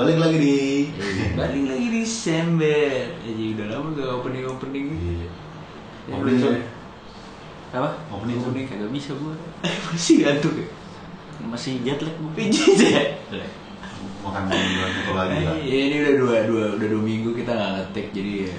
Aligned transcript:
Balik 0.00 0.16
lagi 0.16 0.36
di 0.40 0.56
Balik 1.36 1.64
lagi 1.68 1.86
di 1.92 1.98
Desember. 2.00 2.88
Jadi 3.20 3.44
udah 3.52 3.66
lama 3.68 3.88
gak 3.92 4.08
opening 4.08 4.44
opening. 4.48 4.86
Iya. 4.96 5.28
Ya, 6.08 6.12
Opening 6.16 6.36
udah. 6.40 6.52
Sob. 6.56 7.76
Apa? 7.76 7.88
Opening, 8.08 8.36
opening 8.40 8.64
kagak 8.64 8.90
bisa 8.96 9.12
gua. 9.20 9.36
Masih 9.92 10.24
ngantuk 10.24 10.56
ya. 10.56 10.68
Masih 11.44 11.72
jet 11.84 12.00
lag 12.00 12.16
gue. 12.16 12.32
Pijit 12.32 12.80
ya. 12.80 13.12
Makan 14.24 14.42
bulan 14.48 14.90
itu 14.96 15.12
lagi 15.12 15.38
lah. 15.44 15.54
Iya 15.60 15.78
ini 15.84 15.96
udah 16.00 16.14
dua 16.16 16.36
dua 16.48 16.64
udah 16.80 16.88
dua 16.96 17.02
minggu 17.04 17.30
kita 17.36 17.52
nggak 17.52 17.70
ngetek 17.76 18.06
jadi 18.16 18.32
ya. 18.48 18.52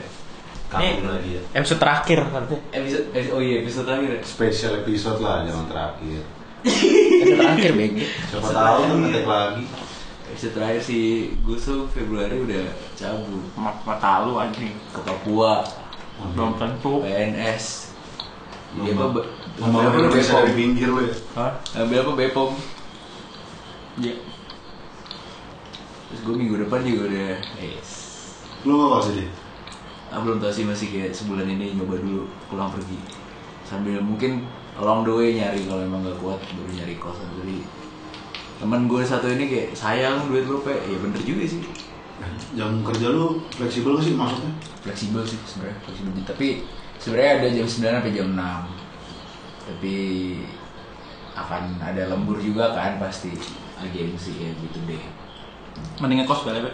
Kabur 0.70 1.10
lagi 1.10 1.30
ya. 1.34 1.42
Episode 1.58 1.80
terakhir 1.82 2.20
nanti. 2.30 2.56
Episode 2.70 3.06
eh, 3.18 3.26
oh 3.34 3.42
iya 3.42 3.66
episode 3.66 3.86
terakhir. 3.90 4.10
ya? 4.14 4.22
Spesial 4.22 4.74
episode 4.86 5.20
lah, 5.26 5.42
jangan 5.50 5.66
terakhir. 5.66 6.22
Episode 6.70 7.34
terakhir 7.34 7.72
begi. 7.74 8.06
Siapa 8.30 8.48
tahu 8.54 8.78
kan 8.86 8.98
ngetek 9.10 9.26
lagi. 9.26 9.66
Episode 10.32 10.56
terakhir 10.56 10.80
si 10.80 11.28
Guso 11.44 11.92
Februari 11.92 12.40
udah 12.40 12.72
cabut 12.96 13.44
Mata 13.60 14.24
lu 14.24 14.40
anjing. 14.40 14.72
ke 14.96 15.00
Papua, 15.04 15.60
Belum 16.32 16.56
tentu. 16.56 17.04
PNS. 17.04 17.92
Jadi 18.72 18.96
apa? 18.96 19.20
Bepom? 19.60 20.08
dari 20.08 20.52
pinggir 20.56 20.88
lu 20.88 21.04
ya. 21.04 21.16
Hah? 21.36 21.52
Ambil 21.76 22.08
apa 22.08 22.12
Bepom? 22.16 22.56
Iya. 24.00 24.16
Terus 26.08 26.22
gue 26.24 26.36
minggu 26.40 26.56
depan 26.64 26.80
juga 26.88 27.12
udah 27.12 27.32
yes. 27.60 27.92
Lu 28.64 28.80
sih 29.04 29.20
dia? 29.20 29.28
Ah, 30.12 30.24
belum 30.24 30.40
tau 30.40 30.52
sih 30.52 30.64
masih 30.64 30.92
kayak 30.92 31.12
sebulan 31.12 31.48
ini 31.48 31.76
nyoba 31.76 32.00
dulu 32.00 32.28
pulang 32.48 32.72
pergi 32.72 33.00
sambil 33.64 34.04
mungkin 34.04 34.44
along 34.76 35.08
the 35.08 35.14
way 35.16 35.40
nyari 35.40 35.64
kalau 35.64 35.80
emang 35.80 36.04
gak 36.04 36.20
kuat 36.20 36.44
baru 36.52 36.72
nyari 36.76 37.00
kosan 37.00 37.24
jadi 37.40 37.64
teman 38.62 38.86
gue 38.86 39.02
satu 39.02 39.26
ini 39.26 39.50
kayak 39.50 39.70
sayang 39.74 40.30
duit 40.30 40.46
lu 40.46 40.62
pe. 40.62 40.78
Ya 40.86 40.98
bener 41.02 41.18
juga 41.26 41.44
sih. 41.50 41.62
Jam 42.54 42.86
kerja 42.86 43.10
lu 43.10 43.42
fleksibel 43.58 43.98
gak 43.98 44.06
sih 44.06 44.14
maksudnya? 44.14 44.54
fleksibel 44.86 45.22
sih 45.26 45.42
sebenarnya 45.50 45.78
fleksibel. 45.82 46.12
Tapi 46.22 46.48
sebenarnya 47.02 47.32
ada 47.42 47.48
jam 47.50 47.66
9 47.66 47.82
sampai 47.82 48.14
jam 48.14 48.28
6 48.38 48.38
tapi 49.62 49.96
akan 51.34 51.64
ada 51.82 52.14
lembur 52.14 52.38
juga 52.38 52.78
kan 52.78 53.02
pasti. 53.02 53.34
Agensi 53.82 54.38
ya 54.38 54.54
gitu 54.62 54.78
deh. 54.86 55.02
Mending 55.98 56.22
ngekos 56.22 56.46
kali, 56.46 56.62
Be. 56.62 56.70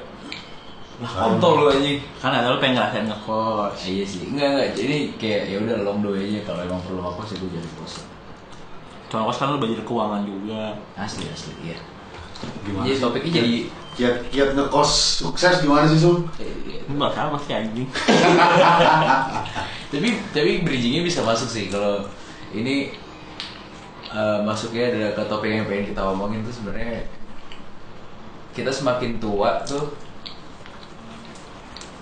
lah 1.00 1.12
kontol 1.16 1.64
lu 1.64 1.66
anjing. 1.72 2.04
Kan 2.20 2.36
ada 2.36 2.52
lu 2.52 2.60
pengen 2.60 2.84
ngerasain 2.84 3.08
ngekos. 3.08 3.80
Iya 3.88 4.04
sih. 4.04 4.28
Enggak 4.28 4.60
enggak 4.60 4.70
jadi 4.76 4.98
kayak 5.16 5.44
ya 5.48 5.58
udah 5.64 5.76
long 5.88 6.04
way 6.04 6.36
aja 6.36 6.52
kalau 6.52 6.68
emang 6.68 6.84
perlu 6.84 7.00
apa 7.00 7.24
sih 7.24 7.40
gue 7.40 7.48
jadi 7.48 7.70
kosan 7.80 8.17
Ngekos 9.08 9.38
kan 9.38 9.48
lu 9.50 9.58
belajar 9.58 9.82
keuangan 9.82 10.22
juga. 10.24 10.76
asli 10.96 11.26
asli 11.28 11.54
iya 11.64 11.78
Gimana 12.62 12.84
Jadi 12.86 12.98
topiknya 13.00 13.32
jadi 13.34 13.56
Kiat 13.98 14.30
kiat 14.30 14.50
ngekos 14.54 14.92
sukses 15.26 15.58
gimana 15.58 15.90
sih 15.90 15.98
Sum? 15.98 16.30
eh, 16.38 16.86
Lu 16.86 17.02
bahas 17.02 17.18
apa 17.18 17.34
sih 17.42 17.50
anjing? 17.50 17.90
tapi 19.90 20.08
tapi 20.30 20.62
bridgingnya 20.62 21.02
bisa 21.02 21.24
masuk 21.24 21.48
sih 21.48 21.66
kalau 21.66 22.06
ini 22.52 22.94
eh, 24.08 24.40
masuknya 24.46 24.94
adalah 24.94 25.12
ke 25.16 25.24
topik 25.26 25.50
yang 25.50 25.66
pengen 25.66 25.90
kita 25.90 26.02
omongin 26.04 26.46
tuh 26.46 26.54
sebenarnya 26.54 27.10
kita 28.54 28.70
semakin 28.70 29.18
tua 29.18 29.64
tuh 29.64 29.98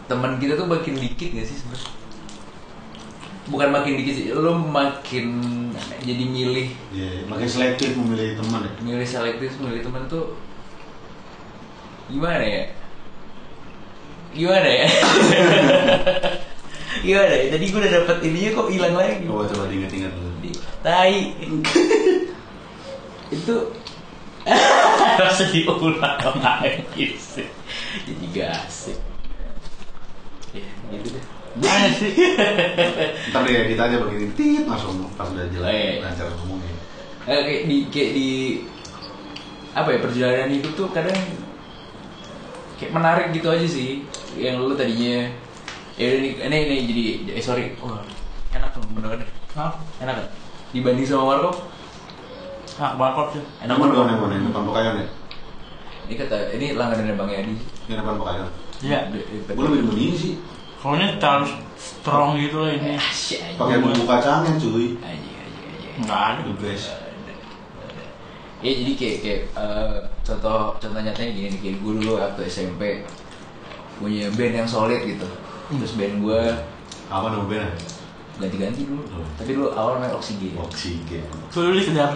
teman 0.05 0.35
kita 0.35 0.53
tuh 0.53 0.67
makin 0.67 0.95
dikit 0.95 1.29
gak 1.31 1.45
sih 1.45 1.57
sebenarnya 1.57 1.89
bukan 3.45 3.69
makin 3.69 3.93
dikit 4.01 4.13
sih 4.17 4.25
lo 4.33 4.57
makin 4.57 5.25
jadi 6.01 6.23
milih. 6.25 6.67
Iya, 6.89 7.29
makin 7.29 7.47
selektif 7.49 7.93
memilih 7.93 8.41
teman 8.41 8.65
ya. 8.65 8.71
milih 8.81 9.07
selektif 9.07 9.51
milih 9.61 9.85
teman 9.85 10.09
tuh 10.09 10.33
gimana 12.09 12.41
ya? 12.41 12.63
Gimana 14.35 14.67
ya? 14.67 14.87
Gimana 17.05 17.31
ya? 17.31 17.45
Tadi 17.53 17.65
gue 17.69 17.79
udah 17.79 17.93
dapet 18.01 18.17
ininya 18.25 18.49
kok 18.55 18.69
hilang 18.71 18.95
lagi. 18.97 19.23
Coba 19.29 19.45
coba 19.47 19.63
diingat-ingat 19.71 20.11
dulu. 20.11 20.31
Di- 20.41 20.59
tai. 20.83 21.17
Itu 23.35 23.55
Harus 25.17 25.39
diulang 25.49 26.21
lagi 26.37 27.17
sih. 27.17 27.49
jadi 28.05 28.25
gak 28.35 28.51
asik. 28.69 28.99
Ya 30.53 30.69
gitu 30.93 31.17
deh 31.17 31.34
Sih? 31.55 32.11
Ntar 33.31 33.41
deh 33.41 33.53
edit 33.63 33.79
aja 33.79 33.95
begini, 33.95 34.27
tit 34.35 34.63
langsung 34.67 35.07
pas 35.15 35.27
udah 35.27 35.45
Oh, 35.45 35.63
iya. 35.63 36.03
lancar 36.03 36.27
ngomongnya. 36.35 36.73
Eh, 37.25 37.39
kayak 37.41 37.61
di 37.65 37.77
kayak 37.87 38.11
di 38.11 38.29
apa 39.71 39.89
ya 39.89 39.99
perjalanan 39.99 40.49
hidup 40.51 40.71
tuh 40.73 40.87
kadang 40.89 41.15
kayak 42.75 42.91
menarik 42.91 43.27
gitu 43.31 43.47
aja 43.49 43.63
sih 43.65 44.03
yang 44.35 44.59
lu 44.59 44.71
tadinya 44.71 45.31
ya 45.95 46.05
nih 46.11 46.31
ini 46.37 46.57
ini 46.59 46.75
jadi 46.85 47.03
eh 47.33 47.43
sorry 47.43 47.75
wah 47.79 47.99
enak 48.51 48.71
tuh 48.71 48.83
bener 48.91 49.15
bener 49.15 49.27
Hah? 49.51 49.75
enak 49.99 50.15
kan 50.15 50.27
dibanding 50.71 51.03
sama 51.03 51.23
warkop 51.29 51.55
Ah, 52.75 52.91
barcode 52.93 53.39
sih. 53.39 53.43
enak 53.63 53.79
banget 53.79 53.95
yang 54.31 54.47
depan 54.51 54.63
Pekayon 54.67 54.95
ya? 54.99 55.07
ini 56.05 56.13
kata 56.19 56.37
ini 56.51 56.65
langganan 56.75 57.15
bang 57.15 57.29
Yadi 57.31 57.55
Yang 57.87 57.97
depan 58.03 58.15
Pekayon. 58.19 58.47
Iya. 58.83 58.99
Gue 59.49 59.65
lebih 59.65 59.91
ini 59.93 60.05
sih, 60.13 60.33
Ini 60.85 61.17
terlalu 61.17 61.47
strong 61.73 62.37
gitu 62.37 62.57
lah 62.61 62.71
ini. 62.77 62.93
Pakai 63.57 63.77
bumbu 63.81 64.03
kacangnya 64.05 64.53
cuy. 64.61 64.93
Anjing, 65.01 65.35
anjing, 65.41 65.65
anjing. 65.65 65.93
Enggak 66.05 66.19
ada. 66.21 66.41
The 66.45 66.53
best. 66.61 66.85
Ya 68.63 68.71
jadi 68.71 68.91
kayak 68.97 69.17
kayak 69.21 69.41
eh, 69.53 69.95
contoh 70.25 70.73
contoh 70.77 70.99
nyatanya 71.01 71.31
gini 71.33 71.47
nih 71.53 71.59
kayak 71.61 71.75
gue 71.85 71.93
dulu 72.01 72.11
waktu 72.17 72.41
SMP 72.49 72.81
punya 73.97 74.29
band 74.33 74.53
yang 74.63 74.69
solid 74.69 75.01
gitu. 75.05 75.27
Terus 75.69 75.93
band 75.97 76.21
gue 76.21 76.41
Apa 77.05 77.29
nama 77.29 77.45
bandnya? 77.45 77.69
ganti-ganti 78.35 78.83
dulu. 78.83 79.03
Oh. 79.15 79.25
Tapi 79.39 79.55
dulu 79.55 79.69
awal 79.71 79.97
namanya 80.01 80.17
Oksigen. 80.19 80.57
Oksigen. 80.59 81.23
Lu 81.55 81.71
dulu 81.71 81.79
sedang 81.79 82.11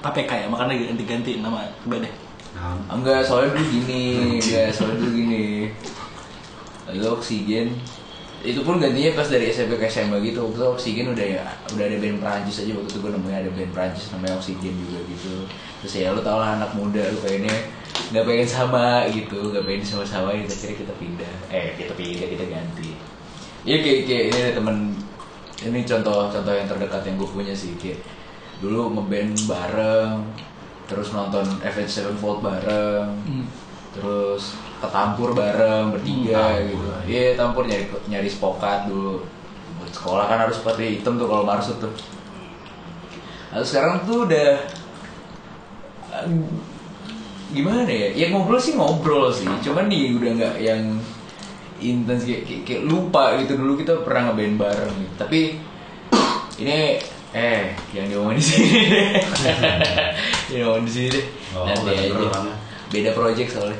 KPK 0.00 0.30
ya, 0.32 0.46
makanya 0.48 0.72
ganti-ganti 0.88 1.44
nama 1.44 1.68
bandnya. 1.84 2.08
Nah, 2.56 2.74
Enggak, 2.88 3.20
soalnya 3.22 3.54
dulu 3.54 3.66
gini, 3.68 4.02
enggak, 4.40 4.72
soalnya 4.72 4.96
dulu 5.04 5.10
gini. 5.12 5.44
Lalu 6.94 7.06
Oksigen. 7.14 7.68
Itu 8.40 8.64
pun 8.64 8.80
gantinya 8.80 9.12
pas 9.20 9.28
dari 9.28 9.52
SMP 9.52 9.76
ke 9.76 9.84
SMA 9.84 10.16
gitu. 10.24 10.48
Waktu 10.48 10.56
itu 10.56 10.66
Oksigen 10.72 11.06
udah 11.12 11.26
ya 11.26 11.44
udah 11.76 11.84
ada 11.84 11.96
band 12.00 12.18
Prancis 12.24 12.64
aja. 12.64 12.72
Waktu 12.72 12.88
itu 12.88 12.98
gue 13.04 13.10
nemuin 13.12 13.36
ada 13.36 13.50
band 13.52 13.72
Prancis 13.76 14.06
namanya 14.16 14.34
Oksigen 14.40 14.74
juga 14.80 14.98
gitu. 15.12 15.34
Terus 15.84 15.92
ya 16.00 16.08
lu 16.16 16.24
tau 16.24 16.40
lah 16.40 16.56
anak 16.56 16.72
muda 16.72 17.02
lu 17.12 17.18
pengennya 17.20 17.52
nggak 18.10 18.24
pengen 18.26 18.48
sama 18.48 19.06
gitu 19.12 19.54
nggak 19.54 19.64
pengen 19.66 19.84
sama-sama 19.84 20.34
gitu 20.40 20.52
akhirnya 20.56 20.76
kita 20.82 20.94
pindah. 20.96 21.34
Eh 21.52 21.68
kita 21.76 21.92
pindah 21.94 22.28
kita 22.32 22.44
ganti. 22.48 22.90
Iya 23.68 23.76
kayak 23.84 24.00
kayak 24.08 24.24
ini 24.32 24.38
ada 24.40 24.52
temen 24.56 24.76
ini 25.60 25.78
contoh 25.84 26.32
contoh 26.32 26.52
yang 26.56 26.64
terdekat 26.64 27.02
yang 27.04 27.16
gue 27.20 27.28
punya 27.28 27.52
sih. 27.52 27.76
Kayak 27.76 28.00
dulu 28.64 28.96
ngeband 28.96 29.36
bareng 29.44 30.24
terus 30.88 31.12
nonton 31.12 31.44
Avenged 31.60 31.92
Sevenfold 31.92 32.40
bareng. 32.40 33.08
Hmm. 33.28 33.46
terus 33.90 34.54
ketampur 34.80 35.36
bareng 35.36 35.92
bertiga 35.92 36.56
Hmm, 36.56 36.66
gitu. 36.72 36.88
Iya 37.06 37.36
tampur 37.36 37.68
nyari 37.68 37.84
nyari 38.08 38.28
spokat 38.32 38.88
dulu. 38.88 39.20
Buat 39.78 39.92
sekolah 39.92 40.24
kan 40.26 40.38
harus 40.48 40.58
pakai 40.64 40.98
hitam 40.98 41.20
tuh 41.20 41.28
kalau 41.28 41.44
marsut 41.44 41.76
tuh. 41.76 41.92
Lalu 43.52 43.64
sekarang 43.66 44.02
tuh 44.08 44.24
udah 44.24 44.50
gimana 47.52 47.84
ya? 47.84 48.08
Ya 48.16 48.26
ngobrol 48.32 48.56
sih 48.56 48.74
ngobrol 48.74 49.28
sih. 49.28 49.46
Cuman 49.60 49.92
nih 49.92 50.16
udah 50.16 50.30
nggak 50.40 50.56
yang 50.64 50.82
intens 51.80 52.24
kayak, 52.24 52.48
kayak, 52.48 52.62
kayak 52.64 52.82
lupa 52.88 53.36
gitu. 53.42 53.60
Dulu 53.60 53.76
kita 53.76 54.00
pernah 54.00 54.32
ngeband 54.32 54.56
bareng 54.56 54.94
gitu. 54.96 55.14
tapi 55.20 55.40
ini 56.60 57.00
eh 57.30 57.72
yang 57.94 58.10
diomongin 58.10 58.36
di 58.36 58.44
sini 58.44 58.68
yang 60.50 60.66
diomongin 60.66 60.84
di 60.84 60.92
sini 60.92 61.08
deh. 61.14 61.24
Oh, 61.54 61.62
nanti 61.62 61.90
aja. 61.94 62.52
beda 62.90 63.10
project 63.14 63.50
soalnya 63.54 63.78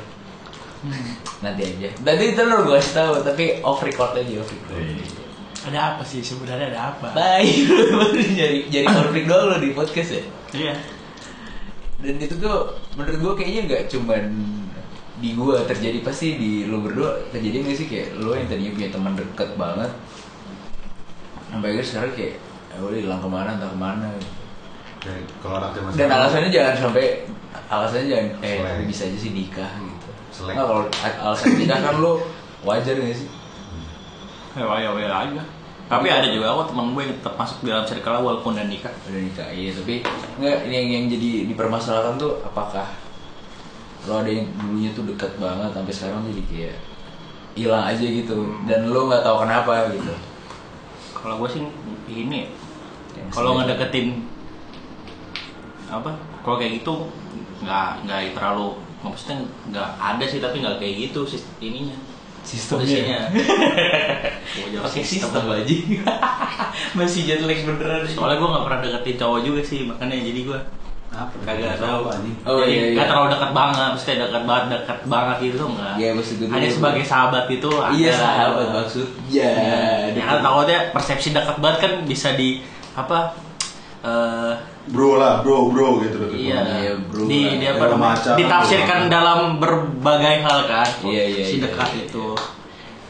nanti 1.41 1.61
aja. 1.61 1.89
Tadi 1.93 2.25
terus 2.33 2.61
gue 2.65 2.73
kasih 2.73 2.93
tahu 2.97 3.11
tapi 3.21 3.45
off 3.61 3.81
record 3.85 4.17
aja 4.17 4.33
off 4.41 4.49
record. 4.49 4.81
Iya. 4.81 5.05
Ada 5.61 5.79
apa 5.93 6.03
sih? 6.03 6.25
Sebenarnya 6.25 6.73
ada 6.73 6.81
apa? 6.95 7.13
baik 7.13 7.69
lu 7.69 7.83
baru 8.01 8.17
nyari 8.17 8.59
nyari 8.65 8.87
konflik 8.89 9.23
doang 9.29 9.45
lo 9.53 9.57
di 9.61 9.69
podcast 9.77 10.09
ya? 10.17 10.23
Iya. 10.51 10.73
dan 12.01 12.17
itu 12.17 12.33
tuh 12.41 12.73
menurut 12.97 13.17
gue 13.21 13.33
kayaknya 13.45 13.61
nggak 13.69 13.83
cuman 13.93 14.23
di 15.21 15.37
gua 15.37 15.61
terjadi 15.69 16.01
pasti 16.01 16.33
di 16.41 16.65
lo 16.65 16.81
berdua. 16.81 17.13
Terjadi 17.29 17.61
nggak 17.61 17.77
sih? 17.77 17.85
Kayak 17.85 18.17
lo 18.17 18.33
yang 18.33 18.49
tadinya 18.49 18.71
punya 18.73 18.89
teman 18.89 19.13
deket 19.13 19.49
banget 19.53 19.91
sampai 21.51 21.67
akhirnya 21.75 21.85
sekarang 21.85 22.11
kayak 22.15 22.33
ya 22.71 22.79
udah 22.79 22.99
hilang 23.03 23.21
ke 23.21 23.29
mana 23.29 23.49
entah 23.53 23.69
ke 23.69 23.77
mana. 23.77 24.07
Dari- 25.01 25.27
kalau 25.41 25.57
dan 25.97 26.09
alasannya 26.13 26.49
jangan 26.53 26.73
sampai 26.77 27.05
alasannya 27.69 28.07
jangan 28.07 28.27
eh 28.45 28.85
bisa 28.85 29.09
aja 29.09 29.17
sih 29.17 29.33
nikah 29.33 29.69
gitu 29.81 30.10
Selek. 30.31 30.55
nah 30.55 30.65
kalau 30.65 30.83
alasan 31.21 31.59
nikah 31.59 31.79
kan 31.83 31.95
lo 31.99 32.23
wajar 32.63 32.95
nggak 32.95 33.15
sih 33.15 33.29
Ya 34.51 34.67
ya 34.67 34.91
ya 34.91 35.07
aja. 35.07 35.43
Tapi 35.87 36.07
ada 36.11 36.27
juga 36.27 36.51
kok 36.51 36.75
teman 36.75 36.91
gue 36.91 37.03
yang 37.07 37.15
tetap 37.19 37.39
masuk 37.39 37.63
dalam 37.63 37.87
circle 37.87 38.19
walaupun 38.19 38.51
udah 38.55 38.67
nikah. 38.67 38.91
udah 39.07 39.21
nikah 39.23 39.47
iya 39.51 39.71
tapi 39.71 40.03
nggak 40.39 40.57
ini 40.67 40.75
yang, 40.75 40.87
yang 40.91 41.05
jadi 41.07 41.31
dipermasalahkan 41.51 42.19
tuh 42.19 42.39
apakah 42.43 42.87
lo 44.07 44.19
ada 44.19 44.31
yang 44.31 44.47
dulunya 44.59 44.91
tuh 44.91 45.07
dekat 45.07 45.35
banget 45.39 45.71
sampai 45.71 45.93
sekarang 45.95 46.21
jadi 46.31 46.43
kayak 46.47 46.75
hilang 47.55 47.83
aja 47.83 48.05
gitu 48.07 48.55
dan 48.67 48.87
lo 48.91 49.07
nggak 49.07 49.23
tahu 49.23 49.37
kenapa 49.43 49.71
gitu 49.95 50.13
Kalau 51.15 51.35
gue 51.39 51.49
sih 51.51 51.63
ini 52.11 52.51
kalau 53.31 53.59
ngedeketin 53.59 54.25
apa? 55.91 56.11
Kalau 56.43 56.55
kayak 56.59 56.83
gitu 56.83 57.07
nggak 57.63 58.07
nggak 58.07 58.19
terlalu 58.35 58.79
maksudnya 59.01 59.37
nggak 59.67 59.89
ada 59.97 60.23
sih 60.23 60.37
tapi 60.37 60.59
nggak 60.59 60.77
kayak 60.77 60.95
gitu 61.03 61.21
sih 61.25 61.41
ininya 61.59 61.97
jawab 64.73 64.85
pakai 64.85 65.03
sistem. 65.05 65.29
sistem 65.29 65.43
aja 65.47 65.75
masih 66.97 67.21
jet 67.23 67.41
lag 67.41 67.59
beneran 67.59 68.01
Soalnya 68.03 68.37
gue 68.37 68.49
nggak 68.49 68.65
pernah 68.65 68.79
deketin 68.81 69.15
cowok 69.17 69.39
juga 69.41 69.61
sih 69.61 69.79
makanya 69.85 70.17
jadi 70.17 70.41
gue 70.43 70.59
Apa? 71.11 71.35
kagak 71.43 71.75
tahu. 71.75 72.07
anjing. 72.07 72.35
Oh, 72.41 72.63
jadi 72.63 72.71
iya, 72.71 72.81
iya. 72.81 72.95
nggak 72.95 73.07
terlalu 73.11 73.27
dekat 73.29 73.51
banget, 73.51 73.89
mesti 73.91 74.11
dekat 74.15 74.43
banget 74.47 74.65
dekat 74.71 74.99
banget 75.05 75.37
gitu 75.43 75.63
nggak. 75.67 75.93
Iya, 75.99 76.09
maksud 76.15 76.35
gue 76.39 76.47
Hanya 76.47 76.69
sebagai 76.71 77.03
sahabat 77.03 77.45
itu 77.51 77.69
ada. 77.69 77.91
iya 77.91 78.11
sahabat 78.15 78.67
maksudnya 78.71 79.49
Ya, 80.07 80.23
kan 80.23 80.39
takutnya 80.39 80.79
persepsi 80.95 81.29
dekat 81.29 81.57
banget 81.59 81.77
kan 81.83 81.93
bisa 82.07 82.29
di 82.33 82.63
apa? 82.95 83.35
eh 84.01 84.53
Bro 84.83 85.15
lah, 85.15 85.39
bro, 85.39 85.69
bro 85.69 86.01
gitu. 86.01 86.17
gitu. 86.25 86.33
iya, 86.33 86.57
Iya, 86.81 86.93
bro 86.99 87.29
di, 87.29 87.45
lah. 87.45 87.53
di 87.53 87.65
apa 87.67 87.85
namanya, 87.87 88.17
macam. 88.17 88.33
ditafsirkan 88.33 88.99
dalam 89.07 89.39
berbagai 89.57 90.41
hal 90.41 90.59
kan 90.65 90.89
Iya, 91.03 91.23
iya, 91.27 91.43
si 91.43 91.55
iya, 91.55 91.69
dekat 91.69 91.89
iya. 91.93 92.03
itu 92.03 92.25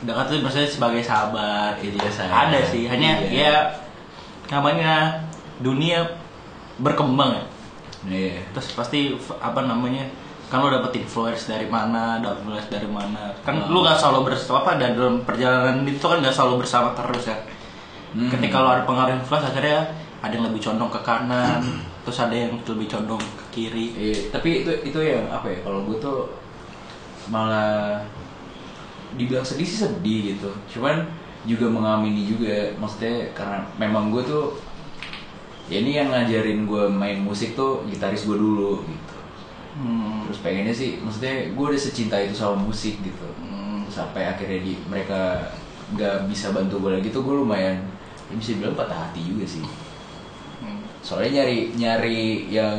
dekat 0.01 0.25
itu 0.27 0.41
maksudnya 0.41 0.67
sebagai 0.67 1.01
sahabat 1.01 1.77
gitu 1.77 1.95
Iya, 1.95 2.05
ya 2.05 2.11
sayang. 2.11 2.33
ada 2.45 2.59
sih 2.61 2.83
hanya 2.85 3.11
Iya. 3.21 3.31
ya 3.31 3.53
namanya 4.49 4.93
dunia 5.59 6.03
berkembang 6.75 7.31
ya 7.31 7.43
iya 8.03 8.41
terus 8.51 8.73
pasti 8.73 9.13
apa 9.37 9.61
namanya 9.61 10.09
kan 10.49 10.59
lo 10.59 10.67
dapet 10.67 10.99
influence 10.99 11.45
dari 11.45 11.63
mana 11.65 12.17
dapet 12.17 12.43
influence 12.43 12.67
dari 12.67 12.89
mana 12.89 13.31
kan 13.39 13.55
Hmm. 13.55 13.69
lu 13.69 13.79
gak 13.79 13.95
selalu 13.95 14.27
bersama 14.27 14.59
apa 14.59 14.75
dan 14.75 14.91
dalam 14.91 15.21
perjalanan 15.21 15.85
itu 15.85 16.01
kan 16.01 16.19
gak 16.19 16.33
selalu 16.33 16.59
bersama 16.59 16.91
terus 16.91 17.23
ya 17.25 17.37
Hmm. 18.11 18.27
ketika 18.27 18.59
lo 18.59 18.67
ada 18.69 18.83
pengaruh 18.83 19.15
influence 19.15 19.47
akhirnya 19.47 19.87
ada 20.21 20.33
yang 20.37 20.45
lebih 20.53 20.61
condong 20.61 20.93
ke 20.93 21.01
kanan 21.01 21.61
terus 22.05 22.17
ada 22.21 22.33
yang 22.33 22.53
lebih 22.61 22.87
condong 22.89 23.21
ke 23.21 23.45
kiri 23.53 23.87
Iya, 23.93 24.17
tapi 24.33 24.65
itu 24.65 24.71
itu 24.85 24.99
yang 25.01 25.25
apa 25.29 25.49
ya? 25.49 25.57
Kalau 25.61 25.85
gue 25.85 25.97
tuh 26.01 26.29
malah 27.29 28.01
dibilang 29.17 29.45
sedih 29.45 29.67
sih 29.67 29.85
sedih 29.85 30.37
gitu. 30.37 30.49
Cuman 30.77 31.05
juga 31.45 31.65
mengamini 31.69 32.29
juga, 32.29 32.69
maksudnya 32.77 33.33
karena 33.33 33.65
memang 33.77 34.13
gue 34.13 34.21
tuh 34.25 34.57
ya 35.69 35.81
ini 35.81 35.97
yang 35.97 36.09
ngajarin 36.13 36.65
gue 36.69 36.83
main 36.89 37.17
musik 37.21 37.53
tuh 37.57 37.85
gitaris 37.89 38.27
gue 38.27 38.37
dulu 38.37 38.83
gitu. 38.85 39.17
hmm. 39.81 40.29
Terus 40.29 40.39
pengennya 40.43 40.73
sih, 40.75 41.01
maksudnya 41.01 41.49
gue 41.53 41.65
udah 41.65 41.81
secinta 41.81 42.17
itu 42.21 42.33
sama 42.33 42.61
musik 42.61 43.01
gitu. 43.01 43.27
Hmm. 43.41 43.85
Sampai 43.89 44.25
akhirnya 44.25 44.61
di 44.61 44.77
mereka 44.89 45.53
nggak 45.91 46.31
bisa 46.31 46.55
bantu 46.55 46.79
gue 46.87 46.91
lagi 47.01 47.11
tuh 47.11 47.19
gue 47.19 47.35
lumayan 47.35 47.75
ya 48.31 48.35
bisa 48.39 48.55
bilang 48.55 48.79
patah 48.79 48.95
hati 48.95 49.27
juga 49.27 49.43
sih. 49.43 49.63
Soalnya 51.01 51.41
nyari 51.41 51.73
nyari 51.75 52.21
yang 52.49 52.77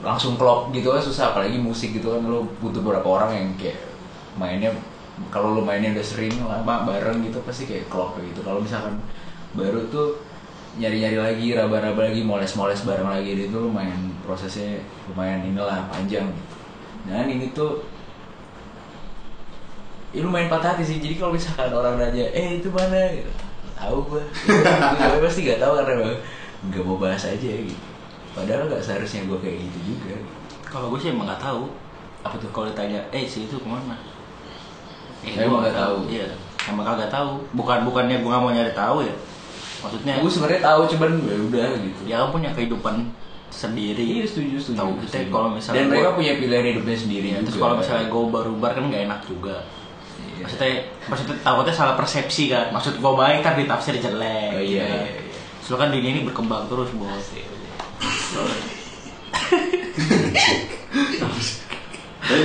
langsung 0.00 0.40
klop 0.40 0.72
gitu 0.72 0.92
kan 0.92 1.00
susah 1.00 1.32
apalagi 1.32 1.60
musik 1.60 1.96
gitu 1.96 2.16
kan. 2.16 2.24
Lo 2.24 2.46
butuh 2.60 2.80
beberapa 2.84 3.20
orang 3.20 3.30
yang 3.36 3.48
kayak 3.56 3.80
mainnya 4.36 4.72
kalau 5.28 5.56
lo 5.56 5.62
mainnya 5.64 5.92
udah 5.92 6.06
sering 6.06 6.32
lama 6.44 6.88
bareng 6.88 7.20
gitu 7.24 7.40
pasti 7.44 7.68
kayak 7.68 7.88
klop 7.92 8.16
gitu. 8.20 8.40
Kalau 8.44 8.60
misalkan 8.60 9.00
baru 9.56 9.84
tuh 9.92 10.20
nyari 10.78 11.02
nyari 11.02 11.18
lagi 11.18 11.46
raba 11.58 11.82
raba 11.82 12.06
lagi 12.06 12.22
moles 12.22 12.54
moles 12.54 12.86
bareng 12.86 13.08
lagi 13.10 13.34
itu 13.34 13.58
lumayan 13.58 14.14
prosesnya 14.22 14.78
lumayan 15.10 15.44
inilah 15.44 15.90
panjang 15.90 16.28
gitu. 16.30 16.54
Dan 17.08 17.26
ini 17.26 17.50
tuh 17.56 17.84
ya 20.14 20.22
lumayan 20.22 20.48
patah 20.48 20.76
hati 20.76 20.84
sih. 20.86 21.02
Jadi 21.02 21.18
kalau 21.18 21.34
misalkan 21.34 21.72
orang 21.72 21.98
nanya 21.98 22.30
eh 22.32 22.62
itu 22.62 22.70
mana? 22.70 23.10
Gitu 23.12 23.50
tahu 23.80 23.96
gue 24.12 24.22
gue 25.00 25.20
pasti 25.24 25.40
gak 25.48 25.60
tahu 25.64 25.72
karena 25.80 26.12
nggak 26.68 26.84
mau 26.84 27.00
bahas 27.00 27.24
aja 27.24 27.50
gitu. 27.64 27.84
Padahal 28.36 28.68
nggak 28.68 28.82
seharusnya 28.84 29.24
gue 29.26 29.38
kayak 29.40 29.56
gitu 29.64 29.78
juga. 29.96 30.16
Kalau 30.68 30.86
gue 30.92 30.98
sih 31.00 31.10
emang 31.10 31.26
gak 31.26 31.42
tahu. 31.42 31.66
Apa 32.22 32.36
tuh? 32.36 32.50
Kalau 32.52 32.66
ditanya 32.70 33.00
eh 33.10 33.24
si 33.24 33.48
itu 33.48 33.56
ke 33.58 33.66
mana? 33.66 33.96
Eh, 35.24 35.34
Saya 35.34 35.48
gua 35.48 35.58
emang 35.58 35.60
nggak 35.66 35.76
tahu. 35.76 35.96
iya. 36.06 36.26
Emang 36.68 36.84
kagak 36.86 37.10
tahu. 37.10 37.42
Bukan 37.56 37.78
bukannya 37.88 38.20
gue 38.20 38.30
gak 38.30 38.42
mau 38.44 38.52
nyari 38.52 38.72
tahu 38.76 39.02
ya. 39.02 39.14
Maksudnya 39.80 40.14
gue 40.20 40.30
sebenarnya 40.30 40.62
tahu 40.62 40.80
cuman 40.94 41.10
ya 41.24 41.36
udah 41.48 41.68
gitu. 41.80 42.00
Kan 42.06 42.30
punya 42.30 42.50
kehidupan 42.52 42.94
sendiri. 43.50 44.04
Iya 44.20 44.24
setuju 44.28 44.56
setuju 44.62 44.78
Tahu, 44.78 44.92
kita 45.02 45.18
kalau 45.32 45.48
misalnya 45.50 45.76
dan 45.82 45.86
mereka 45.90 46.10
punya 46.14 46.32
pilihan 46.38 46.64
hidupnya 46.70 46.96
sendiri 46.96 47.26
juga. 47.34 47.42
terus 47.48 47.58
kalau 47.58 47.74
misalnya 47.82 48.06
gue 48.06 48.22
baru 48.30 48.52
bar 48.62 48.72
kan 48.78 48.84
gak 48.86 49.02
enak 49.10 49.20
juga. 49.26 49.56
Iya. 50.20 50.44
maksudnya 50.46 50.72
maksudnya 51.10 51.36
takutnya 51.42 51.74
salah 51.74 51.94
persepsi 51.98 52.44
kan. 52.46 52.66
Maksud 52.70 52.94
gue 53.02 53.12
baik 53.18 53.40
kan 53.42 53.54
ditafsir 53.58 53.98
jelek. 53.98 54.50
Oh, 54.54 54.62
iya, 54.62 54.62
gitu 54.62 54.78
kan. 54.86 55.02
iya, 55.02 55.10
iya. 55.18 55.29
Soalnya 55.70 55.86
kan 55.86 55.94
dunia 55.94 56.10
ini 56.10 56.26
berkembang 56.26 56.66
terus 56.66 56.90
bos 56.98 57.30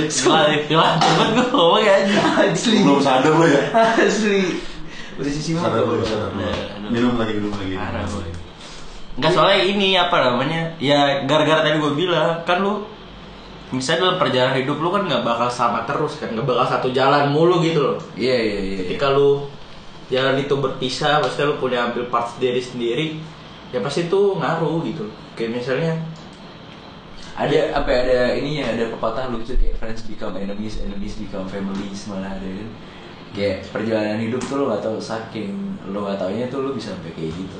Gila, 0.06 0.40
gila, 0.70 0.88
cepet 1.02 1.28
gue 1.34 1.46
ngomong 1.50 1.82
ya 1.82 1.94
asli 2.38 2.86
Belum 2.86 3.02
sadar 3.02 3.34
lo 3.34 3.46
ya? 3.50 3.62
asli 3.98 4.62
udah 5.18 5.32
sisi 5.32 5.58
Sadar 5.58 5.82
lo, 5.82 5.98
sadar 6.06 6.30
lo. 6.38 6.46
Aduh. 6.46 6.90
Minum 6.94 7.18
lagi, 7.18 7.34
minum 7.34 7.50
lagi. 7.50 7.74
Parah, 7.74 8.06
boy. 8.06 8.30
Enggak 9.18 9.32
soalnya 9.34 9.58
ini 9.74 9.98
apa 9.98 10.16
namanya 10.22 10.78
Ya 10.78 11.26
gara-gara 11.26 11.66
tadi 11.66 11.82
gue 11.82 11.92
bilang 11.98 12.46
Kan 12.46 12.62
lu 12.62 12.86
Misalnya 13.74 14.06
dalam 14.06 14.18
perjalanan 14.22 14.62
hidup 14.62 14.78
lu 14.78 14.94
kan 14.94 15.02
nggak 15.02 15.26
bakal 15.26 15.50
sama 15.50 15.82
terus 15.82 16.22
kan 16.22 16.30
nggak 16.30 16.46
bakal 16.46 16.78
satu 16.78 16.94
jalan 16.94 17.34
mulu 17.34 17.58
gitu 17.58 17.82
loh 17.82 17.98
iya 18.14 18.38
iya 18.38 18.58
iya 18.62 18.74
ketika 18.86 19.10
lu 19.10 19.42
jalan 20.06 20.38
itu 20.38 20.54
berpisah 20.54 21.18
maksudnya 21.18 21.50
lu 21.50 21.56
punya 21.58 21.78
ambil 21.90 22.06
part 22.06 22.30
sendiri 22.30 22.60
sendiri 22.62 23.06
ya 23.74 23.82
pasti 23.82 24.06
itu 24.06 24.20
ngaruh 24.38 24.78
gitu 24.86 25.04
kayak 25.34 25.58
misalnya 25.58 25.92
ada 27.36 27.58
apa 27.76 27.88
ya, 27.92 27.98
ada 28.06 28.18
ininya 28.38 28.64
ada 28.72 28.84
pepatah 28.96 29.28
lucu 29.28 29.52
kayak 29.58 29.76
friends 29.76 30.06
become 30.08 30.32
enemies 30.38 30.80
enemies 30.80 31.18
become 31.20 31.44
families 31.50 32.08
malah 32.08 32.32
ada 32.32 32.48
kan 32.48 32.68
kayak 33.36 33.56
perjalanan 33.68 34.22
hidup 34.22 34.40
tuh 34.40 34.56
lo 34.64 34.72
gak 34.72 34.80
tahu 34.86 34.96
saking 34.96 35.52
lo 35.92 36.08
gak 36.08 36.16
taunya 36.16 36.48
tuh 36.48 36.64
lo 36.64 36.70
bisa 36.72 36.94
sampai 36.94 37.12
kayak 37.14 37.34
gitu 37.34 37.58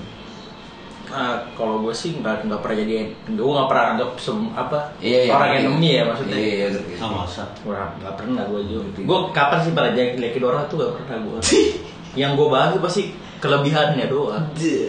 Nah, 1.07 1.39
kalau 1.55 1.87
gue 1.87 1.95
sih 1.95 2.19
nggak 2.19 2.51
nggak 2.51 2.61
pernah 2.67 2.83
jadi 2.83 3.07
gue 3.31 3.39
nggak 3.39 3.69
pernah 3.71 3.85
anggap 3.95 4.11
sem 4.19 4.39
apa 4.59 4.91
Iya, 4.99 5.31
iya, 5.31 5.33
orang 5.39 5.51
ngerti. 5.55 5.63
enemy 5.71 5.89
ya 5.95 6.03
maksudnya 6.03 6.35
iya 6.35 6.51
iya 6.51 6.67
ngerti. 6.75 6.93
Sama 6.99 7.17
masa. 7.23 7.43
Nggak 7.63 8.15
pernah 8.19 8.43
gue 8.51 8.61
juga 8.67 8.81
gue 9.07 9.19
kapan 9.31 9.59
sih 9.63 9.71
pada 9.71 9.91
jelekin 9.95 10.43
orang 10.43 10.67
tuh 10.67 10.77
gak 10.83 10.93
pernah 10.99 11.17
gue 11.23 11.39
yang 12.17 12.33
gue 12.35 12.49
bahas 12.49 12.73
tuh 12.73 12.83
pasti 12.83 13.13
kelebihannya 13.39 14.09
doang. 14.09 14.45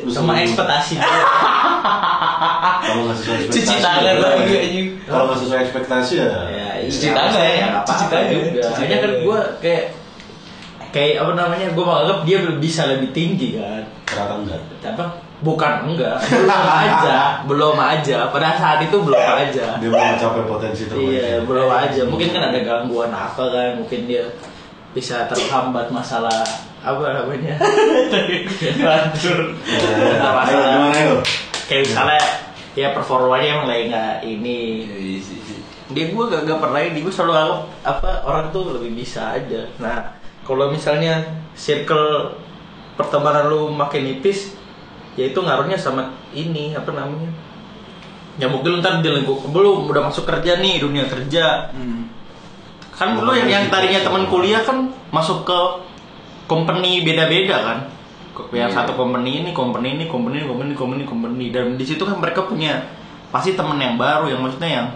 Sama 0.08 0.40
ekspektasi 0.42 0.96
dia. 0.96 1.22
Kalau 2.88 3.02
nggak 3.08 3.18
sesuai 3.20 3.38
ekspektasi. 3.44 3.60
cuci 3.68 3.76
tangan 3.84 4.04
ya. 4.04 4.14
lagi 4.24 4.56
anjing. 4.56 4.88
Kalau 5.04 5.24
nggak 5.28 5.40
sesuai 5.44 5.60
ekspektasi 5.68 6.14
ya. 6.16 6.28
ya, 6.48 6.68
Cuci 6.88 7.08
iya, 7.08 7.14
tangan, 7.14 7.28
maksudnya 7.28 7.52
ya 7.52 7.68
cuci 7.84 8.06
tangan, 8.08 8.28
juga. 8.32 8.62
Cuci 8.64 8.82
hanya 8.82 8.96
kan 8.98 9.10
tangan. 9.12 9.26
gue 9.28 9.40
kayak 9.60 9.84
kayak 10.88 11.16
apa 11.20 11.32
namanya 11.36 11.68
gue 11.76 11.84
menganggap 11.84 12.20
dia 12.24 12.38
bisa 12.58 12.82
lebih 12.88 13.10
tinggi 13.12 13.48
kan. 13.60 13.84
Ternyata 14.08 14.34
enggak. 14.40 14.62
apa? 14.96 15.06
Bukan 15.44 15.74
enggak. 15.94 16.18
Belum 16.32 16.66
aja. 16.88 17.18
Belum 17.44 17.76
aja. 17.78 18.18
Pada 18.32 18.56
saat 18.56 18.80
itu 18.82 18.98
belum 19.04 19.20
aja. 19.20 19.66
Dia 19.78 19.90
belum 19.92 20.08
mencapai 20.16 20.44
potensi 20.48 20.88
terbaik. 20.88 21.12
iya 21.12 21.44
belum 21.44 21.70
aja. 21.70 22.02
Mungkin 22.08 22.28
kan 22.32 22.42
ada 22.50 22.60
gangguan 22.64 23.12
apa 23.12 23.44
kan. 23.52 23.70
Mungkin 23.84 24.08
dia 24.08 24.24
bisa 24.98 25.30
terhambat 25.30 25.94
masalah 25.94 26.42
apa 26.82 27.06
namanya? 27.14 27.54
Nah, 28.82 29.14
Ayo, 29.14 30.34
masalah. 30.34 30.46
Gimana 30.50 31.22
kayak 31.68 31.84
misalnya 31.86 32.22
ya 32.74 32.88
performanya 32.98 33.48
emang 33.60 33.68
lagi 33.70 33.84
nggak 33.94 34.16
ini. 34.26 34.60
Iya, 34.88 34.98
iya, 34.98 35.18
iya, 35.22 35.38
iya. 35.38 35.58
dia 35.88 36.06
gue 36.12 36.24
gak, 36.28 36.42
gak 36.44 36.60
pernah 36.60 36.82
ini 36.84 37.00
gue 37.00 37.14
selalu 37.14 37.34
anggap 37.38 37.62
apa 37.86 38.10
orang 38.26 38.46
tuh 38.50 38.74
lebih 38.74 38.92
bisa 38.98 39.38
aja. 39.38 39.70
Nah 39.78 40.18
kalau 40.48 40.74
misalnya 40.74 41.44
circle 41.54 42.34
pertemanan 42.98 43.54
lu 43.54 43.70
makin 43.70 44.04
nipis 44.10 44.58
ya 45.14 45.30
itu 45.30 45.38
ngaruhnya 45.38 45.78
sama 45.78 46.18
ini 46.34 46.74
apa 46.74 46.90
namanya? 46.90 47.30
Ya 48.42 48.50
mungkin 48.50 48.78
lu 48.78 48.80
ntar 48.82 49.02
di 49.06 49.10
lingkup 49.14 49.46
belum 49.50 49.90
udah 49.92 50.10
masuk 50.10 50.26
kerja 50.26 50.58
nih 50.58 50.82
dunia 50.82 51.06
kerja. 51.06 51.70
Hmm. 51.70 52.10
Kan 52.98 53.14
lu 53.14 53.30
yang, 53.38 53.46
yang 53.46 53.64
tadinya 53.70 54.02
teman 54.02 54.26
kuliah 54.26 54.66
kan 54.66 54.90
masuk 55.14 55.46
ke 55.46 55.60
company 56.50 57.06
beda-beda 57.06 57.58
kan? 57.62 57.80
Yang 58.54 58.74
Iya. 58.74 58.78
satu 58.82 58.94
company 58.98 59.46
ini 59.46 59.50
company 59.54 59.98
ini 59.98 60.06
company 60.10 60.42
ini 60.42 60.46
company 60.50 60.74
ini, 60.74 60.78
company 60.78 61.02
ini, 61.02 61.08
company 61.10 61.46
dan 61.54 61.78
di 61.78 61.86
situ 61.86 62.02
kan 62.06 62.18
mereka 62.18 62.46
punya 62.46 62.86
pasti 63.30 63.54
temen 63.54 63.78
yang 63.78 63.98
baru 63.98 64.30
yang 64.30 64.42
maksudnya 64.42 64.70
yang 64.70 64.88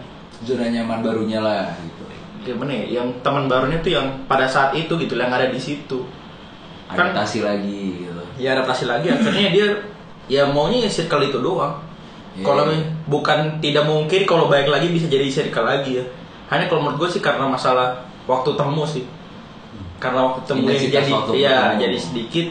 zona 0.42 0.66
nyaman 0.70 1.02
barunya 1.06 1.42
lah 1.42 1.70
gitu. 1.78 2.02
Gimana 2.42 2.74
ya. 2.74 3.02
Yang 3.02 3.22
teman 3.22 3.46
barunya 3.46 3.78
tuh 3.82 3.94
yang 3.94 4.08
pada 4.26 4.50
saat 4.50 4.74
itu 4.74 4.94
gitu 4.98 5.14
yang 5.18 5.30
ada 5.30 5.50
di 5.50 5.62
situ. 5.62 6.06
Kan- 6.90 7.14
adaptasi 7.14 7.46
lagi 7.46 8.06
gitu. 8.06 8.22
Ya 8.42 8.58
adaptasi 8.58 8.90
lagi. 8.90 9.14
Akhirnya 9.14 9.50
dia 9.54 9.68
ya 10.30 10.46
maunya 10.50 10.86
ya 10.86 10.90
circle 10.90 11.30
itu 11.30 11.38
doang. 11.38 11.78
Iya. 12.32 12.48
kalau 12.48 12.64
bukan 13.12 13.60
tidak 13.60 13.84
mungkin 13.84 14.24
kalau 14.24 14.48
baik 14.48 14.72
lagi 14.72 14.88
bisa 14.88 15.12
jadi 15.12 15.28
circle 15.28 15.68
lagi 15.68 16.00
ya 16.00 16.06
hanya 16.52 16.68
kalau 16.68 16.84
menurut 16.84 17.08
gue 17.08 17.10
sih 17.16 17.24
karena 17.24 17.48
masalah 17.48 18.04
waktu 18.28 18.52
temu 18.60 18.84
sih. 18.84 19.08
Karena 20.04 20.28
waktu 20.28 20.42
temu 20.44 20.68
yang 20.68 20.84
jadi 20.92 21.12
ya 21.32 21.58
jadi 21.80 21.96
sedikit 21.96 22.48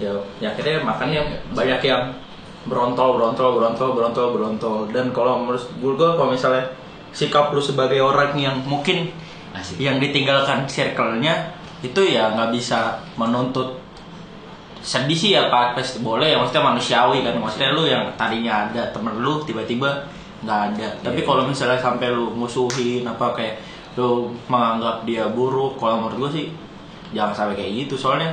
ya, 0.00 0.12
ya 0.40 0.48
akhirnya 0.56 0.80
makanya 0.80 1.20
banyak 1.52 1.80
yang 1.84 2.16
berontol 2.64 3.20
berontol 3.20 3.60
berontol 3.60 3.92
berontol 3.92 4.26
berontol. 4.32 4.76
Dan 4.88 5.12
kalau 5.12 5.44
menurut 5.44 5.60
gue 5.76 6.10
kalau 6.16 6.32
misalnya 6.32 6.64
sikap 7.12 7.52
lu 7.52 7.60
sebagai 7.60 8.00
orang 8.00 8.32
yang 8.40 8.56
mungkin 8.64 9.12
Asik. 9.52 9.76
yang 9.80 10.00
ditinggalkan 10.00 10.64
circle-nya 10.64 11.52
itu 11.84 12.00
ya 12.08 12.32
nggak 12.32 12.56
bisa 12.56 13.04
menuntut 13.20 13.76
sedih 14.80 15.18
sih 15.18 15.36
ya 15.36 15.52
pak. 15.52 15.76
Pasti 15.76 16.00
boleh 16.00 16.32
ya 16.32 16.40
maksudnya 16.40 16.72
manusiawi 16.72 17.20
kan. 17.20 17.36
Maksudnya 17.36 17.76
lu 17.76 17.84
yang 17.84 18.08
tadinya 18.16 18.64
ada 18.72 18.88
temen 18.96 19.20
lu 19.20 19.44
tiba-tiba 19.44 20.08
nggak 20.38 20.58
ada. 20.70 20.86
Tapi 21.00 21.16
Iya. 21.16 21.26
kalau 21.26 21.42
misalnya 21.44 21.76
sampai 21.76 22.06
lu 22.08 22.30
musuhin 22.30 23.02
apa 23.02 23.32
kayak 23.32 23.54
lu 23.94 24.30
menganggap 24.46 25.02
dia 25.02 25.26
buruk 25.26 25.74
kalau 25.76 25.98
menurut 25.98 26.16
gue 26.18 26.30
sih 26.34 26.44
jangan 27.10 27.32
sampai 27.32 27.54
kayak 27.56 27.70
gitu. 27.82 27.96
Soalnya 27.96 28.30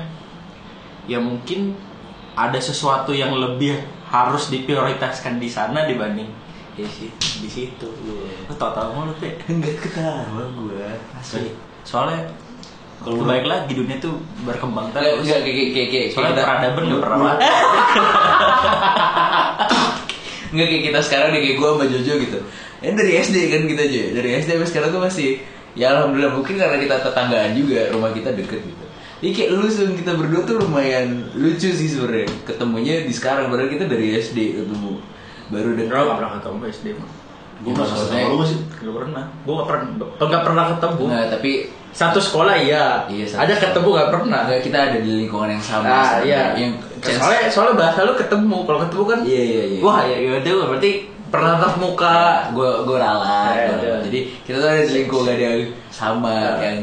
ya 1.04 1.18
mungkin 1.18 1.74
ada 2.34 2.56
sesuatu 2.56 3.12
yang 3.12 3.32
lebih 3.32 3.76
harus 4.06 4.48
diprioritaskan 4.48 5.36
di 5.36 5.48
sana 5.48 5.84
dibanding 5.84 6.32
di 6.74 6.82
situ 6.84 7.26
di 7.40 7.48
situ. 7.48 7.86
Lu 8.46 8.54
tau 8.54 8.72
tau 8.72 8.92
mau 8.92 9.04
lu? 9.04 9.12
Enggak 9.48 9.76
ketawa 9.80 10.42
gue. 10.50 10.86
asli. 11.14 11.54
Soalnya 11.84 12.24
Kalau 12.98 13.20
baik 13.22 13.44
lagi 13.44 13.70
dunia 13.74 14.00
tuh 14.00 14.16
berkembang 14.42 14.88
Enggak, 14.88 15.04
terus. 15.04 15.28
enggak 15.28 15.40
kayak 15.44 15.70
kayak 15.70 15.88
kayak 15.92 16.08
soalnya 16.10 16.34
peradaban 16.40 16.82
nggak 16.88 17.02
pernah 17.04 17.18
mati 17.20 17.44
Enggak 20.54 20.68
kayak 20.70 20.84
kita 20.86 21.00
sekarang 21.02 21.30
nih 21.32 21.42
kayak 21.42 21.56
gue 21.58 21.68
sama 21.68 21.86
Jojo 21.86 22.14
gitu. 22.22 22.40
Ini 22.80 22.94
dari 22.94 23.12
SD 23.18 23.38
kan 23.50 23.62
kita 23.66 23.82
aja. 23.84 24.02
Dari 24.14 24.30
SD 24.38 24.50
sampai 24.52 24.70
sekarang 24.70 24.90
tuh 24.92 25.02
masih 25.02 25.30
ya 25.74 25.90
alhamdulillah 25.92 26.32
mungkin 26.32 26.56
karena 26.56 26.78
kita 26.78 26.96
tetanggaan 27.02 27.52
juga 27.54 27.80
rumah 27.90 28.12
kita 28.12 28.30
deket 28.32 28.62
gitu. 28.62 28.86
Jadi 29.20 29.32
kayak 29.32 29.50
lu 29.52 29.66
sama 29.66 29.94
kita 29.94 30.12
berdua 30.14 30.42
tuh 30.44 30.56
lumayan 30.60 31.06
lucu 31.34 31.70
sih 31.70 31.88
sebenarnya. 31.88 32.28
Ketemunya 32.44 33.02
di 33.02 33.10
sekarang 33.10 33.48
padahal 33.48 33.68
kita 33.68 33.84
dari 33.84 34.14
SD 34.14 34.38
ketemu. 34.56 35.00
Baru 35.46 35.70
Bro, 35.70 35.76
deket. 35.76 35.92
nggak 35.92 36.18
pernah 36.18 36.32
ketemu 36.36 36.58
SD 36.70 36.88
mah 36.94 37.10
Gue 37.60 37.72
maksudnya- 37.74 38.26
sama 38.26 38.34
lu 38.34 38.44
sih. 38.44 38.60
nggak 38.60 38.96
pernah 38.98 39.24
gue 39.40 39.54
nggak 39.54 39.68
pernah 39.68 39.86
nggak 40.20 40.44
pernah 40.44 40.66
ketemu 40.70 41.04
Nah, 41.06 41.26
tapi 41.30 41.52
satu 41.92 42.20
sekolah 42.20 42.56
iya, 42.58 42.84
Iya, 43.08 43.26
satu 43.26 43.40
ada 43.40 43.54
sekolah. 43.54 43.64
ketemu 43.64 43.88
nggak 43.90 44.10
pernah 44.10 44.40
enggak 44.44 44.62
kita 44.62 44.78
ada 44.82 44.98
di 45.00 45.12
lingkungan 45.16 45.50
yang 45.50 45.64
sama. 45.64 45.86
ah 45.86 46.04
sebenarnya. 46.20 46.26
iya 46.26 46.44
Yang 46.60 46.74
chance- 47.04 47.20
soalnya 47.20 47.42
soalnya 47.48 47.76
bahasa 47.78 48.00
lu 48.04 48.14
ketemu 48.16 48.58
kalau 48.64 48.80
ketemu 48.82 49.04
kan 49.06 49.20
Iya 49.22 49.44
iya 49.44 49.64
iya. 49.70 49.80
wah 49.80 50.00
ya 50.02 50.18
ya 50.18 50.30
udah 50.40 50.68
berarti 50.72 50.92
pernah 51.28 51.58
tatap 51.58 51.76
muka 51.78 52.16
gue 52.52 52.70
gue 52.86 52.98
ralat 52.98 53.56
udah. 53.58 53.78
ralat. 53.82 54.02
jadi 54.06 54.20
kita 54.42 54.56
tuh 54.58 54.70
ada 54.70 54.82
di 54.82 54.94
lingkungan 54.96 55.36
yang 55.36 55.58
sama 55.90 56.36
yang 56.62 56.78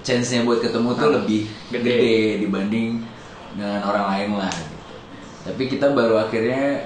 chance-nya 0.00 0.42
buat 0.42 0.58
ketemu 0.58 0.88
tuh 0.92 1.10
lebih 1.12 1.42
Gede. 1.70 1.82
gede. 1.84 2.16
dibanding 2.42 2.88
dengan 3.52 3.80
orang 3.82 4.04
lain 4.08 4.30
lah 4.38 4.50
gitu. 4.50 4.76
tapi 5.46 5.62
kita 5.66 5.86
baru 5.90 6.20
akhirnya 6.20 6.82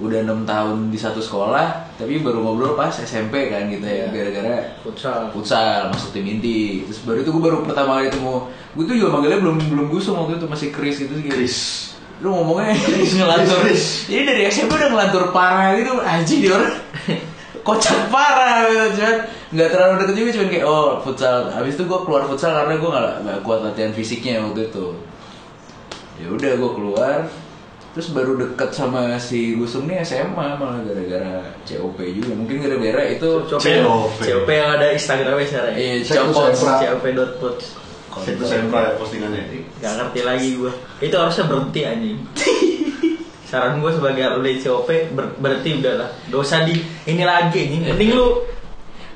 udah 0.00 0.24
enam 0.24 0.42
tahun 0.42 0.88
di 0.88 0.96
satu 0.96 1.20
sekolah 1.20 1.92
tapi 1.94 2.18
baru 2.18 2.40
ngobrol 2.40 2.72
pas 2.72 2.88
SMP 2.90 3.52
kan 3.52 3.68
gitu 3.68 3.84
ya 3.84 4.04
Iya. 4.04 4.06
gara-gara 4.08 4.56
futsal. 4.80 5.28
futsal 5.30 5.92
masuk 5.92 6.10
tim 6.10 6.24
inti. 6.24 6.88
Terus 6.88 7.04
baru 7.04 7.20
itu 7.20 7.28
gue 7.28 7.42
baru 7.42 7.56
pertama 7.60 8.00
kali 8.00 8.08
ketemu. 8.08 8.34
Gue 8.72 8.84
tuh 8.84 8.96
juga 8.96 9.08
manggilnya 9.12 9.38
belum 9.38 9.56
belum 9.68 9.86
gusung 9.88 10.16
waktu 10.16 10.40
itu 10.40 10.46
masih 10.48 10.68
Chris 10.72 10.96
gitu 10.98 11.12
sih. 11.14 11.28
Chris. 11.28 11.56
lu 12.20 12.32
ngomongnya 12.32 12.72
ngelantur. 13.16 13.64
Chris. 13.64 14.04
jadi 14.04 14.22
dari 14.24 14.42
SMP 14.46 14.76
udah 14.76 14.88
ngelantur 14.88 15.22
parah 15.30 15.76
gitu. 15.76 15.92
Anjing 16.00 16.38
dia 16.40 16.52
orang 16.56 16.74
kocak 17.68 18.08
parah 18.08 18.64
gitu 18.66 19.04
cuman 19.04 19.16
nggak 19.50 19.68
terlalu 19.68 19.94
deket 20.00 20.14
juga 20.16 20.30
cuman 20.40 20.48
kayak 20.48 20.64
oh 20.64 20.88
futsal. 21.00 21.36
Habis 21.48 21.76
itu 21.76 21.84
gue 21.84 22.00
keluar 22.04 22.24
futsal 22.24 22.56
karena 22.56 22.74
gue 22.76 22.88
nggak 22.88 23.38
kuat 23.40 23.60
latihan 23.60 23.92
fisiknya 23.92 24.40
waktu 24.40 24.72
itu. 24.72 24.86
Ya 26.16 26.28
udah 26.28 26.52
gue 26.56 26.70
keluar 26.72 27.18
terus 27.90 28.14
baru 28.14 28.38
deket 28.38 28.70
sama 28.70 29.18
si 29.18 29.54
Gusung 29.54 29.84
nih 29.84 29.98
SMA 30.00 30.30
malah 30.54 30.78
gara-gara 30.80 31.42
COP 31.64 31.98
juga. 32.14 32.32
Mungkin 32.34 32.62
gara-gara 32.62 33.02
itu 33.08 33.28
COP 33.44 33.58
COP. 33.58 34.18
COP 34.22 34.48
yang 34.48 34.70
ada 34.78 34.86
Instagramnya 34.90 35.46
sekarang. 35.46 35.72
Ya? 35.74 35.78
Iya, 35.78 35.94
tuh 36.00 36.14
copot 36.30 36.54
sempra. 36.54 36.74
COP.puts 36.86 37.66
Itu 38.26 38.44
sempra 38.44 38.80
ya 38.82 38.92
postingannya. 38.94 39.42
Gak 39.78 39.92
ngerti 39.96 40.20
lagi 40.22 40.48
gue 40.54 40.72
Itu 40.98 41.14
harusnya 41.14 41.44
berhenti 41.46 41.80
anjing. 41.82 42.18
Saran 43.50 43.82
gue 43.82 43.90
sebagai 43.90 44.22
atlet 44.22 44.58
COP 44.60 44.88
ber- 45.10 45.34
berhenti 45.36 45.82
udahlah 45.82 46.06
Gak 46.30 46.38
usah 46.38 46.62
di 46.62 46.78
ini 47.04 47.26
lagi 47.26 47.66
nih 47.66 47.90
Mending 47.90 48.10
lu 48.14 48.26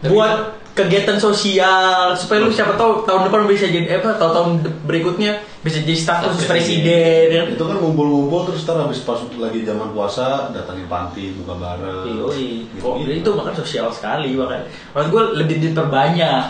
Tapi- 0.03 0.11
buat 0.11 0.64
kegiatan 0.75 1.15
sosial 1.23 2.11
supaya 2.19 2.43
lu 2.43 2.51
siapa 2.51 2.75
tahu 2.75 3.07
tahun 3.07 3.31
depan 3.31 3.47
bisa 3.47 3.71
jadi 3.71 3.87
eh, 3.95 3.99
apa 4.03 4.19
tahun 4.19 4.33
tahun 4.35 4.51
berikutnya 4.91 5.39
bisa 5.63 5.79
jadi 5.87 5.95
staf 5.95 6.27
khusus 6.27 6.51
presiden 6.51 7.27
ya. 7.31 7.43
Itu 7.47 7.63
kan 7.63 7.79
ngumpul-ngumpul 7.79 8.51
terus 8.51 8.67
ntar 8.67 8.83
habis 8.83 9.07
pas 9.07 9.23
lagi 9.39 9.63
zaman 9.63 9.95
puasa 9.95 10.51
datangin 10.51 10.91
panti 10.91 11.31
buka 11.39 11.55
bareng. 11.55 12.27
Yoi. 12.27 12.67
Gitu, 12.75 12.83
Oh, 12.83 12.99
itu 12.99 13.31
bahkan 13.39 13.55
sosial 13.55 13.87
sekali 13.95 14.35
bahkan. 14.35 14.67
Maksud 14.99 15.09
gue 15.15 15.23
lebih 15.39 15.57
diperbanyak. 15.63 16.43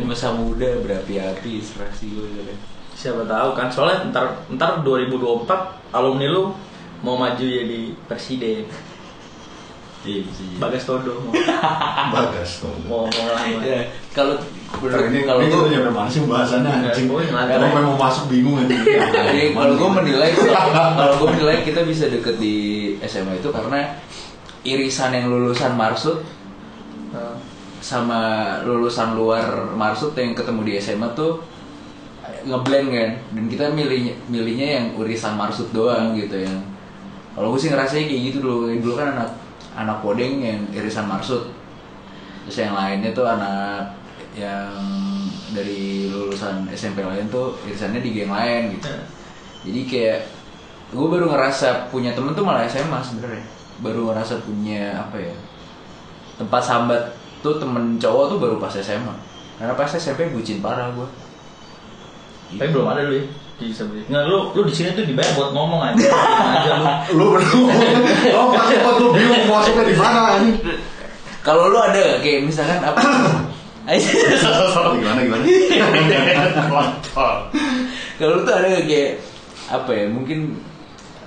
Ini 0.00 0.04
masa 0.08 0.32
muda 0.32 0.80
berapi-api 0.80 1.60
inspirasi 1.60 2.08
gue 2.08 2.24
gitu 2.24 2.42
kan. 2.48 2.58
Siapa 2.96 3.22
tahu 3.28 3.48
kan 3.52 3.68
soalnya 3.68 4.08
ntar 4.10 4.26
ntar 4.48 4.80
2024 4.80 5.44
alumni 5.92 6.26
lu 6.26 6.56
mau 7.04 7.20
maju 7.20 7.44
jadi 7.44 7.92
presiden. 8.08 8.64
Iya 10.08 10.24
jadi. 10.24 10.54
Bagas 10.56 10.82
Todo 10.88 11.12
Bagas 12.16 12.50
tuh. 12.64 12.72
mau 12.88 13.04
mau 13.04 13.12
ngelamar. 13.12 13.60
Ya, 13.60 13.80
kalau 14.16 14.34
Ntar 14.68 15.00
ini 15.08 15.24
kalau 15.24 15.40
ini 15.40 15.48
gue 15.48 15.60
udah 15.64 15.72
nyampe 15.72 15.90
mana 15.92 16.08
sih 16.08 16.20
bahasannya 16.24 16.70
anjing? 16.88 17.08
Gue 17.08 17.24
ngelantar. 17.28 17.56
Kalau 17.60 17.84
mau 17.92 17.96
masuk 18.00 18.24
bingung 18.32 18.56
anjing. 18.56 18.80
Jadi 19.16 19.52
kalau 19.52 19.74
gue 19.76 19.90
menilai 20.00 20.28
kalau 21.00 21.14
gue 21.20 21.28
menilai 21.36 21.56
kita 21.64 21.80
bisa 21.84 22.08
deket 22.08 22.36
di 22.40 22.56
SMA 23.04 23.40
itu 23.40 23.52
karena 23.52 24.00
irisan 24.64 25.12
yang 25.12 25.28
lulusan 25.28 25.76
Marsud 25.76 26.24
Nah, 27.08 27.40
sama 27.80 28.20
lulusan 28.68 29.16
luar 29.16 29.72
Marsud 29.72 30.12
yang 30.12 30.36
ketemu 30.36 30.60
di 30.68 30.72
SMA 30.76 31.08
tuh 31.16 31.40
ngeblend 32.44 32.88
kan 32.92 33.10
dan 33.32 33.44
kita 33.48 33.64
milihnya 33.72 34.12
milihnya 34.28 34.68
yang 34.76 34.86
irisan 35.00 35.40
Marsud 35.40 35.72
doang 35.72 36.12
gitu 36.12 36.36
yang 36.36 36.60
kalau 37.32 37.56
gue 37.56 37.60
sih 37.64 37.72
ngerasain 37.72 38.04
kayak 38.04 38.22
gitu 38.28 38.44
dulu 38.44 38.68
dulu 38.76 38.94
kan 39.00 39.16
anak 39.16 39.30
anak 39.78 40.02
podeng 40.02 40.42
yang 40.42 40.60
irisan 40.74 41.06
Marsud. 41.06 41.54
Terus 42.48 42.66
yang 42.66 42.74
lainnya 42.74 43.14
tuh 43.14 43.28
anak 43.28 43.94
yang 44.34 44.72
dari 45.54 46.10
lulusan 46.10 46.68
SMP 46.74 47.00
lain 47.02 47.30
tuh 47.30 47.56
irisannya 47.64 48.02
di 48.02 48.10
geng 48.12 48.32
lain 48.32 48.76
gitu. 48.76 48.90
Nah. 48.90 49.06
jadi 49.66 49.80
kayak 49.84 50.20
gue 50.94 51.06
baru 51.08 51.28
ngerasa 51.28 51.90
punya 51.92 52.14
temen 52.14 52.32
tuh 52.32 52.44
malah 52.44 52.66
SMA 52.66 52.98
sebenarnya. 53.00 53.44
Baru 53.78 54.10
ngerasa 54.10 54.42
punya 54.42 55.06
apa 55.06 55.16
ya 55.18 55.34
tempat 56.38 56.62
sambat 56.62 57.02
tuh 57.42 57.58
temen 57.58 57.98
cowok 57.98 58.24
tuh 58.34 58.38
baru 58.38 58.56
pas 58.62 58.70
SMA 58.70 59.14
karena 59.58 59.74
pas 59.74 59.90
SMP 59.90 60.30
bucin 60.30 60.62
parah 60.62 60.94
gue 60.94 61.08
Tapi 62.54 62.70
belum 62.70 62.86
ada 62.86 63.02
lu 63.10 63.18
ya 63.18 63.26
di 63.58 63.74
sebelah. 63.74 64.06
Nggak 64.06 64.24
lu 64.30 64.38
lu 64.54 64.60
di 64.66 64.74
sini 64.74 64.94
tuh 64.94 65.02
dibayar 65.02 65.34
buat 65.34 65.50
ngomong 65.50 65.80
aja. 65.82 66.06
Aja 66.62 66.72
lu. 67.10 67.26
Lu. 67.34 67.62
Oh, 68.32 68.54
pasti 68.54 68.74
buat 68.78 68.96
lu 69.02 69.06
bingung 69.10 69.50
mau 69.50 69.58
masuknya 69.58 69.84
di 69.90 69.96
mana 69.98 70.20
kalau 71.42 71.72
lu 71.72 71.78
ada 71.80 71.96
gak 71.96 72.20
kayak 72.20 72.44
misalkan 72.44 72.76
apa 72.84 73.00
Gimana 75.00 75.20
gimana? 75.24 75.44
kalau 78.20 78.32
lu 78.36 78.40
tuh 78.44 78.52
ada 78.52 78.66
gak 78.68 78.84
kayak 78.84 79.12
apa 79.72 79.90
ya 79.96 80.04
mungkin 80.12 80.60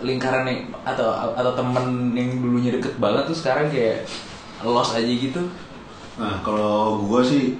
lingkaran 0.05 0.45
yang 0.45 0.69
atau 0.85 1.33
atau 1.33 1.51
temen 1.57 2.13
yang 2.13 2.37
dulunya 2.37 2.69
deket 2.77 3.01
banget 3.01 3.33
tuh 3.33 3.37
sekarang 3.37 3.69
kayak 3.73 4.05
lost 4.61 4.93
aja 4.93 5.09
gitu 5.09 5.41
Nah, 6.21 6.43
kalau 6.45 7.01
gua 7.07 7.23
sih 7.25 7.57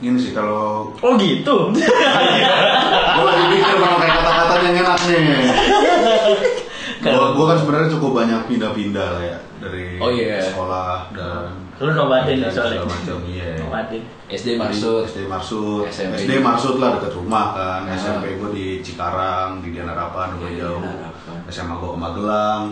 ini 0.00 0.16
sih 0.16 0.32
kalau 0.32 0.88
Oh 0.96 1.12
gitu. 1.14 1.56
gua 3.14 3.24
lagi 3.26 3.44
mikir 3.48 3.76
mau 3.76 3.96
kayak 3.96 4.14
kata-katanya 4.16 4.66
yang 4.66 4.76
enak 4.82 4.98
nih. 5.04 5.22
Gua, 7.00 7.26
gua 7.32 7.44
kan 7.48 7.58
sebenarnya 7.58 7.88
cukup 7.90 8.10
banyak 8.14 8.40
pindah-pindah 8.46 9.08
lah 9.10 9.22
ya 9.22 9.36
dari 9.58 9.96
Oh, 9.96 10.08
iya. 10.08 10.40
sekolah 10.42 11.08
dan 11.10 11.52
Lu 11.76 11.88
nobatin 11.90 12.44
soalnya. 12.46 12.84
macam 12.84 13.18
iya. 13.24 13.56
Nobatin. 13.58 14.02
SD 14.26 14.56
maksud 14.56 15.04
SD 15.06 15.24
Marsud, 15.26 15.84
SMP. 15.86 16.12
SD 16.18 16.32
Marsud 16.38 16.76
lah 16.76 16.96
dekat 16.96 17.12
rumah 17.14 17.46
kan, 17.52 17.80
Ah. 17.82 17.92
SMP 17.94 18.36
gue 18.36 18.50
di 18.52 18.66
Cikarang, 18.80 19.60
di 19.60 19.72
Dian 19.72 19.84
Harapan, 19.86 20.36
udah 20.36 20.44
Iya, 20.46 20.60
jauh. 20.60 20.76
Dian 20.78 21.00
Harapan. 21.02 21.36
SMA 21.48 21.74
gue 21.74 21.88
ke 21.88 21.98
Magelang, 21.98 22.62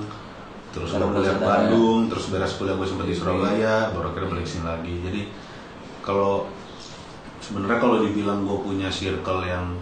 terus 0.70 0.88
gue 0.90 1.08
kuliah 1.08 1.34
ke. 1.34 1.42
Bandung, 1.42 2.00
terus 2.06 2.24
beres 2.28 2.52
kuliah 2.54 2.76
gue 2.76 2.84
sempat 2.84 3.04
di. 3.04 3.14
Surabaya, 3.14 3.76
baru 3.90 4.12
akhirnya 4.12 4.28
balik 4.30 4.46
sini 4.46 4.64
lagi. 4.66 4.94
Jadi 5.02 5.20
kalau 6.00 6.48
sebenarnya 7.48 7.80
kalau 7.80 8.04
dibilang 8.04 8.44
gue 8.44 8.58
punya 8.60 8.92
circle 8.92 9.40
yang 9.48 9.72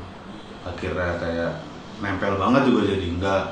akhirnya 0.63 1.19
kayak 1.19 1.51
nempel 1.99 2.39
banget 2.39 2.63
juga 2.71 2.95
jadi 2.95 3.07
enggak. 3.11 3.43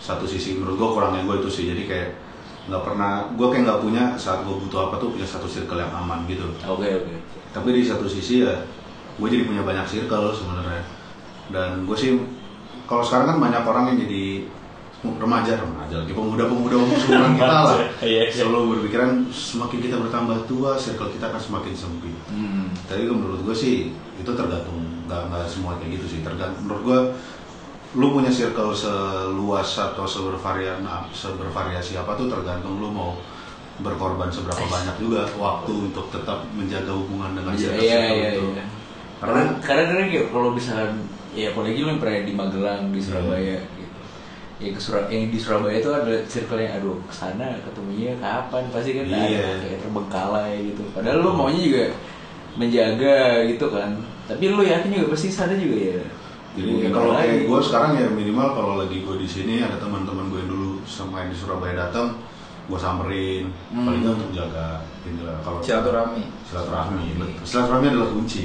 Satu 0.00 0.24
sisi. 0.24 0.56
Menurut 0.56 0.80
gue 0.80 0.88
kurangnya 0.94 1.22
gue 1.26 1.36
itu 1.42 1.50
sih, 1.50 1.64
jadi 1.68 1.82
kayak 1.84 2.10
nggak 2.68 2.82
pernah 2.84 3.28
gue 3.34 3.46
kayak 3.50 3.64
nggak 3.68 3.80
punya 3.84 4.04
saat 4.16 4.44
gue 4.44 4.54
butuh 4.56 4.88
apa 4.88 5.00
tuh 5.00 5.12
punya 5.12 5.26
satu 5.28 5.44
circle 5.44 5.76
yang 5.76 5.92
aman 5.92 6.24
gitu. 6.24 6.48
Oke 6.64 6.88
oke. 6.88 7.14
Tapi 7.52 7.68
di 7.76 7.82
satu 7.84 8.08
sisi 8.08 8.40
ya 8.46 8.56
gue 9.18 9.28
jadi 9.28 9.44
punya 9.44 9.66
banyak 9.66 9.84
circle 9.84 10.32
sebenarnya. 10.32 10.84
Dan 11.52 11.84
gue 11.84 11.96
sih 11.98 12.16
kalau 12.88 13.04
sekarang 13.04 13.36
kan 13.36 13.38
banyak 13.42 13.62
orang 13.66 13.84
yang 13.92 13.98
jadi 14.08 14.48
remaja 14.98 15.54
remaja 15.54 15.94
lagi 16.02 16.10
pemuda-pemuda 16.10 16.74
umuran 16.74 17.32
kita 17.38 17.46
lah 17.46 17.78
Iya, 18.02 18.22
iya. 18.26 18.34
selalu 18.34 18.82
berpikiran 18.82 19.30
semakin 19.30 19.78
kita 19.78 19.96
bertambah 20.02 20.38
tua 20.50 20.74
circle 20.74 21.14
kita 21.14 21.30
akan 21.30 21.38
semakin 21.38 21.74
sempit 21.74 22.16
hmm. 22.34 22.74
tapi 22.90 23.06
menurut 23.06 23.46
gue 23.46 23.54
sih 23.54 23.94
itu 24.18 24.30
tergantung 24.34 24.82
nggak 25.06 25.30
nggak 25.30 25.46
semua 25.46 25.78
kayak 25.78 26.02
gitu 26.02 26.18
sih 26.18 26.20
tergantung 26.26 26.66
menurut 26.66 26.82
gue 26.82 26.98
lu 27.96 28.12
punya 28.12 28.28
circle 28.28 28.74
seluas 28.74 29.70
atau 29.78 30.04
sebervarian 30.04 30.82
sebervariasi 31.14 31.96
apa 31.96 32.18
tuh 32.18 32.26
tergantung 32.28 32.76
lu 32.82 32.90
mau 32.90 33.16
berkorban 33.78 34.28
seberapa 34.28 34.66
banyak 34.66 34.98
juga 34.98 35.22
waktu 35.38 35.72
untuk 35.88 36.10
tetap 36.10 36.42
menjaga 36.52 36.90
hubungan 36.90 37.38
dengan 37.38 37.54
Iya 37.54 37.62
circle 37.62 37.84
iya 37.86 37.94
circle 37.94 38.18
iya. 38.18 38.30
itu 38.34 38.44
iya. 38.50 38.64
Karena 39.18 39.42
karena 39.62 39.82
karena 39.88 40.04
kayak 40.10 40.26
kalau 40.30 40.50
misalkan 40.54 40.94
ya 41.34 41.46
apalagi 41.54 41.78
lu 41.82 41.88
yang 41.90 42.00
pernah 42.02 42.22
di 42.22 42.34
Magelang 42.34 42.82
di 42.90 43.00
Surabaya 43.02 43.56
gitu. 43.62 43.77
Ya 44.58 44.74
ke 44.74 44.80
Surabaya 44.82 45.14
yang 45.14 45.30
di 45.30 45.38
Surabaya 45.38 45.78
itu 45.78 45.86
ada 45.86 46.14
circle 46.26 46.58
yang 46.58 46.82
aduh 46.82 46.98
ke 47.06 47.14
sana 47.14 47.46
ketemunya 47.62 48.18
kapan 48.18 48.66
pasti 48.74 48.90
kan 48.98 49.06
ada 49.06 49.22
Iya. 49.22 49.46
kayak 49.62 49.78
terbengkalai 49.86 50.52
gitu. 50.74 50.82
Padahal 50.90 51.18
lu 51.22 51.30
maunya 51.30 51.60
juga 51.62 51.84
menjaga 52.58 53.46
gitu 53.46 53.66
kan. 53.70 53.90
Tapi 54.26 54.44
lu 54.50 54.62
yakin 54.66 54.90
juga 54.90 55.06
pasti 55.14 55.28
sana 55.30 55.54
juga 55.54 55.78
ya. 55.78 56.00
Jadi 56.58 56.68
hubungan 56.74 56.90
kalau 56.90 57.12
kayak 57.14 57.46
gue 57.46 57.60
sekarang 57.62 57.92
ya 57.96 58.06
minimal 58.10 58.48
kalau 58.50 58.74
lagi 58.82 58.98
gue 58.98 59.16
di 59.16 59.28
sini 59.30 59.62
ada 59.62 59.78
teman-teman 59.78 60.26
gue 60.26 60.42
yang 60.42 60.50
dulu 60.50 60.70
sama 60.82 61.22
yang 61.22 61.30
di 61.30 61.38
Surabaya 61.38 61.74
datang, 61.86 62.18
gue 62.68 62.76
samperin, 62.76 63.44
Hmm. 63.72 63.84
paling 63.88 64.00
nggak 64.04 64.14
untuk 64.14 64.32
jaga. 64.36 64.68
Kalau 65.40 65.64
Silaturahmi. 65.64 66.20
silaturahmi, 66.44 67.06
silaturahmi 67.40 67.86
adalah 67.88 68.08
kunci. 68.12 68.44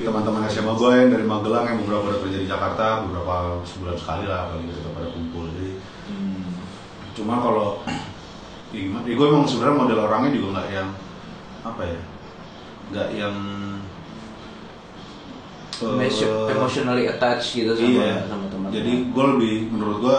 Teman-teman 0.00 0.48
SMA 0.48 0.72
gue 0.72 0.90
yang 0.96 1.10
dari 1.12 1.24
Magelang 1.28 1.68
yang 1.68 1.78
beberapa 1.84 2.08
udah 2.08 2.20
kerja 2.24 2.38
di 2.40 2.48
Jakarta, 2.48 3.04
beberapa 3.04 3.60
sebulan 3.62 3.96
sekali 4.00 4.24
lah 4.24 4.48
paling 4.48 4.64
kita 4.66 4.88
pada 4.90 5.08
kumpul. 5.12 5.52
Jadi 5.52 5.70
Hmm. 6.08 6.64
cuma 7.12 7.34
kalau 7.38 7.84
ya 8.72 8.80
gimana? 8.80 9.04
Ya 9.04 9.14
gue 9.14 9.26
emang 9.28 9.44
sebenarnya 9.44 9.76
model 9.76 10.00
orangnya 10.00 10.30
juga 10.32 10.48
nggak 10.56 10.68
yang 10.72 10.88
apa 11.60 11.82
ya, 11.84 12.00
nggak 12.88 13.08
yang 13.12 13.34
eh, 15.80 16.52
emotionally 16.52 17.04
attached 17.04 17.52
gitu 17.52 17.72
sama 17.72 17.88
iya. 17.88 18.24
sama 18.28 18.44
teman. 18.48 18.68
Jadi 18.68 18.92
gue 19.12 19.24
lebih 19.36 19.54
menurut 19.68 19.96
gue 20.00 20.16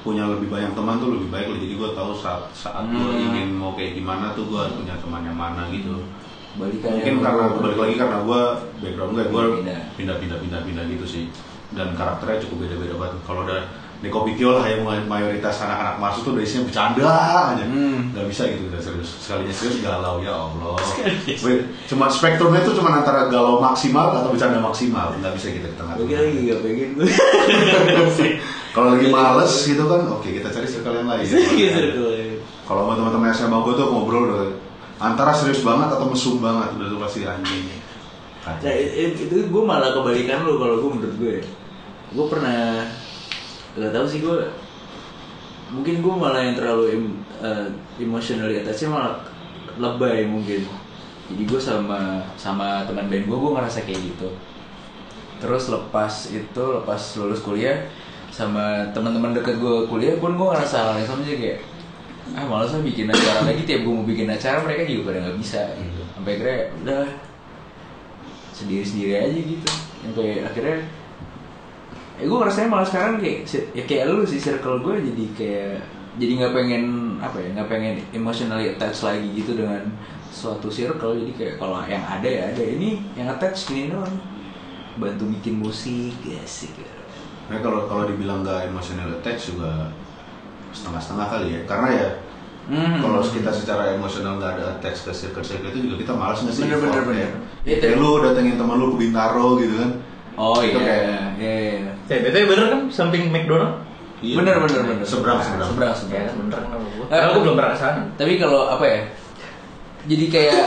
punya 0.00 0.24
lebih 0.26 0.48
banyak 0.48 0.72
teman 0.72 0.96
tuh 0.96 1.12
lebih 1.12 1.28
baik. 1.28 1.46
Jadi 1.60 1.74
gue 1.76 1.90
tahu 1.92 2.10
saat 2.14 2.48
saat 2.52 2.84
gue 2.86 2.96
Hmm. 3.10 3.24
ingin 3.30 3.48
mau 3.54 3.72
kayak 3.72 3.94
gimana 3.94 4.32
tuh 4.32 4.48
gue 4.48 4.62
punya 4.74 4.96
teman 4.98 5.22
yang 5.24 5.36
mana 5.36 5.68
gitu. 5.68 6.00
balikan 6.50 6.98
Mungkin 6.98 7.22
karena 7.22 7.44
balik 7.54 7.78
lagi 7.78 7.94
karena 7.94 8.18
gue 8.26 8.40
background 8.82 9.12
gue 9.14 9.22
gue 9.22 9.42
Pindah. 9.62 9.80
pindah 9.94 10.16
pindah 10.18 10.60
pindah 10.66 10.84
gitu 10.90 11.06
sih. 11.06 11.24
Dan 11.70 11.94
karakternya 11.94 12.42
cukup 12.42 12.66
beda 12.66 12.74
beda 12.74 12.94
banget. 12.98 13.22
Kalau 13.22 13.46
udah 13.46 13.62
di 14.00 14.08
kopi 14.08 14.32
Tio 14.34 14.56
lah 14.56 14.64
yang 14.64 14.82
mayoritas 15.06 15.60
anak-anak 15.60 16.00
masuk 16.00 16.26
tuh 16.26 16.42
sini 16.42 16.66
bercanda 16.66 17.06
aja. 17.52 17.62
Hmm. 17.68 18.10
Gak 18.10 18.26
bisa 18.26 18.48
gitu 18.50 18.66
udah 18.66 18.80
serius. 18.82 19.10
Sekalinya 19.22 19.54
serius 19.54 19.78
galau 19.78 20.18
ya 20.18 20.34
Allah. 20.34 20.74
Cuma 21.86 22.10
spektrumnya 22.10 22.64
tuh 22.64 22.74
cuma 22.74 22.98
antara 22.98 23.30
galau 23.30 23.62
maksimal 23.62 24.10
atau 24.10 24.32
bercanda 24.32 24.58
maksimal. 24.58 25.14
Nggak 25.20 25.36
bisa 25.38 25.52
kita 25.52 25.68
di 25.70 25.76
tengah. 25.78 25.94
Gue 26.00 26.10
gak 26.10 26.58
pengen 26.64 26.88
gue. 26.96 27.06
Kalau 28.70 28.94
lagi 28.94 29.10
males 29.10 29.54
gitu 29.66 29.84
kan, 29.90 30.06
oke 30.06 30.28
kita 30.30 30.48
cari 30.50 30.66
circle 30.66 30.94
yang 30.94 31.10
lain. 31.10 31.26
Gitu. 31.58 32.06
Kalau 32.64 32.86
sama 32.86 32.94
teman-teman 32.94 33.34
SMA 33.34 33.58
gue 33.66 33.74
tuh 33.74 33.86
ngobrol 33.90 34.30
udah 34.30 34.46
antara 35.02 35.34
serius 35.34 35.66
banget 35.66 35.90
atau 35.90 36.06
mesum 36.06 36.38
banget 36.38 36.78
udah 36.78 36.86
tuh 36.86 37.00
pasti 37.02 37.26
anjing. 37.26 37.66
Nah, 38.46 38.72
itu, 38.72 39.26
itu 39.26 39.36
gue 39.50 39.62
malah 39.66 39.90
kebalikan 39.90 40.46
lu 40.46 40.62
kalau 40.62 40.78
gue 40.78 40.90
menurut 40.94 41.16
gue. 41.18 41.36
Gue 42.14 42.26
pernah 42.30 42.86
gak 43.74 43.90
tau 43.90 44.06
sih 44.06 44.22
gue 44.22 44.38
mungkin 45.70 46.02
gue 46.02 46.14
malah 46.14 46.42
yang 46.42 46.58
terlalu 46.58 46.84
em, 46.98 47.04
eh, 47.38 47.66
emotionally 48.02 48.58
attached 48.58 48.90
malah 48.90 49.22
lebay 49.78 50.26
mungkin 50.26 50.66
jadi 51.30 51.42
gue 51.46 51.60
sama 51.62 52.26
sama 52.34 52.82
teman 52.90 53.06
band 53.06 53.30
gue 53.30 53.38
gue 53.38 53.52
ngerasa 53.54 53.86
kayak 53.86 54.02
gitu 54.02 54.28
terus 55.38 55.70
lepas 55.70 56.34
itu 56.34 56.62
lepas 56.82 57.00
lulus 57.22 57.40
kuliah 57.40 57.86
sama 58.30 58.86
teman-teman 58.94 59.34
deket 59.34 59.58
gue 59.58 59.90
kuliah 59.90 60.14
pun 60.22 60.38
gue 60.38 60.46
ngerasa 60.46 60.76
hal 60.80 60.94
yang 61.02 61.08
sama 61.10 61.22
aja 61.26 61.36
kayak 61.36 61.58
ah 62.30 62.46
malas 62.46 62.70
lah 62.70 62.82
bikin 62.82 63.10
acara 63.10 63.42
lagi. 63.42 63.62
Tiap 63.66 63.82
gue 63.82 63.94
mau 63.94 64.06
bikin 64.06 64.30
acara 64.30 64.62
mereka 64.62 64.86
juga 64.86 65.10
pada 65.10 65.18
nggak 65.26 65.38
bisa 65.42 65.60
gitu. 65.76 66.02
Sampai 66.14 66.30
akhirnya 66.38 66.58
udah 66.82 67.04
sendiri 68.54 68.84
sendiri 68.86 69.12
aja 69.18 69.38
gitu. 69.38 69.68
Sampai 70.06 70.28
akhirnya 70.46 70.78
ya 72.20 72.24
gue 72.28 72.38
rasanya 72.38 72.68
malah 72.70 72.86
sekarang 72.86 73.18
kayak 73.18 73.38
ya 73.74 73.82
kayak 73.88 74.04
lu 74.12 74.22
sih 74.28 74.38
circle 74.38 74.78
gue 74.84 74.94
jadi 75.10 75.24
kayak 75.34 75.74
jadi 76.20 76.32
nggak 76.42 76.52
pengen 76.52 76.84
apa 77.18 77.36
ya 77.40 77.48
nggak 77.56 77.68
pengen 77.72 77.94
emotionally 78.12 78.66
attached 78.76 79.02
lagi 79.02 79.26
gitu 79.34 79.58
dengan 79.58 79.82
suatu 80.30 80.70
circle. 80.70 81.18
Jadi 81.18 81.32
kayak 81.34 81.54
kalau 81.58 81.82
yang 81.90 82.06
ada 82.06 82.28
ya 82.30 82.42
ada 82.54 82.62
ini 82.62 83.02
yang 83.18 83.26
attached 83.26 83.74
ini 83.74 83.90
doang. 83.90 84.14
Bantu 85.00 85.26
bikin 85.34 85.58
musik 85.58 86.14
ya 86.22 86.42
sih 86.46 86.70
Nah, 87.50 87.58
kalau 87.58 87.84
kalau 87.84 88.06
dibilang 88.06 88.40
nggak 88.40 88.70
emotional 88.70 89.10
attach 89.12 89.50
juga 89.50 89.90
setengah-setengah 90.70 91.26
kali 91.28 91.46
ya. 91.50 91.60
Karena 91.66 91.88
ya 91.90 92.08
Hmm. 92.62 93.02
kalau 93.02 93.18
kita 93.20 93.50
secara 93.50 93.90
emosional 93.90 94.38
nggak 94.38 94.52
ada 94.54 94.64
attach 94.72 95.02
ke 95.02 95.10
circle-circle 95.10 95.68
itu 95.68 95.90
juga 95.90 95.96
kita 95.98 96.12
malas 96.14 96.38
nggak 96.40 96.54
sih? 96.54 96.62
Bener, 96.62 96.78
bener, 96.78 97.02
bener. 97.02 97.18
ya? 97.18 97.30
Iya, 97.66 97.76
Kayak 97.76 97.92
tapi- 97.92 98.00
lu 98.00 98.10
datengin 98.22 98.54
teman 98.54 98.76
lu 98.78 98.86
ke 98.88 98.98
Bintaro 99.00 99.46
gitu 99.58 99.74
kan? 99.76 99.90
oh 100.36 100.56
Itu 100.56 100.78
iya 100.78 100.78
kayak- 100.78 101.30
iya 101.36 101.52
iya 101.58 101.92
Eh, 102.08 102.18
BTW 102.22 102.44
bener 102.48 102.66
kan 102.68 102.80
samping 102.88 103.28
McDonald? 103.28 103.82
Iya. 104.20 104.34
bener 104.38 104.54
bener 104.60 104.82
bener 104.86 105.04
Seberang 105.04 105.40
seberang. 105.40 105.68
seberang 105.68 105.90
Ya, 105.90 105.96
seberang 105.96 106.36
bener 106.38 106.54
kan 106.54 106.64
Karena 107.10 107.26
gua 107.26 107.40
belum 107.40 107.54
pernah 107.56 107.72
ke 107.72 107.78
sana. 107.78 108.02
tapi 108.14 108.32
kalau 108.36 108.60
apa 108.68 108.84
ya 108.84 109.00
jadi 110.02 110.24
kayak 110.28 110.58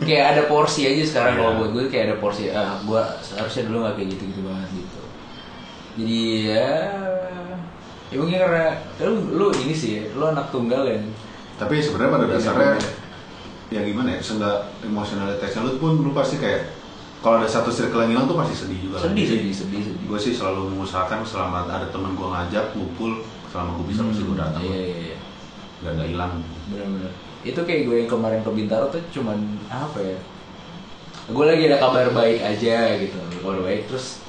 kayak 0.00 0.24
ada 0.28 0.42
porsi 0.44 0.80
aja 0.84 1.02
sekarang 1.02 1.34
kalau 1.34 1.50
Iya. 1.50 1.58
buat 1.58 1.70
gue 1.72 1.84
kayak 1.88 2.04
ada 2.04 2.16
porsi 2.18 2.42
ah 2.50 2.76
gue 2.78 3.00
seharusnya 3.20 3.62
dulu 3.66 3.76
nggak 3.80 3.94
kayak 3.96 4.08
gitu 4.12 4.22
gitu 4.28 4.40
banget 4.44 4.68
gitu 4.76 4.97
jadi 5.98 6.20
ya 6.46 6.70
ya 8.08 8.16
mungkin 8.16 8.38
karena 8.40 8.66
lu, 9.04 9.12
lu 9.36 9.46
ini 9.66 9.74
sih 9.74 9.90
ya, 10.00 10.02
lu 10.16 10.24
anak 10.30 10.48
tunggal 10.48 10.86
kan 10.86 11.02
Tapi 11.58 11.74
sebenarnya 11.82 12.12
pada 12.14 12.24
Iya, 12.24 12.32
dasarnya 12.38 12.72
ya 13.68 13.80
gimana 13.84 14.08
ya? 14.16 14.20
Seenggak 14.22 14.56
emotional 14.80 15.28
attach 15.28 15.58
lu 15.60 15.76
pun 15.76 15.98
lu 16.00 16.14
pasti 16.14 16.38
kayak 16.38 16.72
kalau 17.18 17.42
ada 17.42 17.50
satu 17.50 17.68
circle 17.68 18.06
yang 18.06 18.14
hilang 18.14 18.26
tuh 18.30 18.38
pasti 18.38 18.54
sedih 18.54 18.78
juga. 18.78 19.02
kan? 19.02 19.10
sedih 19.10 19.26
Jadi, 19.26 19.50
sedih 19.50 19.54
sedih 19.54 19.82
sedih 19.90 20.04
gue 20.06 20.18
sih 20.22 20.32
selalu 20.32 20.70
mengusahakan 20.72 21.26
selama 21.26 21.66
ada 21.66 21.90
temen 21.90 22.14
gue 22.14 22.28
ngajak 22.30 22.64
ngumpul 22.78 23.26
selama 23.50 23.70
gue 23.82 23.86
bisa 23.90 24.00
pasti 24.06 24.22
gue 24.22 24.36
datang 24.38 24.62
iya 24.62 24.78
iya 24.78 24.96
iya 25.12 25.16
gak 25.82 25.92
nggak 25.98 26.08
hilang 26.14 26.32
benar-benar 26.70 27.12
itu 27.42 27.60
kayak 27.62 27.82
gue 27.86 27.96
yang 28.02 28.10
kemarin 28.10 28.40
ke 28.42 28.50
Bintaro 28.54 28.86
tuh 28.90 29.02
cuman 29.10 29.38
apa 29.66 29.98
ya 29.98 30.18
gue 31.28 31.44
lagi 31.44 31.62
ada 31.68 31.78
kabar 31.82 32.06
baik 32.14 32.38
aja 32.40 32.76
gitu 32.98 33.18
kabar 33.42 33.58
baik 33.66 33.84
terus 33.90 34.22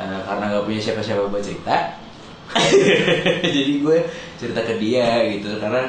eh, 0.00 0.20
karena 0.24 0.44
nggak 0.48 0.64
punya 0.64 0.80
siapa-siapa 0.80 1.28
buat 1.28 1.44
cerita 1.44 2.00
jadi 3.54 3.72
gue 3.82 3.98
cerita 4.38 4.60
ke 4.64 4.74
dia 4.80 5.22
gitu. 5.30 5.58
Karena 5.60 5.86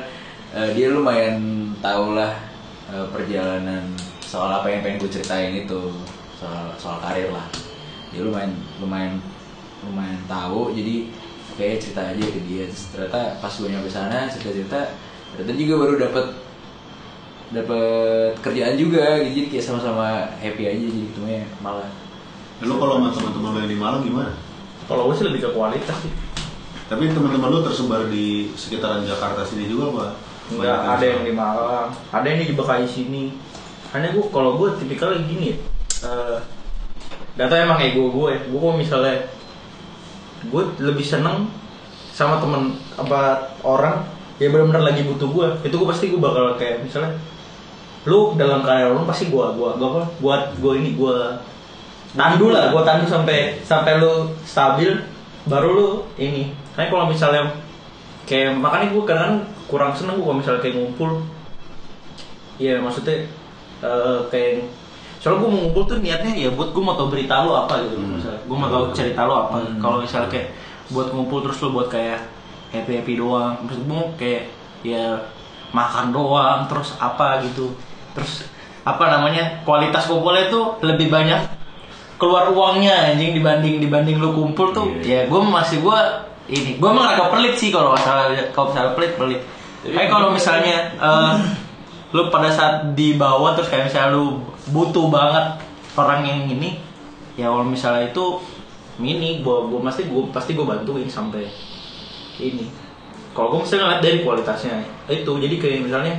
eh, 0.53 0.69
dia 0.77 0.93
lumayan 0.93 1.69
tau 1.81 2.13
lah 2.13 2.37
eh, 2.91 3.05
perjalanan 3.09 3.85
soal 4.21 4.51
apa 4.61 4.69
yang 4.71 4.81
pengen 4.85 5.01
gue 5.01 5.11
ceritain 5.11 5.51
itu 5.55 5.81
soal 6.37 6.73
soal 6.77 6.97
karir 7.01 7.29
lah. 7.33 7.47
Dia 8.11 8.21
lumayan 8.27 8.53
lumayan 8.77 9.17
lumayan 9.81 10.21
tahu 10.29 10.75
jadi 10.75 11.09
kayak 11.57 11.81
cerita 11.81 12.01
aja 12.13 12.25
ke 12.25 12.39
dia. 12.45 12.63
Terus 12.69 12.83
ternyata 12.93 13.21
pas 13.41 13.53
gue 13.53 13.69
nyampe 13.69 13.89
sana 13.89 14.29
cerita 14.29 14.51
cerita 14.53 14.79
ternyata 15.33 15.53
juga 15.57 15.73
baru 15.79 15.93
dapat 15.97 16.25
dapat 17.51 18.31
kerjaan 18.45 18.75
juga. 18.77 19.17
Gitu 19.25 19.33
jadi 19.33 19.47
kayak 19.57 19.65
sama-sama 19.65 20.29
happy 20.37 20.63
aja 20.69 20.85
jadi 20.85 21.07
ketemunya 21.09 21.43
malah 21.63 21.89
lu 22.61 22.73
kalau 22.77 23.01
sama 23.01 23.09
teman-teman 23.13 23.49
lu 23.53 23.59
yang 23.65 23.71
di 23.71 23.79
Malang 23.79 24.01
gimana 24.05 24.31
Kalau 24.89 25.07
gua 25.07 25.15
sih 25.15 25.25
lebih 25.25 25.41
ke 25.45 25.49
kualitas 25.55 25.97
sih. 26.03 26.13
tapi 26.91 27.07
teman-teman 27.09 27.49
lu 27.49 27.59
tersebar 27.63 28.05
di 28.11 28.51
sekitaran 28.53 29.07
Jakarta 29.07 29.41
sini 29.45 29.65
juga 29.69 29.85
pak 29.95 30.11
Enggak, 30.51 30.79
ada 30.83 31.05
yang 31.07 31.23
di 31.23 31.31
Malang, 31.31 31.87
ada 32.11 32.27
yang 32.27 32.43
di 32.43 32.51
Bekasi 32.59 32.83
sini. 32.83 33.31
Hanya 33.95 34.11
gua 34.11 34.27
kalau 34.35 34.59
gua 34.59 34.75
tipikalnya 34.75 35.23
gini 35.23 35.55
ya. 35.55 35.57
Eh 36.03 36.39
data 37.35 37.55
emang 37.55 37.79
ego 37.79 38.11
gue, 38.11 38.43
gue 38.43 38.59
kalau 38.59 38.75
misalnya 38.75 39.23
gue 40.51 40.63
lebih 40.83 41.05
seneng 41.05 41.47
sama 42.11 42.43
temen 42.43 42.75
apa 42.99 43.53
orang 43.63 44.03
ya 44.35 44.51
benar-benar 44.51 44.83
lagi 44.83 45.07
butuh 45.07 45.29
gue 45.29 45.47
itu 45.63 45.75
gue 45.77 45.87
pasti 45.87 46.11
gue 46.11 46.19
bakal 46.19 46.59
kayak 46.59 46.83
misalnya 46.83 47.15
lu 48.03 48.33
dalam 48.35 48.65
karya 48.65 48.89
lu 48.89 49.05
pasti 49.05 49.29
gue 49.29 49.45
gua 49.55 49.77
gua 49.77 49.87
apa 49.95 50.03
buat 50.19 50.43
gue 50.57 50.73
ini 50.81 50.97
gue 50.97 51.17
tandu 52.11 52.51
lah 52.51 52.75
gue 52.75 52.81
tandu 52.83 53.05
sampai 53.07 53.55
sampai 53.63 53.99
lu 53.99 54.27
stabil 54.43 54.91
baru 55.47 55.69
lu 55.71 55.87
ini. 56.19 56.51
Kayak 56.75 56.91
kalau 56.91 57.05
misalnya 57.07 57.43
kayak 58.27 58.55
makanya 58.55 58.87
gue 58.93 59.03
kadang 59.07 59.33
kurang 59.67 59.95
seneng 59.95 60.19
gue 60.19 60.25
kalau 60.27 60.39
misalnya 60.39 60.61
kayak 60.61 60.75
ngumpul. 60.77 61.11
Iya 62.59 62.77
maksudnya 62.83 63.25
eh, 63.81 64.19
kayak 64.29 64.67
soalnya 65.21 65.39
gue 65.45 65.49
mau 65.49 65.59
ngumpul 65.65 65.83
tuh 65.85 65.97
niatnya 66.01 66.33
ya 66.33 66.49
buat 66.53 66.73
gue 66.73 66.83
mau 66.83 66.97
tau 66.97 67.07
berita 67.09 67.45
lo 67.45 67.65
apa 67.65 67.79
gitu 67.87 67.95
Hmm. 67.97 68.17
misalnya. 68.19 68.41
Gue 68.45 68.57
mau 68.57 68.69
tau 68.69 68.85
cerita 68.91 69.21
lo 69.25 69.33
apa. 69.47 69.55
Hmm. 69.63 69.79
kalau 69.79 69.97
misalnya 70.01 70.29
kayak 70.29 70.49
buat 70.91 71.07
ngumpul 71.15 71.39
terus 71.47 71.57
lo 71.63 71.71
buat 71.71 71.87
kayak 71.87 72.19
happy 72.75 72.99
happy 72.99 73.13
doang 73.19 73.55
maksud 73.63 73.83
gue 73.87 74.03
kayak 74.19 74.43
ya 74.83 75.15
makan 75.71 76.11
doang 76.11 76.67
terus 76.67 76.99
apa 76.99 77.39
gitu. 77.47 77.71
Terus 78.11 78.45
apa 78.81 79.07
namanya 79.07 79.61
kualitas 79.63 80.09
kumpulnya 80.09 80.49
tuh 80.49 80.75
lebih 80.81 81.07
banyak 81.07 81.37
keluar 82.21 82.53
uangnya 82.53 83.17
anjing 83.17 83.33
dibanding 83.33 83.81
dibanding 83.81 84.21
lu 84.21 84.29
kumpul 84.37 84.69
tuh 84.69 84.93
Iya. 85.01 85.25
ya 85.25 85.29
gue 85.33 85.41
masih 85.41 85.81
gue 85.81 85.99
ini 86.53 86.77
gue 86.77 86.85
emang 86.85 87.17
agak 87.17 87.33
pelit 87.33 87.57
sih 87.57 87.73
kalau 87.73 87.97
masalah 87.97 88.29
kalau 88.53 88.69
misalnya 88.69 88.93
pelit 88.93 89.13
pelit. 89.17 89.41
Tapi 89.81 90.05
kalau 90.05 90.29
misalnya 90.29 90.93
eh, 91.01 91.33
lu 92.13 92.29
pada 92.29 92.53
saat 92.53 92.93
di 92.93 93.17
bawah 93.17 93.57
terus 93.57 93.73
kayak 93.73 93.89
misalnya 93.89 94.13
lu 94.13 94.37
butuh 94.69 95.09
banget 95.09 95.65
orang 95.97 96.21
yang 96.21 96.45
ini 96.45 96.77
ya 97.33 97.49
kalau 97.49 97.65
misalnya 97.65 98.13
itu 98.13 98.37
mini 99.01 99.41
gue 99.41 99.57
gue 99.73 99.79
pasti 99.81 100.05
gue 100.05 100.21
pasti 100.29 100.53
gue 100.53 100.65
bantuin 100.67 101.09
sampai 101.09 101.49
ini. 102.37 102.69
Kalau 103.33 103.57
gue 103.57 103.65
mesti 103.65 103.81
ngeliat 103.81 104.01
dari 104.03 104.21
kualitasnya 104.21 104.77
itu. 105.09 105.31
Jadi 105.41 105.55
kayak 105.57 105.89
misalnya 105.89 106.13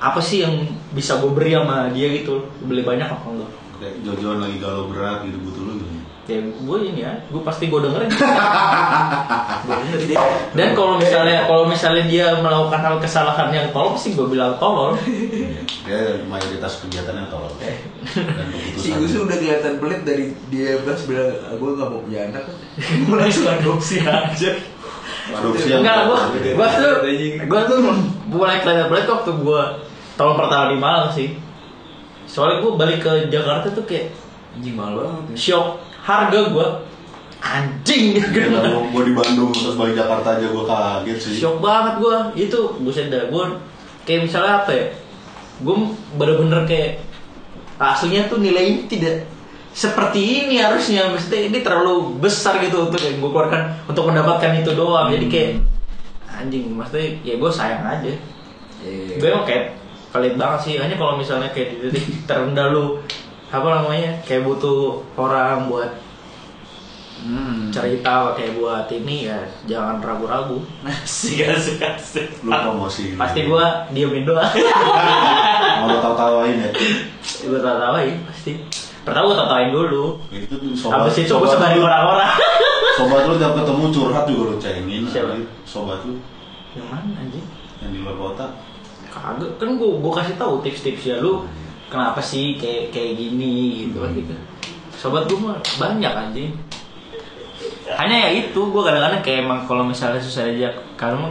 apa 0.00 0.22
sih 0.24 0.46
yang 0.48 0.64
bisa 0.96 1.20
gue 1.20 1.28
beri 1.28 1.52
sama 1.52 1.92
dia 1.92 2.08
gitu? 2.08 2.40
Beli 2.64 2.80
banyak 2.80 3.10
apa 3.10 3.26
enggak 3.28 3.63
kayak 3.80 3.94
jojoan 4.06 4.38
lagi 4.42 4.56
galau 4.62 4.90
berat 4.90 5.26
gitu 5.26 5.38
butuh 5.42 5.62
lu 5.66 5.72
gitu 5.82 5.94
ya 6.24 6.40
gue 6.40 6.78
ini 6.88 7.04
ya 7.04 7.20
gue 7.28 7.42
pasti 7.44 7.68
gue 7.68 7.80
dengerin. 7.84 8.08
Gua 8.08 9.76
dengerin. 9.76 10.16
dan 10.56 10.68
kalau 10.72 10.96
misalnya 10.96 11.44
kalau 11.44 11.68
misalnya 11.68 12.04
dia 12.08 12.26
melakukan 12.40 12.80
hal 12.80 12.96
kesalahan 12.96 13.52
yang 13.52 13.68
tolol 13.76 13.92
sih 14.00 14.16
gue 14.16 14.24
bilang 14.24 14.56
tolol. 14.56 14.96
Dia 15.84 16.24
mayoritas 16.24 16.80
kegiatannya 16.80 17.28
tolol. 17.28 17.52
Dan 17.60 17.76
Si 18.80 18.88
keputusan 18.88 19.04
Gus 19.04 19.12
udah 19.20 19.36
kelihatan 19.36 19.74
pelit 19.76 20.00
dari 20.08 20.32
dia 20.48 20.80
pas 20.80 21.00
bilang 21.04 21.28
gue 21.60 21.70
gak 21.76 21.88
mau 21.92 22.00
punya 22.00 22.20
anak. 22.32 22.44
Gue 23.04 23.16
langsung 23.20 23.44
adopsi 23.44 24.00
aja. 24.00 24.50
Adopsi 25.28 25.68
yang 25.72 25.84
enggak 25.84 26.08
gue 26.08 26.20
gue 26.56 26.68
tuh 26.80 26.92
Anjing. 27.04 27.34
gue 27.48 27.60
tuh 27.68 27.78
mulai 28.32 28.64
kelihatan 28.64 28.88
pelit 28.88 29.06
waktu 29.08 29.30
gue 29.32 29.62
tahun 30.16 30.34
pertama 30.40 30.64
di 30.72 30.78
Malang 30.80 31.12
sih 31.12 31.28
soalnya 32.34 32.58
gue 32.66 32.72
balik 32.74 32.98
ke 32.98 33.30
Jakarta 33.30 33.70
tuh 33.70 33.86
kayak 33.86 34.10
Anjing 34.58 34.74
mahal 34.74 34.98
banget 34.98 35.22
ya. 35.30 35.36
shock. 35.38 35.66
Harga 36.02 36.50
gue 36.50 36.66
anjing. 37.38 38.18
Ya, 38.18 38.26
kalau 38.50 38.90
gue 38.90 39.02
di 39.06 39.14
Bandung 39.14 39.50
terus 39.54 39.78
balik 39.78 39.94
Jakarta 39.94 40.38
aja 40.38 40.46
gue 40.50 40.64
kaget 40.66 41.18
sih. 41.22 41.34
Shock 41.38 41.62
banget 41.62 41.94
gue 42.02 42.16
itu 42.50 42.58
buset 42.82 43.06
dah 43.06 43.30
gue 43.30 43.44
kayak 44.02 44.26
misalnya 44.26 44.66
apa 44.66 44.70
ya 44.74 44.84
gue 45.62 45.76
bener-bener 46.18 46.66
kayak 46.66 47.00
aslinya 47.78 48.26
tuh 48.26 48.42
nilai 48.42 48.74
ini 48.74 48.80
tidak 48.90 49.30
seperti 49.70 50.46
ini 50.46 50.58
harusnya. 50.58 51.06
Maksudnya 51.14 51.50
ini 51.54 51.58
terlalu 51.62 52.18
besar 52.18 52.58
gitu 52.62 52.90
untuk 52.90 52.98
yang 52.98 53.22
gue 53.22 53.30
keluarkan 53.30 53.62
untuk 53.86 54.10
mendapatkan 54.10 54.58
itu 54.58 54.74
doang. 54.74 55.10
Jadi 55.10 55.26
kayak 55.30 55.50
anjing 56.26 56.74
maksudnya 56.74 57.14
ya 57.22 57.34
gue 57.38 57.50
sayang 57.50 57.82
aja. 57.86 58.12
Iya. 58.84 59.16
gue 59.16 59.28
emang 59.32 59.46
kayak 59.48 59.83
pelit 60.14 60.38
banget 60.38 60.60
sih. 60.62 60.74
Hanya 60.78 60.94
kalau 60.94 61.18
misalnya 61.18 61.50
kayak 61.50 61.74
di 61.74 61.90
titik 61.90 62.22
terendah 62.22 62.70
lu 62.70 63.02
apa 63.50 63.66
namanya 63.72 64.14
kayak 64.22 64.42
butuh 64.42 65.02
orang 65.14 65.66
buat 65.66 65.90
Hmm. 67.14 67.72
cerita 67.72 68.36
kayak 68.36 68.52
buat 68.54 68.84
ini 68.86 69.26
ya 69.26 69.38
jangan 69.64 69.96
ragu-ragu. 69.96 70.60
Asik 70.84 71.40
asik 71.46 71.80
asik 71.80 72.28
lu 72.44 72.52
promosi. 72.52 73.16
Pasti 73.16 73.48
gua 73.48 73.88
diemin 73.88 74.22
doang. 74.22 74.44
Mau 75.80 75.88
lo 75.88 75.98
tawa-tawain 75.98 76.58
ya? 76.58 76.68
Gua 77.48 77.58
tawain 77.58 78.20
pasti. 78.28 78.60
Pertama 79.02 79.24
gua 79.26 79.38
tawain 79.40 79.72
dulu. 79.72 80.20
Itu 80.28 80.52
tuh 80.52 80.76
sobat 80.76 81.08
habis 81.08 81.16
itu 81.18 81.32
gua 81.32 81.48
sebarin 81.48 81.80
lu- 81.80 81.86
orang-orang. 81.88 82.28
Sobat 83.00 83.24
lu 83.24 83.34
tiap 83.34 83.56
ketemu 83.56 83.84
curhat 83.90 84.24
juga 84.28 84.42
lu 84.44 84.54
cengin 84.60 85.02
Siapa? 85.08 85.34
sobat 85.64 86.04
lu. 86.04 86.14
Yang 86.76 86.86
mana 86.92 87.08
anjing? 87.16 87.46
Yang 87.80 87.90
di 87.90 87.98
luar 88.04 88.16
kota 88.20 88.46
kagak. 89.14 89.50
Kan 89.62 89.78
gua 89.78 90.02
gua 90.02 90.12
kasih 90.18 90.34
tahu 90.34 90.58
tips-tips 90.66 91.06
ya 91.06 91.16
lu 91.22 91.46
kenapa 91.86 92.18
sih 92.18 92.58
kayak 92.58 92.90
kayak 92.90 93.14
gini 93.14 93.86
gitu 93.86 94.02
kan 94.02 94.10
gitu. 94.18 94.34
Sobat 94.98 95.30
gua 95.30 95.38
mah 95.54 95.56
banyak 95.78 96.12
anjing. 96.12 96.50
Hanya 97.94 98.28
ya 98.28 98.30
itu 98.42 98.60
gua 98.74 98.90
kadang-kadang 98.90 99.22
kayak 99.22 99.38
emang 99.46 99.60
kalau 99.70 99.86
misalnya 99.86 100.18
susah 100.18 100.50
aja 100.50 100.74
karena 100.98 101.30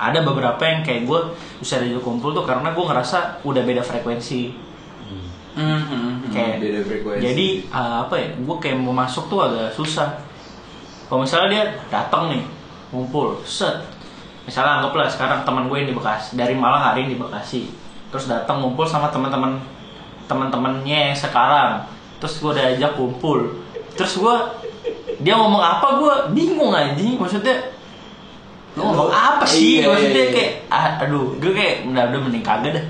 ada 0.00 0.24
beberapa 0.26 0.60
yang 0.66 0.82
kayak 0.82 1.06
gua 1.06 1.30
susah 1.62 1.78
aja 1.78 2.02
kumpul 2.02 2.34
tuh 2.34 2.42
karena 2.42 2.74
gua 2.74 2.90
ngerasa 2.90 3.46
udah 3.46 3.62
beda 3.62 3.86
frekuensi. 3.86 4.68
Hmm, 5.50 6.30
kayak 6.30 6.62
beda 6.62 6.80
frekuensi. 6.86 7.22
jadi 7.26 7.46
uh, 7.74 8.06
apa 8.06 8.14
ya 8.14 8.28
gue 8.38 8.56
kayak 8.62 8.78
mau 8.78 8.94
masuk 8.94 9.26
tuh 9.26 9.42
agak 9.42 9.74
susah. 9.74 10.14
Kalau 11.10 11.26
misalnya 11.26 11.48
dia 11.50 11.64
datang 11.90 12.30
nih 12.30 12.46
ngumpul 12.94 13.42
set 13.42 13.82
misalnya 14.50 14.82
anggaplah 14.82 15.06
sekarang 15.06 15.46
teman 15.46 15.70
gue 15.70 15.76
yang 15.78 15.88
di 15.88 15.94
Bekasi 15.94 16.34
dari 16.34 16.58
Malang 16.58 16.82
hari 16.82 17.06
ini 17.06 17.14
di 17.14 17.18
Bekasi. 17.22 17.70
Terus 18.10 18.26
datang 18.26 18.58
ngumpul 18.58 18.82
sama 18.82 19.06
teman-teman 19.06 19.62
teman-temannya 20.26 21.14
yang 21.14 21.16
sekarang. 21.16 21.86
Terus 22.18 22.42
gue 22.42 22.50
udah 22.58 22.66
ajak 22.74 22.98
kumpul. 22.98 23.62
Terus 23.94 24.18
gue 24.18 24.36
dia 25.22 25.38
ngomong 25.38 25.62
apa 25.62 26.02
gue 26.02 26.14
bingung 26.34 26.74
aja 26.74 26.98
maksudnya 26.98 27.78
lu 28.74 28.90
ngomong 28.90 29.14
apa 29.14 29.46
sih? 29.46 29.82
Iya, 29.82 29.86
maksudnya 29.86 30.14
iya, 30.18 30.26
iya. 30.26 30.34
kayak 30.34 30.52
ah, 30.66 30.84
aduh 31.06 31.38
gue 31.38 31.52
kayak 31.54 31.86
udah 31.86 32.02
udah 32.10 32.20
mending 32.26 32.42
kagak 32.42 32.74
dah. 32.74 32.84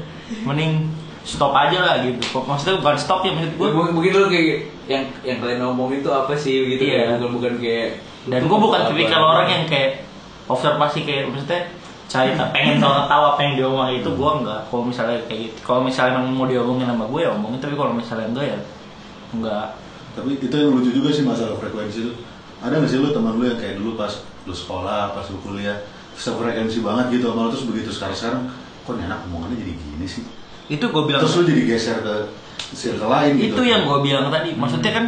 Mending 0.49 0.89
stop 1.29 1.53
aja 1.53 1.77
lah 1.85 1.95
gitu. 2.01 2.25
Maksudnya 2.41 2.81
bukan 2.81 2.97
stop 2.97 3.21
ya 3.21 3.37
maksud 3.37 3.53
gue 3.61 3.69
Gue 3.69 3.77
mungkin, 3.77 3.93
mungkin 4.01 4.11
lu 4.17 4.29
kayak 4.33 4.49
yang 4.89 5.05
yang 5.21 5.37
kalian 5.45 5.61
ngomongin 5.61 6.01
tuh 6.01 6.17
apa 6.17 6.33
sih 6.33 6.65
gitu. 6.73 6.89
Iya. 6.89 7.21
bukan 7.21 7.37
bukan 7.37 7.53
kayak 7.61 8.01
dan 8.29 8.45
gue 8.49 8.59
bukan 8.61 8.81
tipikal 8.93 9.23
orang 9.25 9.49
yang 9.49 9.65
kayak 9.69 10.10
observasi 10.51 11.07
kayak 11.07 11.31
maksudnya 11.31 11.71
cari 12.11 12.35
pengen 12.35 12.83
tahu 12.83 13.07
tahu 13.07 13.23
apa 13.35 13.41
yang 13.47 13.55
diomongin. 13.55 14.03
Itu 14.03 14.11
gue 14.19 14.31
enggak 14.43 14.61
kalau 14.67 14.83
misalnya 14.83 15.19
kayak 15.31 15.41
gitu 15.47 15.59
kalau 15.63 15.81
misalnya 15.87 16.19
emang 16.19 16.35
mau 16.35 16.47
diomongin 16.51 16.87
sama 16.91 17.05
gue 17.07 17.21
ya 17.23 17.31
omongin. 17.31 17.59
Tapi 17.63 17.75
kalau 17.79 17.93
misalnya 17.95 18.27
enggak 18.35 18.47
ya 18.51 18.59
enggak. 19.39 19.67
Tapi 20.11 20.31
itu 20.43 20.55
yang 20.59 20.75
lucu 20.75 20.91
juga 20.91 21.09
sih 21.15 21.23
masalah 21.23 21.55
frekuensi 21.63 22.01
lu 22.03 22.13
ada 22.61 22.77
nggak 22.77 22.91
sih 22.91 22.99
lu 23.01 23.15
teman 23.15 23.39
lu 23.39 23.47
yang 23.47 23.57
kayak 23.57 23.79
dulu 23.81 23.95
pas 23.97 24.13
lu 24.45 24.53
sekolah 24.53 25.17
pas 25.17 25.25
lu 25.31 25.39
kuliah 25.41 25.81
sefrekuensi 26.19 26.85
banget 26.85 27.17
gitu 27.17 27.33
sama 27.33 27.49
lu 27.49 27.51
terus 27.55 27.65
begitu 27.71 27.91
sekarang 27.95 28.17
sekarang 28.19 28.43
kok 28.85 28.93
nih 28.99 29.07
anak 29.07 29.23
omongannya 29.31 29.57
jadi 29.63 29.73
gini 29.79 30.07
sih? 30.11 30.25
Itu 30.67 30.91
gue 30.91 31.03
bilang 31.07 31.23
terus 31.23 31.39
lu 31.39 31.47
jadi 31.47 31.63
geser 31.63 32.03
ke 32.03 32.15
circle 32.75 33.07
lain 33.07 33.39
gitu? 33.39 33.55
Itu 33.55 33.63
yang 33.65 33.87
gue 33.87 33.99
bilang 34.03 34.29
tadi. 34.29 34.53
Maksudnya 34.59 34.93
kan 34.93 35.05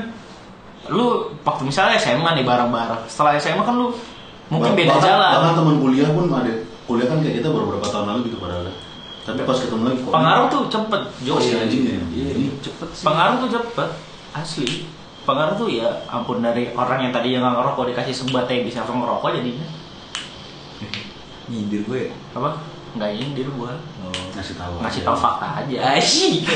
lu 0.91 1.35
waktu 1.43 1.63
misalnya 1.67 1.99
SMA 1.99 2.31
nih 2.39 2.47
bareng-bareng. 2.47 3.07
Setelah 3.11 3.39
SMA 3.39 3.63
kan 3.63 3.75
lu 3.75 3.95
mungkin 4.53 4.69
Bah- 4.69 4.79
beda 4.79 4.93
bahkan, 4.93 5.07
jalan 5.07 5.33
bahkan 5.35 5.55
teman 5.57 5.77
kuliah 5.81 6.09
pun 6.11 6.25
ada 6.29 6.53
kuliah 6.85 7.07
kan 7.09 7.19
kayak 7.19 7.35
kita 7.41 7.49
baru 7.49 7.65
beberapa 7.67 7.89
tahun 7.89 8.07
lalu 8.07 8.21
gitu 8.29 8.37
padahal 8.39 8.69
tapi 9.23 9.41
pas 9.41 9.55
ketemu 9.57 9.83
lagi 9.85 9.99
kok 9.99 10.13
pengaruh 10.13 10.47
tuh 10.47 10.63
cepet 10.69 11.03
Jo 11.21 11.33
Oh, 11.33 11.39
si 11.39 11.55
anjing 11.55 11.83
ya? 11.85 11.95
Iya, 11.95 12.29
Ini. 12.35 12.47
cepet 12.59 12.89
sih. 12.91 13.03
pengaruh 13.03 13.37
tuh 13.39 13.51
cepet 13.51 13.89
asli 14.33 14.69
pengaruh 15.23 15.55
tuh 15.57 15.69
ya 15.71 15.89
ampun 16.07 16.39
dari 16.39 16.69
orang 16.73 16.99
yang 17.01 17.13
tadi 17.13 17.31
yang 17.31 17.41
nggak 17.41 17.55
ngerokok 17.57 17.85
dikasih 17.89 18.11
sebat 18.13 18.45
yang 18.47 18.63
bisa 18.63 18.83
langsung 18.83 18.99
ngerokok 18.99 19.31
jadinya 19.33 19.67
nyindir 21.49 21.81
gue. 21.83 22.01
ya? 22.05 22.15
apa 22.35 22.51
nggak 22.93 23.11
nyindir 23.15 23.49
gua 23.53 23.73
Oh. 24.03 24.11
ngasih 24.35 24.53
tahu 24.53 24.75
ngasih 24.79 25.01
tahu 25.01 25.17
fakta 25.17 25.47
aja 25.63 25.79
Asyik. 25.97 26.43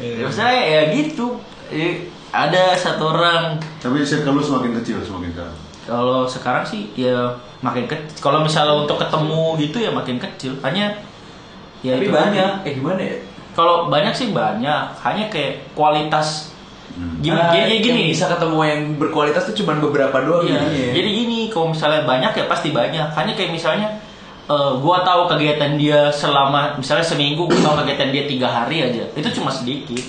ya 0.00 0.22
maksudnya 0.22 0.52
ya 0.52 0.80
gitu 0.90 1.38
Eh, 1.66 2.06
ada 2.36 2.74
satu 2.74 3.08
orang 3.08 3.56
tapi 3.78 4.02
circle 4.02 4.34
lu 4.34 4.42
semakin 4.42 4.74
kecil 4.76 4.98
semakin 5.00 5.30
sekarang 5.30 5.56
kalau 5.84 6.20
sekarang 6.24 6.64
sih 6.64 6.90
ya 6.94 7.30
makin 7.60 7.84
kecil 7.84 8.18
kalau 8.18 8.40
misalnya 8.40 8.74
untuk 8.76 8.98
ketemu 8.98 9.42
gitu 9.58 9.76
ya 9.78 9.90
makin 9.90 10.16
kecil 10.16 10.58
hanya 10.60 10.98
ya 11.80 11.94
Tapi 11.94 12.02
itu 12.02 12.10
banyak. 12.10 12.50
tadi. 12.58 12.66
Eh 12.66 12.74
gimana 12.74 13.00
ya? 13.00 13.16
kalau 13.52 13.86
banyak 13.86 14.10
sih 14.10 14.28
banyak 14.30 14.82
hanya 14.98 15.24
kayak 15.28 15.70
kualitas 15.72 16.50
Hmm. 16.84 17.18
gini 17.18 17.34
Ah, 17.34 17.50
jadi 17.50 17.74
gini 17.80 18.00
yang 18.00 18.10
bisa 18.14 18.26
ketemu 18.28 18.58
yang 18.62 18.80
berkualitas 18.94 19.42
tuh 19.44 19.56
cuma 19.56 19.74
beberapa 19.74 20.14
doang 20.16 20.46
Iya, 20.46 20.62
ya. 20.62 20.90
jadi 20.94 21.08
gini, 21.12 21.50
kalau 21.50 21.74
misalnya 21.74 22.06
banyak 22.06 22.30
ya 22.32 22.44
pasti 22.46 22.70
banyak. 22.70 23.10
Hanya 23.10 23.34
kayak 23.34 23.50
misalnya, 23.50 23.98
eh, 24.46 24.72
gua 24.78 25.02
tahu 25.02 25.26
kegiatan 25.26 25.74
dia 25.74 26.06
selama 26.08 26.78
misalnya 26.78 27.02
seminggu, 27.02 27.50
gua 27.50 27.58
tahu 27.58 27.82
kegiatan 27.82 28.14
dia 28.14 28.24
tiga 28.28 28.46
hari 28.46 28.78
aja. 28.84 29.10
Itu 29.10 29.26
cuma 29.32 29.50
sedikit. 29.50 30.06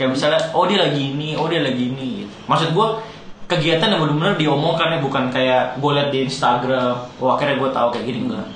Kayak 0.00 0.16
misalnya, 0.16 0.40
oh 0.56 0.64
dia 0.64 0.80
lagi 0.80 1.12
ini, 1.12 1.36
oh 1.36 1.44
dia 1.44 1.60
lagi 1.60 1.92
ini. 1.92 2.24
gitu. 2.24 2.32
Maksud 2.48 2.72
gua 2.72 2.96
kegiatan 3.44 3.92
yang 3.92 4.00
benar-benar 4.00 4.40
diomongkan 4.40 4.94
ya 4.94 4.98
bukan 5.02 5.24
kayak 5.28 5.76
gue 5.76 5.90
liat 5.90 6.08
di 6.08 6.24
Instagram, 6.24 6.94
oh 7.20 7.34
akhirnya 7.34 7.60
gue 7.60 7.68
tahu 7.68 7.88
kayak 7.92 8.06
gini 8.08 8.18
enggak. 8.24 8.46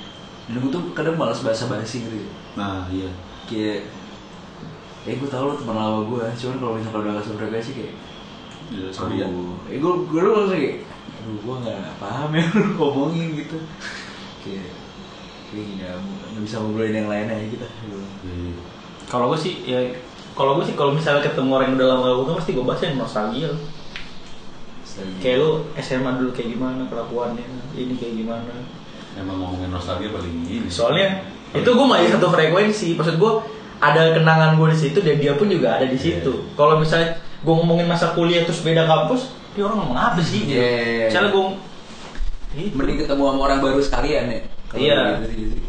Dan 0.49 0.55
gue 0.57 0.71
tuh 0.71 0.81
kadang 0.97 1.19
malas 1.19 1.43
bahasa 1.45 1.67
basi 1.67 2.07
gitu. 2.07 2.25
nah 2.55 2.87
iya 2.87 3.11
Kayak 3.45 3.91
eh 5.05 5.15
gue 5.19 5.29
tau 5.29 5.51
lo 5.51 5.53
teman 5.53 5.75
lama 5.75 5.99
gue, 6.07 6.23
cuman 6.33 6.55
kalau 6.57 6.73
misalnya 6.79 6.97
udah 6.97 7.11
gak 7.19 7.27
frekuensi 7.27 7.71
kayak 7.75 7.93
Iya, 8.65 8.87
sorry 8.89 9.21
ya. 9.21 9.27
Eh 9.69 9.77
gue 9.77 9.93
gue 10.09 10.19
dulu 10.25 10.31
langsung 10.41 10.57
kayak 10.57 10.81
aduh 11.21 11.37
gue 11.37 11.55
nggak 11.61 11.77
paham 12.01 12.29
ya 12.33 12.43
lu 12.49 12.65
ngomongin 12.79 13.27
gitu 13.37 13.57
kayak 14.41 14.73
kayak 15.51 15.65
nggak 15.77 15.93
nggak 16.33 16.41
bisa 16.41 16.55
ngobrolin 16.57 16.95
yang 16.97 17.09
lain 17.11 17.27
aja 17.29 17.45
gitu 17.45 17.65
Iya. 18.25 18.57
Kalau 19.05 19.29
gue 19.29 19.37
sih 19.37 19.53
ya 19.69 19.77
kalau 20.35 20.59
gue 20.59 20.65
sih 20.67 20.75
kalau 20.75 20.91
misalnya 20.91 21.23
ketemu 21.23 21.49
orang 21.55 21.67
yang 21.71 21.77
udah 21.79 21.87
lama 21.95 22.01
gak 22.03 22.15
ketemu 22.19 22.35
pasti 22.37 22.51
gue 22.51 22.65
bahasin 22.67 22.99
nostalgia. 22.99 23.49
Kayak 25.19 25.37
lu 25.43 25.49
SMA 25.79 26.11
dulu 26.19 26.29
kayak 26.31 26.49
gimana 26.55 26.87
kelakuannya, 26.87 27.43
ini 27.75 27.93
kayak 27.99 28.13
gimana. 28.23 28.53
Emang 29.15 29.39
ngomongin 29.43 29.71
nostalgia 29.71 30.11
paling 30.11 30.47
ini. 30.47 30.67
Soalnya 30.71 31.23
itu 31.51 31.67
gue 31.67 31.87
masih 31.87 32.15
satu 32.15 32.31
frekuensi. 32.31 32.95
Maksud 32.95 33.15
gue 33.15 33.31
ada 33.79 34.15
kenangan 34.15 34.55
gue 34.55 34.71
di 34.71 34.79
situ 34.79 34.99
dan 35.03 35.15
dia 35.19 35.35
pun 35.35 35.51
juga 35.51 35.79
ada 35.79 35.87
di 35.87 35.99
situ. 35.99 36.47
Kalau 36.55 36.79
misalnya 36.79 37.19
gue 37.43 37.53
ngomongin 37.55 37.87
masa 37.87 38.15
kuliah 38.15 38.47
terus 38.47 38.63
beda 38.63 38.87
kampus, 38.87 39.35
dia 39.55 39.67
orang 39.67 39.83
ngomong 39.83 39.99
apa 39.99 40.19
sih? 40.23 40.47
gitu. 40.47 40.59
Iya. 40.59 41.11
Misalnya 41.11 41.29
gue 41.31 41.45
gitu. 42.55 42.73
mending 42.79 42.97
ketemu 43.03 43.23
sama 43.27 43.41
orang 43.51 43.59
baru 43.59 43.79
sekalian 43.83 44.25
ya 44.31 44.39
Iya. 44.75 44.99
gitu 45.19 45.27
sih 45.31 45.45
sih. 45.51 45.63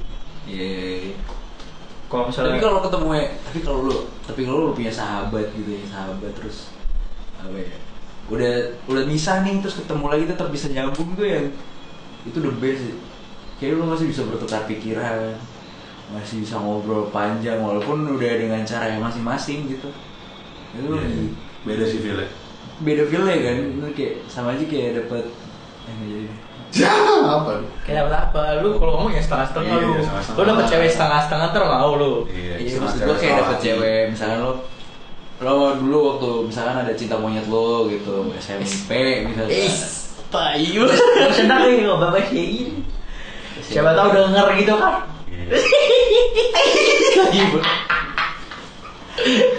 Iya. 2.07 2.13
kalau 2.13 2.23
Tapi 2.23 2.31
misalnya 2.31 2.59
kalau 2.63 2.81
ketemu 2.87 3.09
ya, 3.19 3.25
tapi 3.43 3.59
kalau 3.67 3.81
lu, 3.83 3.97
tapi 4.23 4.41
kalau 4.47 4.59
lu 4.63 4.71
punya 4.79 4.93
sahabat 4.95 5.47
gitu 5.59 5.71
ya, 5.75 5.83
sahabat 5.91 6.31
terus 6.39 6.71
apa 7.43 7.57
ya? 7.59 7.77
Udah 8.31 8.53
udah 8.87 9.03
misah 9.07 9.43
nih 9.43 9.59
terus 9.59 9.79
ketemu 9.83 10.05
lagi 10.11 10.25
tetap 10.31 10.49
bisa 10.55 10.67
nyambung 10.71 11.15
tuh 11.19 11.27
yang 11.27 11.47
itu 12.27 12.39
the 12.39 12.53
best 12.63 12.81
sih. 12.87 12.97
Kayak 13.59 13.83
lu 13.83 13.85
masih 13.91 14.07
bisa 14.11 14.23
bertukar 14.23 14.63
pikiran, 14.71 15.35
masih 16.15 16.47
bisa 16.47 16.59
ngobrol 16.63 17.11
panjang 17.11 17.59
walaupun 17.59 18.07
udah 18.15 18.33
dengan 18.39 18.63
cara 18.63 18.91
yang 18.95 19.03
masing-masing 19.03 19.67
gitu. 19.67 19.91
Itu 20.75 20.87
Iya. 20.87 21.03
lebih 21.03 21.35
Beda 21.67 21.83
sih 21.83 21.99
feel 21.99 22.23
beda 22.77 23.03
feel 23.09 23.25
ya 23.25 23.39
kan, 23.41 23.57
itu 23.73 23.89
kayak 23.97 24.15
sama 24.29 24.53
aja 24.55 24.65
kayak 24.69 25.03
dapet 25.03 25.25
eh. 25.89 26.29
Ya, 26.77 26.93
apa? 27.25 27.53
kayak 27.83 28.05
apa? 28.07 28.43
Lu 28.61 28.77
kalau 28.77 28.93
ngomong 28.99 29.13
ya 29.13 29.23
setengah-setengah 29.23 29.73
Iya, 29.73 29.87
lu. 29.87 29.93
setengah-setengah. 29.97 30.37
Lu 30.37 30.43
dapet 30.47 30.65
cewek 30.67 30.89
setengah-setengah 30.91 31.47
ntar 31.51 31.63
mau 31.65 31.93
lu. 31.95 32.13
Iya, 32.29 32.55
Iya, 32.55 32.69
setengah 32.69 32.83
maksud 32.83 32.99
gue 32.99 33.07
kayak 33.07 33.17
setengah 33.17 33.41
dapet 33.41 33.59
cewek, 33.61 34.01
misalkan 34.11 34.39
lo 34.41 34.53
lo 35.37 35.53
dulu 35.75 35.99
waktu 36.11 36.29
misalkan 36.49 36.77
ada 36.81 36.93
cinta 36.93 37.17
monyet 37.17 37.45
lo 37.47 37.87
gitu 37.87 38.15
SMP 38.37 38.91
misalkan 39.25 39.53
Eh, 39.53 39.69
payu. 40.27 40.85
Senang 41.33 41.61
nih 41.65 41.81
kalau 41.83 41.99
bapak 41.99 42.25
kayak 42.27 42.49
gini. 42.51 42.81
Siapa 43.59 43.91
tahu 43.93 44.09
denger 44.11 44.47
gitu 44.59 44.75
kan? 44.77 44.95
Iya. 47.27 47.45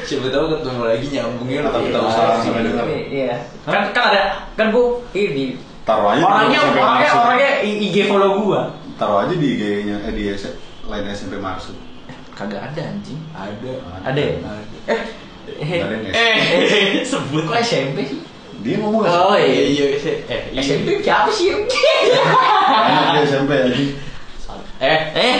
siapa 0.03 0.27
tahu 0.29 0.45
ketemu 0.53 0.81
lagi 0.85 1.05
nyambungnya 1.09 1.59
Atau 1.65 1.81
kita 1.83 1.99
usaha 1.99 2.29
asik. 2.31 2.43
sampai 2.47 2.61
denger. 2.63 2.85
Iya. 3.07 3.33
Kan 3.65 3.83
kan 3.91 4.03
ada 4.13 4.23
kan 4.53 4.67
gua 4.69 4.85
ini 5.11 5.57
Taruh 5.87 6.07
aja 6.11 6.19
orangnya 6.21 6.59
SMP 6.59 6.77
orangnya 6.77 7.07
Marsud. 7.07 7.23
orangnya 7.23 7.51
I- 7.63 7.79
IG 7.81 7.95
follow 8.05 8.31
gua. 8.37 8.61
Taruh 8.93 9.17
aja 9.23 9.33
di 9.33 9.47
IG-nya 9.47 9.95
eh 10.03 10.11
di 10.11 10.23
S- 10.29 10.57
lain 10.83 11.05
SMP 11.09 11.39
Marsud. 11.39 11.75
Kagak 12.33 12.61
ada 12.67 12.81
anjing. 12.85 13.17
ada 13.31 13.71
Ada 14.03 14.19
ya? 14.19 14.35
Ada. 14.37 14.77
Eh, 14.85 15.01
eh, 15.57 15.79
Ada 15.79 15.93
yang 15.95 16.03
eh, 16.11 16.35
eh, 16.99 17.01
sebut 17.01 17.47
kok 17.47 17.57
SMP 17.57 18.03
sih? 18.05 18.19
Dia 18.57 18.77
ngomong 18.77 19.01
Oh 19.01 19.33
iya 19.33 19.93
sih? 19.95 20.17
iya 20.19 20.27
eh 20.27 20.59
SMP 20.59 20.99
siapa 20.99 21.29
sih? 21.29 21.55
Dia 21.55 23.21
SMP 23.23 23.51
aja. 23.55 23.73
eh 24.77 24.99
eh 25.09 25.37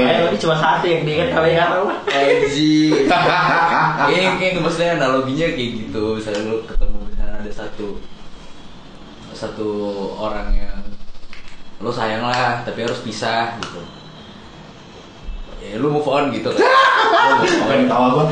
Ayo 0.00 0.22
ini 0.28 0.38
cuma 0.38 0.56
satu 0.56 0.84
yang 0.84 1.04
diingat 1.04 1.28
kali 1.30 1.52
karo. 1.52 1.92
Anjing. 2.06 3.04
Ini 4.10 4.26
kayak 4.38 4.56
maksudnya 4.58 4.96
analoginya 4.96 5.46
kayak 5.50 5.70
gitu. 5.76 6.16
Misalnya 6.16 6.40
lu 6.46 6.64
ketemu 6.64 6.98
misalnya 7.04 7.34
ada 7.36 7.50
satu 7.50 8.00
satu 9.40 9.68
orang 10.14 10.52
yang 10.52 10.76
lu 11.80 11.88
sayang 11.88 12.20
lah, 12.20 12.60
tapi 12.60 12.84
harus 12.84 13.00
pisah 13.00 13.56
gitu. 13.58 13.80
Ya 15.62 15.76
lu 15.76 15.88
move 15.88 16.04
on 16.04 16.28
gitu 16.28 16.52
kan. 16.52 16.60
Lu 16.60 17.32
move 17.38 17.56
on. 17.56 17.66
Pengen 17.66 17.86
tawa 17.86 18.06
gua. 18.12 18.24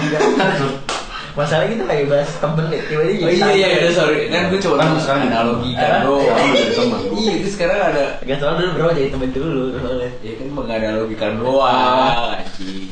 Masalah 1.35 1.71
kita 1.71 1.87
lagi 1.87 2.03
bahas 2.05 2.27
temen 2.35 2.66
nih, 2.66 2.83
tiba-tiba 2.85 3.23
Oh 3.23 3.31
iya 3.31 3.49
iya 3.55 3.66
udah 3.79 3.92
sorry 3.94 4.27
kan 4.27 4.51
gue 4.51 4.59
cuma 4.59 4.75
Kan 4.75 4.99
sekarang 4.99 5.31
Ah, 5.31 5.47
doang. 5.47 5.62
sekarang 5.71 6.51
jadi 6.51 6.73
teman. 6.75 7.01
Iya 7.14 7.33
itu 7.38 7.49
sekarang 7.49 7.79
ada 7.79 8.05
Gak 8.21 8.38
soal 8.42 8.55
dulu 8.59 8.71
bro 8.75 8.88
jadi 8.90 9.09
temen 9.09 9.31
dulu 9.31 9.62
soalnya. 9.73 10.11
ya 10.18 10.33
kan 10.35 10.49
menganalogikan 10.51 11.33
doang 11.38 12.35
anjing. 12.35 12.90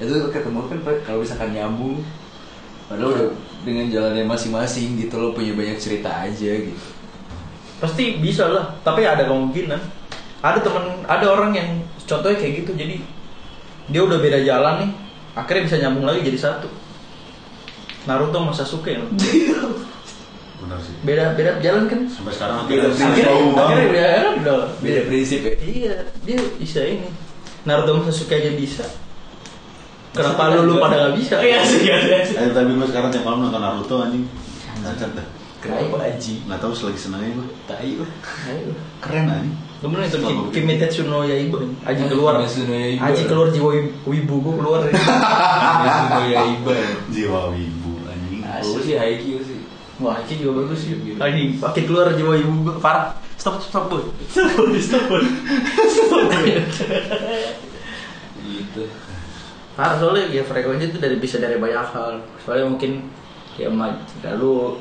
Itu 0.00 0.14
ketemu 0.32 0.60
kan 0.64 0.78
kalau 1.04 1.18
misalkan 1.20 1.50
nyambung 1.52 2.00
padahal 2.88 3.10
udah 3.12 3.26
dengan 3.68 3.86
jalannya 3.92 4.24
masing-masing 4.24 4.96
gitu 4.96 5.14
lo 5.20 5.36
punya 5.36 5.52
banyak 5.52 5.76
cerita 5.76 6.08
aja 6.24 6.50
gitu. 6.64 6.88
Pasti 7.78 8.18
bisa 8.18 8.50
lah, 8.50 8.74
tapi 8.82 9.06
ada 9.06 9.26
kemungkinan. 9.26 9.80
Ada 10.38 10.58
temen, 10.62 11.02
ada 11.06 11.26
orang 11.34 11.50
yang 11.54 11.68
contohnya 12.06 12.38
kayak 12.38 12.62
gitu, 12.62 12.70
jadi 12.78 12.96
dia 13.90 14.00
udah 14.04 14.18
beda 14.22 14.38
jalan 14.46 14.86
nih, 14.86 14.90
akhirnya 15.34 15.62
bisa 15.66 15.76
nyambung 15.82 16.06
lagi 16.06 16.20
jadi 16.22 16.38
satu. 16.38 16.68
Naruto 18.06 18.38
sama 18.38 18.52
Sasuke 18.54 18.92
loh. 18.98 19.10
Benar 20.58 20.78
sih. 20.82 20.90
beda 21.06 21.38
beda 21.38 21.62
jalan 21.62 21.86
kan. 21.86 22.00
Sampai 22.10 22.34
sekarang 22.34 22.66
Beda 22.66 22.90
prinsip. 22.90 23.14
Akhirnya, 23.14 23.54
akhirnya 23.62 24.30
udah, 24.42 24.58
udah 24.58 24.58
Beda 24.82 25.02
prinsip 25.06 25.40
ya. 25.46 25.54
Iya, 25.62 25.94
dia 26.26 26.38
bisa 26.58 26.82
ini. 26.82 27.08
Naruto 27.62 27.94
sama 27.94 28.02
Sasuke 28.10 28.34
aja 28.42 28.50
bisa. 28.58 28.82
Kenapa 30.18 30.50
lu 30.56 30.66
lu 30.66 30.74
pada 30.82 30.96
nggak 30.98 31.14
bisa? 31.14 31.36
Iya 31.38 31.62
sih, 31.62 31.86
iya 31.86 32.26
sih. 32.26 32.34
Eh 32.34 32.50
tapi 32.50 32.74
gua 32.74 32.90
sekarang 32.90 33.14
tiap 33.14 33.22
malam 33.22 33.46
nonton 33.46 33.62
Naruto 33.62 33.96
anjing. 34.02 34.24
Cacat 34.82 35.10
dah. 35.14 35.26
Kenapa 35.58 35.96
anjing? 36.06 36.38
Nggak 36.46 36.60
tahu 36.62 36.72
selagi 36.74 37.00
senangnya 37.02 37.34
gua. 37.34 37.46
Tai 37.66 37.90
lu. 37.90 38.06
Ayo. 38.46 38.72
Keren 39.02 39.26
anjing. 39.26 39.56
Kemudian 39.78 40.06
itu 40.10 40.18
Kimetsu 40.54 41.02
no 41.10 41.26
Yaiba. 41.26 41.58
Aji 41.82 42.02
keluar. 42.06 42.38
Yaiba. 42.46 43.02
Aji 43.10 43.22
keluar 43.26 43.48
jiwa 43.50 43.70
wibu 44.06 44.34
gua 44.38 44.54
keluar. 44.54 44.80
Itu 44.86 46.20
ya 46.30 46.40
iba. 46.46 46.74
Jiwa 47.10 47.40
wibu 47.50 47.92
anjing. 48.06 48.40
Gue 48.46 48.80
sih 48.86 48.94
Haikyuu 48.94 49.42
sih. 49.42 49.58
Wah, 49.98 50.14
Aji 50.22 50.38
juga 50.38 50.62
bagus 50.62 50.78
sih. 50.86 50.94
Aji 51.18 51.58
makin 51.58 51.84
keluar 51.90 52.14
jiwa 52.14 52.38
wibu 52.38 52.54
gua. 52.70 52.74
Parah. 52.78 53.06
Stop, 53.38 53.62
stop, 53.62 53.70
stop, 53.70 53.84
boy. 53.86 54.02
Stop, 54.26 54.50
boy, 54.58 54.82
stop, 54.82 55.02
boy. 55.06 55.22
Stop, 55.86 56.26
boy. 56.26 56.58
Gitu. 58.42 58.82
Parah 59.78 59.94
soalnya 59.94 60.26
ya 60.26 60.42
frekuensi 60.42 60.90
itu 60.90 60.98
dari 60.98 61.22
bisa 61.22 61.38
dari 61.38 61.54
banyak 61.54 61.86
hal. 61.94 62.18
Soalnya 62.42 62.66
mungkin 62.66 63.06
ya 63.54 63.70
lalu 64.26 64.74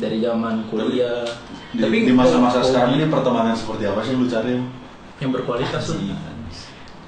dari 0.00 0.18
zaman 0.18 0.64
kuliah 0.72 1.22
Di, 1.70 1.84
Tapi 1.84 1.96
di 2.02 2.10
masa-masa 2.10 2.64
sekarang 2.64 2.98
ini 2.98 3.06
pertemanan 3.06 3.54
seperti 3.54 3.86
apa 3.86 4.00
sih 4.02 4.16
yang 4.16 4.24
lu 4.24 4.28
cari? 4.28 4.52
yang 5.20 5.30
berkualitas 5.36 5.84
tuh. 5.84 6.00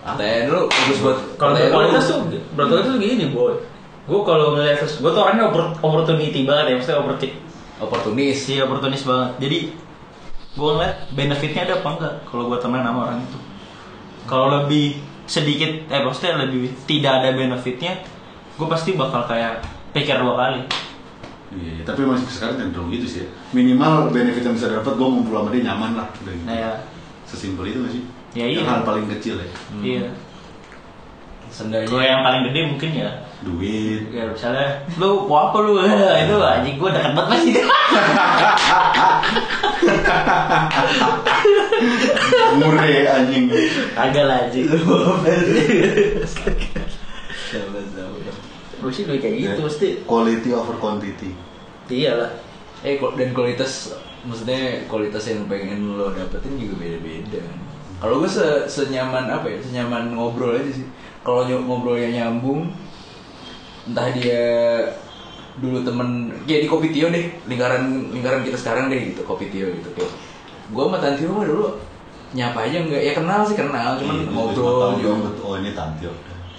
Tanya 0.02 0.50
dulu, 0.50 0.68
bagus 0.68 0.98
buat 1.00 1.18
Kalau 1.40 1.54
berkualitas 1.56 2.04
tuh, 2.12 2.18
berkualitas 2.52 2.92
tuh 2.92 2.98
gini 3.00 3.26
boy. 3.32 3.54
Gue 4.02 4.20
kalau 4.26 4.58
ngeliat 4.58 4.82
terus, 4.82 4.98
gue 5.00 5.10
tuh 5.10 5.22
orangnya 5.22 5.48
oppor- 5.48 5.78
opportunity 5.78 6.42
banget 6.42 6.64
ya, 6.68 6.74
maksudnya 6.76 6.98
opportunity, 7.00 7.38
oportunis. 7.78 8.36
sih 8.42 8.58
opportunis 8.58 9.02
banget. 9.06 9.30
Jadi 9.40 9.58
gue 10.52 10.70
ngeliat 10.76 10.96
benefitnya 11.14 11.62
ada 11.64 11.74
apa 11.80 11.88
enggak 11.96 12.14
kalau 12.28 12.44
gue 12.50 12.58
temenan 12.60 12.86
sama 12.92 13.00
orang 13.08 13.18
itu. 13.24 13.38
Kalau 14.26 14.46
lebih 14.62 14.86
sedikit, 15.24 15.70
eh 15.88 16.02
maksudnya 16.02 16.44
lebih 16.44 16.74
tidak 16.84 17.22
ada 17.22 17.28
benefitnya, 17.32 18.02
gue 18.58 18.66
pasti 18.68 18.92
bakal 18.92 19.24
kayak 19.24 19.62
pikir 19.94 20.18
dua 20.18 20.34
kali. 20.36 20.60
Iya, 21.52 21.84
tapi 21.84 22.08
masih 22.08 22.24
sekarang 22.32 22.56
cenderung 22.56 22.88
gitu 22.88 23.04
sih 23.04 23.20
ya. 23.24 23.28
Minimal 23.52 24.08
benefit 24.08 24.40
yang 24.40 24.56
bisa 24.56 24.72
dapat 24.72 24.96
gue 24.96 25.04
ngumpul 25.04 25.36
sama 25.36 25.52
dia 25.52 25.68
nyaman 25.68 26.00
lah. 26.00 26.08
Udah 26.24 26.32
gitu. 26.32 26.48
Nah 26.48 26.56
ya, 26.56 26.80
Sesimpel 27.28 27.68
itu 27.68 27.84
gak 27.84 27.92
sih? 27.92 28.08
Ya 28.32 28.48
iya. 28.48 28.64
Yang 28.64 28.72
hal 28.72 28.80
paling 28.88 29.04
kecil 29.12 29.36
ya. 29.36 29.44
Hmm. 29.68 29.84
iya. 29.84 30.08
Seenggaknya 31.52 31.84
Kalau 31.84 32.00
yang 32.00 32.24
paling 32.24 32.48
gede 32.48 32.64
mungkin 32.64 32.96
ya 32.96 33.12
Duit. 33.44 34.08
Ya 34.08 34.24
misalnya 34.24 34.88
Lu 34.96 35.28
mau 35.28 35.52
apa 35.52 35.60
lu 35.60 35.76
Itu 36.24 36.40
anjing 36.40 36.80
gue 36.80 36.88
deket 36.88 37.12
banget 37.12 37.28
pasti 37.28 37.52
Mure 42.56 43.04
anjing. 43.10 43.50
Agak 43.98 44.22
lah 44.24 44.48
anjing. 44.48 44.64
Gue 48.82 48.90
sih 48.90 49.06
dulu 49.06 49.18
kayak 49.22 49.36
gitu 49.38 49.60
Mesti 49.62 49.86
Quality 50.02 50.50
over 50.52 50.76
quantity. 50.82 51.30
Iya 51.86 52.12
lah 52.18 52.30
Eh 52.82 52.98
dan 52.98 53.30
kualitas 53.30 53.94
maksudnya 54.26 54.82
kualitas 54.90 55.22
yang 55.30 55.46
pengen 55.46 55.94
lo 55.94 56.10
dapetin 56.10 56.58
juga 56.58 56.82
beda-beda. 56.82 57.42
Kalau 58.02 58.18
gue 58.18 58.26
se 58.26 58.66
senyaman 58.66 59.30
apa 59.30 59.46
ya? 59.46 59.62
Senyaman 59.62 60.18
ngobrol 60.18 60.58
aja 60.58 60.66
sih. 60.74 60.86
Kalau 61.22 61.46
ny- 61.46 61.62
ngobrolnya 61.62 62.10
nyambung, 62.10 62.74
entah 63.86 64.10
dia 64.10 64.42
dulu 65.62 65.84
temen 65.86 66.32
kayak 66.48 66.64
di 66.64 66.68
kopi 66.70 66.88
Tio 66.90 67.06
deh 67.12 67.28
lingkaran 67.46 68.10
lingkaran 68.10 68.42
kita 68.42 68.56
sekarang 68.56 68.88
deh 68.88 69.12
gitu 69.14 69.22
kopi 69.22 69.52
Tio 69.52 69.68
gitu 69.68 69.90
kayak 69.94 70.10
gue 70.72 70.82
sama 70.82 70.96
Tantio 70.98 71.28
mah 71.28 71.44
dulu 71.44 71.76
nyapa 72.32 72.64
aja 72.64 72.80
enggak 72.80 73.02
ya 73.04 73.12
kenal 73.12 73.44
sih 73.44 73.54
kenal 73.60 74.00
cuman 74.00 74.16
Iya, 74.16 74.32
ngobrol 74.32 74.96
juga 74.96 75.02
dong, 75.04 75.20
Oh 75.44 75.54
ini 75.60 75.70
tampil. 75.76 76.08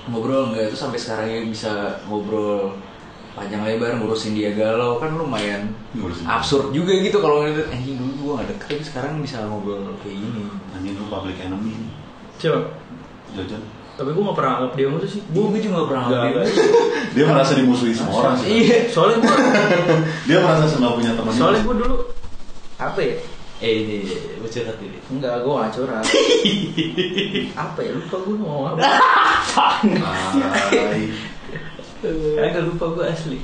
Ngobrol 0.06 0.52
enggak 0.52 0.68
itu 0.68 0.76
sampai 0.76 0.98
sekarang 0.98 1.28
ya 1.28 1.40
bisa 1.44 1.72
ngobrol 2.04 2.76
panjang 3.34 3.64
lebar 3.64 3.98
ngurusin 3.98 4.34
dia 4.34 4.54
galau 4.54 4.98
kan 4.98 5.10
lumayan 5.12 5.74
Ngurusin. 5.92 6.22
absurd 6.24 6.70
juga 6.70 6.94
gitu 6.94 7.18
kalau 7.18 7.42
ngeliat 7.42 7.66
anjing 7.68 7.98
dulu 7.98 8.14
gua 8.20 8.32
gak 8.40 8.54
deket 8.54 8.68
tapi 8.78 8.84
sekarang 8.86 9.14
bisa 9.20 9.42
ngobrol 9.44 9.82
kayak 10.00 10.18
gini 10.18 10.44
Anjing 10.70 10.94
lu 10.94 11.06
public 11.08 11.38
enemy 11.40 11.90
Coba. 12.36 12.60
Jajan 13.32 13.62
Tapi 13.94 14.10
gue 14.10 14.24
gak 14.24 14.36
pernah 14.36 14.54
anggap 14.58 14.74
dia 14.74 14.88
musuh 14.88 15.06
sih. 15.08 15.22
gue 15.24 15.44
gue 15.48 15.60
juga 15.60 15.74
gak 15.80 15.90
pernah 15.90 16.04
Nggak, 16.04 16.22
ngerti 16.22 16.34
nggak. 16.34 16.46
Dia 17.16 17.26
merasa 17.26 17.52
dimusuhi 17.54 17.94
semua 17.94 18.16
orang 18.20 18.36
sih 18.38 18.48
iya 18.52 18.78
Soalnya 18.86 19.18
gue, 19.22 19.34
Dia 20.28 20.38
merasa 20.40 20.64
nggak 20.68 20.94
punya 20.94 21.12
teman 21.14 21.32
soalnya 21.32 21.62
gue 21.64 21.76
dulu 21.80 21.96
apa 22.76 23.00
ya? 23.00 23.16
Eh 23.62 23.74
ini 23.86 23.96
gue 24.40 24.50
curhat 24.50 24.78
ini 24.82 24.98
Enggak, 25.14 25.46
gue 25.46 25.54
gak 25.54 25.72
curhat. 25.78 26.04
apa 27.70 27.80
ya? 27.86 27.92
Lupa 27.94 28.18
gue 28.24 28.36
mau 28.40 28.60
apa. 28.74 28.82
Hai. 29.54 31.12
Agak 32.40 32.64
lupa 32.66 32.86
gue 32.98 33.06
asli. 33.06 33.40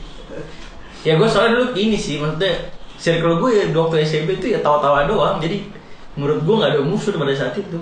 Ya 1.06 1.16
gue 1.16 1.28
soalnya 1.30 1.62
dulu 1.62 1.66
gini 1.78 1.96
sih, 1.96 2.18
maksudnya 2.20 2.74
circle 3.00 3.40
gue 3.40 3.50
ya 3.54 3.64
waktu 3.72 4.04
SMP 4.04 4.42
itu 4.42 4.52
ya 4.52 4.60
tawa-tawa 4.66 5.06
doang. 5.06 5.38
Jadi 5.40 5.70
menurut 6.18 6.42
gue 6.44 6.56
nggak 6.58 6.72
ada 6.76 6.82
musuh 6.84 7.14
pada 7.16 7.34
saat 7.38 7.56
itu. 7.56 7.78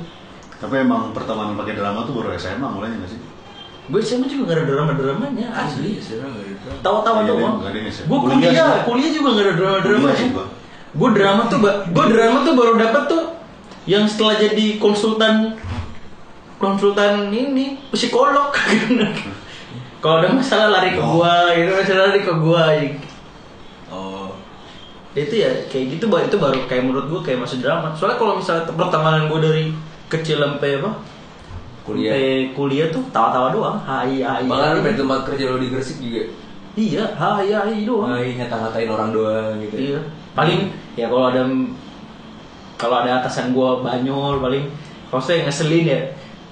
Tapi 0.57 0.73
emang 0.81 1.13
pertemanan 1.13 1.53
pakai 1.57 1.77
drama 1.77 2.05
tuh 2.05 2.17
baru 2.17 2.33
SMA 2.35 2.65
mulainya 2.67 2.97
nggak 3.01 3.11
sih? 3.13 3.19
Gue 3.87 4.03
SMA 4.03 4.27
juga 4.27 4.51
gak 4.51 4.57
ada 4.59 4.65
drama-dramanya, 4.67 5.47
asli. 5.55 5.95
gak 5.95 6.83
Tawa-tawa 6.83 7.23
Iya, 7.23 7.31
doang. 7.31 7.55
ini. 7.71 7.87
Gue 7.87 8.19
Kuliah 8.19 8.83
kuliah, 8.83 9.11
juga 9.15 9.29
gak 9.31 9.45
ada 9.47 9.53
drama-drama. 9.55 10.09
Gue 10.97 11.09
drama 11.13 11.45
tuh, 11.45 11.61
gue 11.63 12.05
drama 12.09 12.37
tuh 12.41 12.53
baru 12.57 12.73
dapet 12.75 13.03
tuh 13.05 13.23
yang 13.85 14.03
setelah 14.03 14.35
jadi 14.35 14.81
konsultan 14.81 15.55
konsultan 16.57 17.29
ini 17.29 17.77
psikolog. 17.93 18.49
Kalau 20.01 20.21
ada 20.21 20.29
masalah 20.29 20.67
lari 20.77 20.93
ke 20.93 21.01
Oh. 21.01 21.17
gua, 21.21 21.53
gitu 21.53 21.69
masalah 21.73 22.03
lari 22.13 22.21
ke 22.21 22.33
gua. 22.37 22.63
ya. 22.73 22.89
oh 23.89 24.29
itu 25.17 25.41
ya 25.41 25.49
kayak 25.65 25.97
gitu 25.97 26.05
itu 26.05 26.37
baru 26.37 26.59
kayak 26.69 26.83
menurut 26.85 27.09
gua 27.09 27.21
kayak 27.25 27.41
masih 27.41 27.57
drama 27.57 27.89
soalnya 27.97 28.21
kalau 28.21 28.37
misalnya 28.37 28.69
pertemanan 28.69 29.25
gua 29.25 29.41
dari 29.41 29.73
kecil 30.05 30.37
sampai 30.37 30.77
apa 30.77 30.91
Kuliah. 31.81 32.13
sampai 32.13 32.53
kuliah 32.53 32.87
tuh 32.93 33.01
tawa-tawa 33.09 33.49
doang 33.49 33.77
hai 33.81 34.21
hai 34.21 34.45
bahkan 34.45 34.85
hai. 34.85 34.93
di 34.93 34.99
tempat 35.01 35.19
kerja 35.25 35.43
lo 35.49 35.57
di 35.57 35.67
Gresik 35.73 35.97
juga 35.97 36.21
iya 36.77 37.03
hai 37.17 37.49
hai 37.49 37.81
doang 37.81 38.13
Nah, 38.13 38.21
ngata-ngatain 38.21 38.89
orang 38.93 39.09
doang 39.09 39.55
gitu 39.65 39.75
iya 39.95 39.99
paling 40.37 40.69
ya 40.93 41.09
kalau 41.09 41.33
ada 41.33 41.41
kalau 42.77 43.01
ada 43.01 43.25
atasan 43.25 43.57
gua 43.57 43.81
banyol 43.81 44.37
paling 44.37 44.69
kalau 45.09 45.23
saya 45.23 45.41
ngeselin 45.49 45.89
ya 45.89 45.99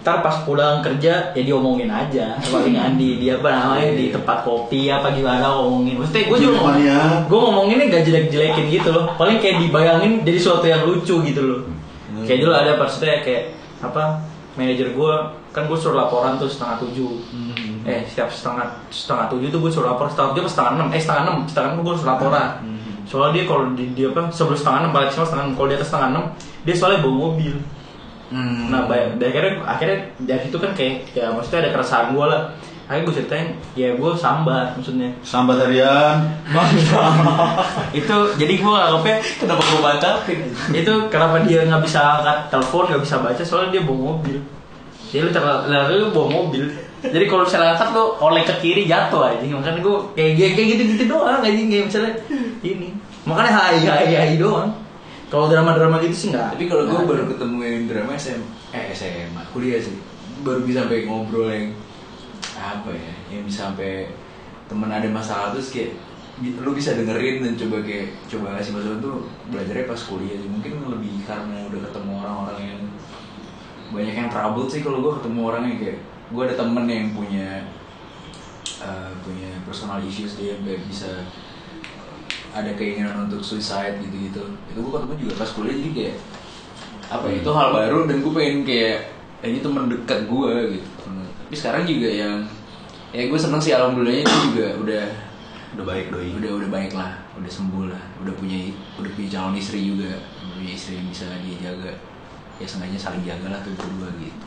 ntar 0.05 0.21
pas 0.21 0.45
pulang 0.45 0.85
kerja 0.85 1.33
ya 1.33 1.41
diomongin 1.41 1.89
aja. 1.89 2.37
Paling 2.37 2.77
Andi 2.77 3.17
dia 3.17 3.41
apa 3.41 3.49
namanya 3.49 3.89
di 3.89 4.13
tempat 4.13 4.45
kopi 4.45 4.85
apa 4.85 5.09
gimana 5.09 5.49
ngomongin 5.49 5.97
maksudnya 5.97 6.29
gue 6.29 6.37
juga 6.45 6.61
ngomong, 6.61 6.77
Mania. 6.77 6.99
gue 7.25 7.39
ngomonginnya 7.41 7.85
gak 7.89 8.03
jelek-jelekin 8.05 8.65
gitu 8.69 8.89
loh. 8.93 9.17
Paling 9.17 9.41
kayak 9.41 9.65
dibayangin 9.65 10.21
jadi 10.21 10.37
sesuatu 10.37 10.69
yang 10.69 10.85
lucu 10.85 11.25
gitu 11.25 11.41
loh. 11.41 11.59
Kayak 12.21 12.37
dulu 12.45 12.53
ada 12.53 12.71
maksudnya 12.77 13.25
kayak 13.25 13.57
apa 13.81 14.21
manajer 14.53 14.93
gue 14.93 15.13
kan 15.49 15.65
gue 15.65 15.77
suruh 15.77 15.97
laporan 15.97 16.37
tuh 16.37 16.45
setengah 16.45 16.85
tujuh. 16.85 17.11
Hmm. 17.33 17.81
eh 17.85 18.01
setiap 18.05 18.29
setengah 18.29 18.85
setengah 18.93 19.25
tujuh 19.29 19.49
tuh 19.49 19.59
gue 19.61 19.71
suruh 19.73 19.89
lapor 19.89 20.05
setengah 20.05 20.37
tujuh 20.37 20.45
setengah 20.45 20.71
enam? 20.77 20.87
Eh 20.93 21.01
setengah 21.01 21.21
enam 21.25 21.37
setengah 21.49 21.67
enam 21.73 21.79
gue 21.81 21.95
suruh 21.97 22.09
laporan. 22.13 22.49
Hmm. 22.61 22.74
Soalnya 23.05 23.41
dia 23.41 23.43
kalau 23.45 23.63
di, 23.77 23.85
dia 23.93 24.09
apa 24.09 24.27
sebelum 24.33 24.57
setengah 24.57 24.79
enam 24.85 24.91
paling 24.91 25.07
maksimal 25.09 25.27
setengah 25.29 25.45
enam 25.45 25.55
kalau 25.55 25.67
di 25.69 25.75
atas 25.77 25.87
setengah 25.93 26.09
enam 26.11 26.25
dia 26.65 26.75
soalnya 26.75 26.99
bawa 27.05 27.15
mobil. 27.29 27.55
Hmm. 28.25 28.73
nah 28.73 28.89
baik 28.89 29.21
dari 29.21 29.37
akhirnya 29.37 29.61
akhirnya 29.69 29.97
dari 30.25 30.41
situ 30.49 30.57
kan 30.57 30.73
kayak 30.73 31.13
ya 31.13 31.29
maksudnya 31.29 31.59
ada 31.65 31.71
keresahan 31.77 32.07
gue 32.17 32.25
lah. 32.25 32.43
Akhirnya 32.85 33.05
gue 33.05 33.15
ceritain 33.17 33.47
ya 33.77 33.87
gue 33.93 34.11
sambat 34.17 34.67
maksudnya. 34.77 35.09
Sambat 35.21 35.61
harian. 35.61 36.17
itu 38.01 38.15
jadi 38.41 38.53
gue 38.57 38.73
anggapnya 38.73 39.17
kenapa 39.37 39.61
gue 39.61 39.79
bantapin 39.81 40.39
itu 40.73 40.93
kenapa 41.13 41.45
dia 41.45 41.65
nggak 41.69 41.81
bisa 41.85 42.01
angkat 42.01 42.37
telepon 42.49 42.83
nggak 42.89 43.03
bisa 43.05 43.15
baca 43.21 43.43
soalnya 43.45 43.69
dia 43.77 43.83
bawa 43.85 43.99
mobil. 44.17 44.37
Jadi 45.13 45.21
lu 45.21 45.31
terlalu 45.31 45.93
lu 46.01 46.07
bawa 46.09 46.27
mobil 46.29 46.65
jadi 47.03 47.25
kalau 47.27 47.43
misalnya 47.43 47.75
angkat 47.75 47.89
lu 47.91 48.05
oleh 48.21 48.43
ke 48.47 48.55
kiri 48.63 48.83
jatuh 48.87 49.21
aja 49.27 49.43
makanya 49.43 49.79
gue 49.83 49.97
kayak 50.15 50.31
kayak 50.39 50.51
kayak 50.55 50.67
gitu 50.73 50.81
gitu 50.95 51.03
doang 51.11 51.41
aja 51.43 51.51
kayak 51.51 51.85
misalnya 51.91 52.13
ini 52.63 52.87
makanya 53.25 53.51
hai 53.57 53.81
hai 53.81 54.13
hai 54.13 54.37
doang. 54.37 54.69
Kalau 55.25 55.49
drama 55.49 55.73
drama 55.73 55.97
gitu 56.05 56.13
sih 56.13 56.27
nggak. 56.29 56.53
Tapi 56.53 56.69
kalau 56.69 56.85
gue 56.85 57.01
baru 57.01 57.23
ketemu 57.25 57.57
yang 57.65 57.85
drama 57.89 58.13
SM 58.13 58.41
eh 58.71 58.93
SMA 58.93 59.41
kuliah 59.49 59.81
sih. 59.81 59.97
Baru 60.45 60.61
bisa 60.61 60.85
sampai 60.85 61.09
ngobrol 61.09 61.49
yang 61.49 61.73
apa 62.55 62.93
ya 62.93 63.13
yang 63.33 63.43
bisa 63.43 63.67
sampai 63.67 64.07
temen 64.69 64.87
ada 64.87 65.09
masalah 65.09 65.51
terus 65.51 65.73
kayak 65.73 65.97
lu 66.39 66.71
bisa 66.77 66.93
dengerin 66.93 67.41
dan 67.41 67.53
coba 67.57 67.81
kayak 67.81 68.13
coba 68.29 68.53
ngasih 68.55 68.71
masukan 68.77 68.99
tuh 69.01 69.15
belajarnya 69.49 69.85
pas 69.89 70.01
kuliah 70.05 70.37
sih. 70.37 70.49
Mungkin 70.49 70.71
lebih 70.85 71.25
karena 71.25 71.65
udah 71.65 71.79
ketemu 71.89 72.11
orang-orang 72.21 72.59
yang 72.61 72.79
banyak 73.89 74.15
yang 74.15 74.29
trouble 74.29 74.69
sih 74.69 74.85
kalau 74.85 75.01
gue 75.01 75.13
ketemu 75.17 75.39
orang 75.41 75.63
yang 75.65 75.77
kayak 75.81 75.97
gue 76.31 76.41
ada 76.41 76.55
temen 76.57 76.85
yang 76.89 77.13
punya 77.13 77.61
eh, 78.81 79.11
punya 79.21 79.49
personal 79.65 80.01
issues 80.01 80.41
dia 80.41 80.57
sampai 80.57 80.81
bisa 80.89 81.09
ada 82.55 82.71
keinginan 82.73 83.27
untuk 83.27 83.43
suicide 83.43 83.99
gitu-gitu. 83.99 84.41
Itu 84.71 84.79
gue 84.79 84.91
ketemu 84.95 85.15
juga 85.27 85.33
pas 85.43 85.49
kuliah 85.53 85.75
jadi 85.75 85.91
kayak 85.91 86.15
apa 87.05 87.25
ya, 87.29 87.37
itu 87.45 87.51
hal 87.53 87.69
baru 87.69 87.99
dan 88.09 88.17
gue 88.25 88.33
pengen 88.33 88.57
kayak 88.65 88.97
eh, 89.45 89.47
ini 89.53 89.59
temen 89.61 89.85
dekat 89.91 90.25
gue 90.25 90.53
gitu. 90.79 90.87
Tapi 91.45 91.55
sekarang 91.55 91.83
juga 91.85 92.09
yang 92.09 92.35
ya 93.13 93.29
gue 93.29 93.39
seneng 93.39 93.61
sih 93.61 93.71
alhamdulillahnya 93.75 94.25
dia 94.25 94.39
juga 94.49 94.67
udah 94.81 95.05
Udah 95.75 95.85
baik 95.91 96.07
doi. 96.07 96.31
udah 96.39 96.51
udah 96.63 96.69
baik 96.71 96.95
lah 96.95 97.19
udah 97.35 97.51
sembuh 97.51 97.91
lah 97.91 97.99
udah 98.23 98.31
punya 98.39 98.71
udah 98.95 99.11
punya 99.11 99.27
calon 99.27 99.59
istri 99.59 99.83
juga 99.83 100.07
udah 100.39 100.55
punya 100.55 100.71
istri 100.71 100.95
yang 100.97 101.07
bisa 101.11 101.27
dia 101.43 101.55
jaga. 101.69 101.93
Ya 102.55 102.65
sengaja 102.65 102.95
saling 102.95 103.27
jaga 103.27 103.51
lah 103.51 103.59
tuh 103.59 103.75
berdua 103.75 104.07
gitu. 104.17 104.39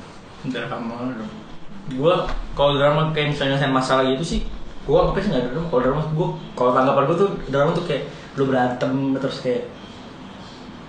Drama 0.49 1.13
dong 1.13 1.48
gue 1.91 2.15
kalau 2.53 2.73
drama 2.75 3.11
kayak 3.11 3.33
misalnya 3.33 3.57
saya 3.57 3.71
masalah 3.71 4.05
gitu 4.07 4.25
sih 4.27 4.41
gue 4.83 4.97
apa 4.97 5.17
sih 5.17 5.29
nggak 5.29 5.41
ada 5.41 5.51
drama 5.51 5.67
kalau 5.69 5.83
drama 5.83 6.01
gue 6.07 6.29
kalau 6.53 6.71
tanggapan 6.73 7.03
gue 7.05 7.17
tuh 7.17 7.31
drama 7.47 7.71
tuh 7.73 7.85
kayak 7.85 8.03
lu 8.35 8.45
berantem 8.45 8.93
terus 9.15 9.39
kayak 9.41 9.63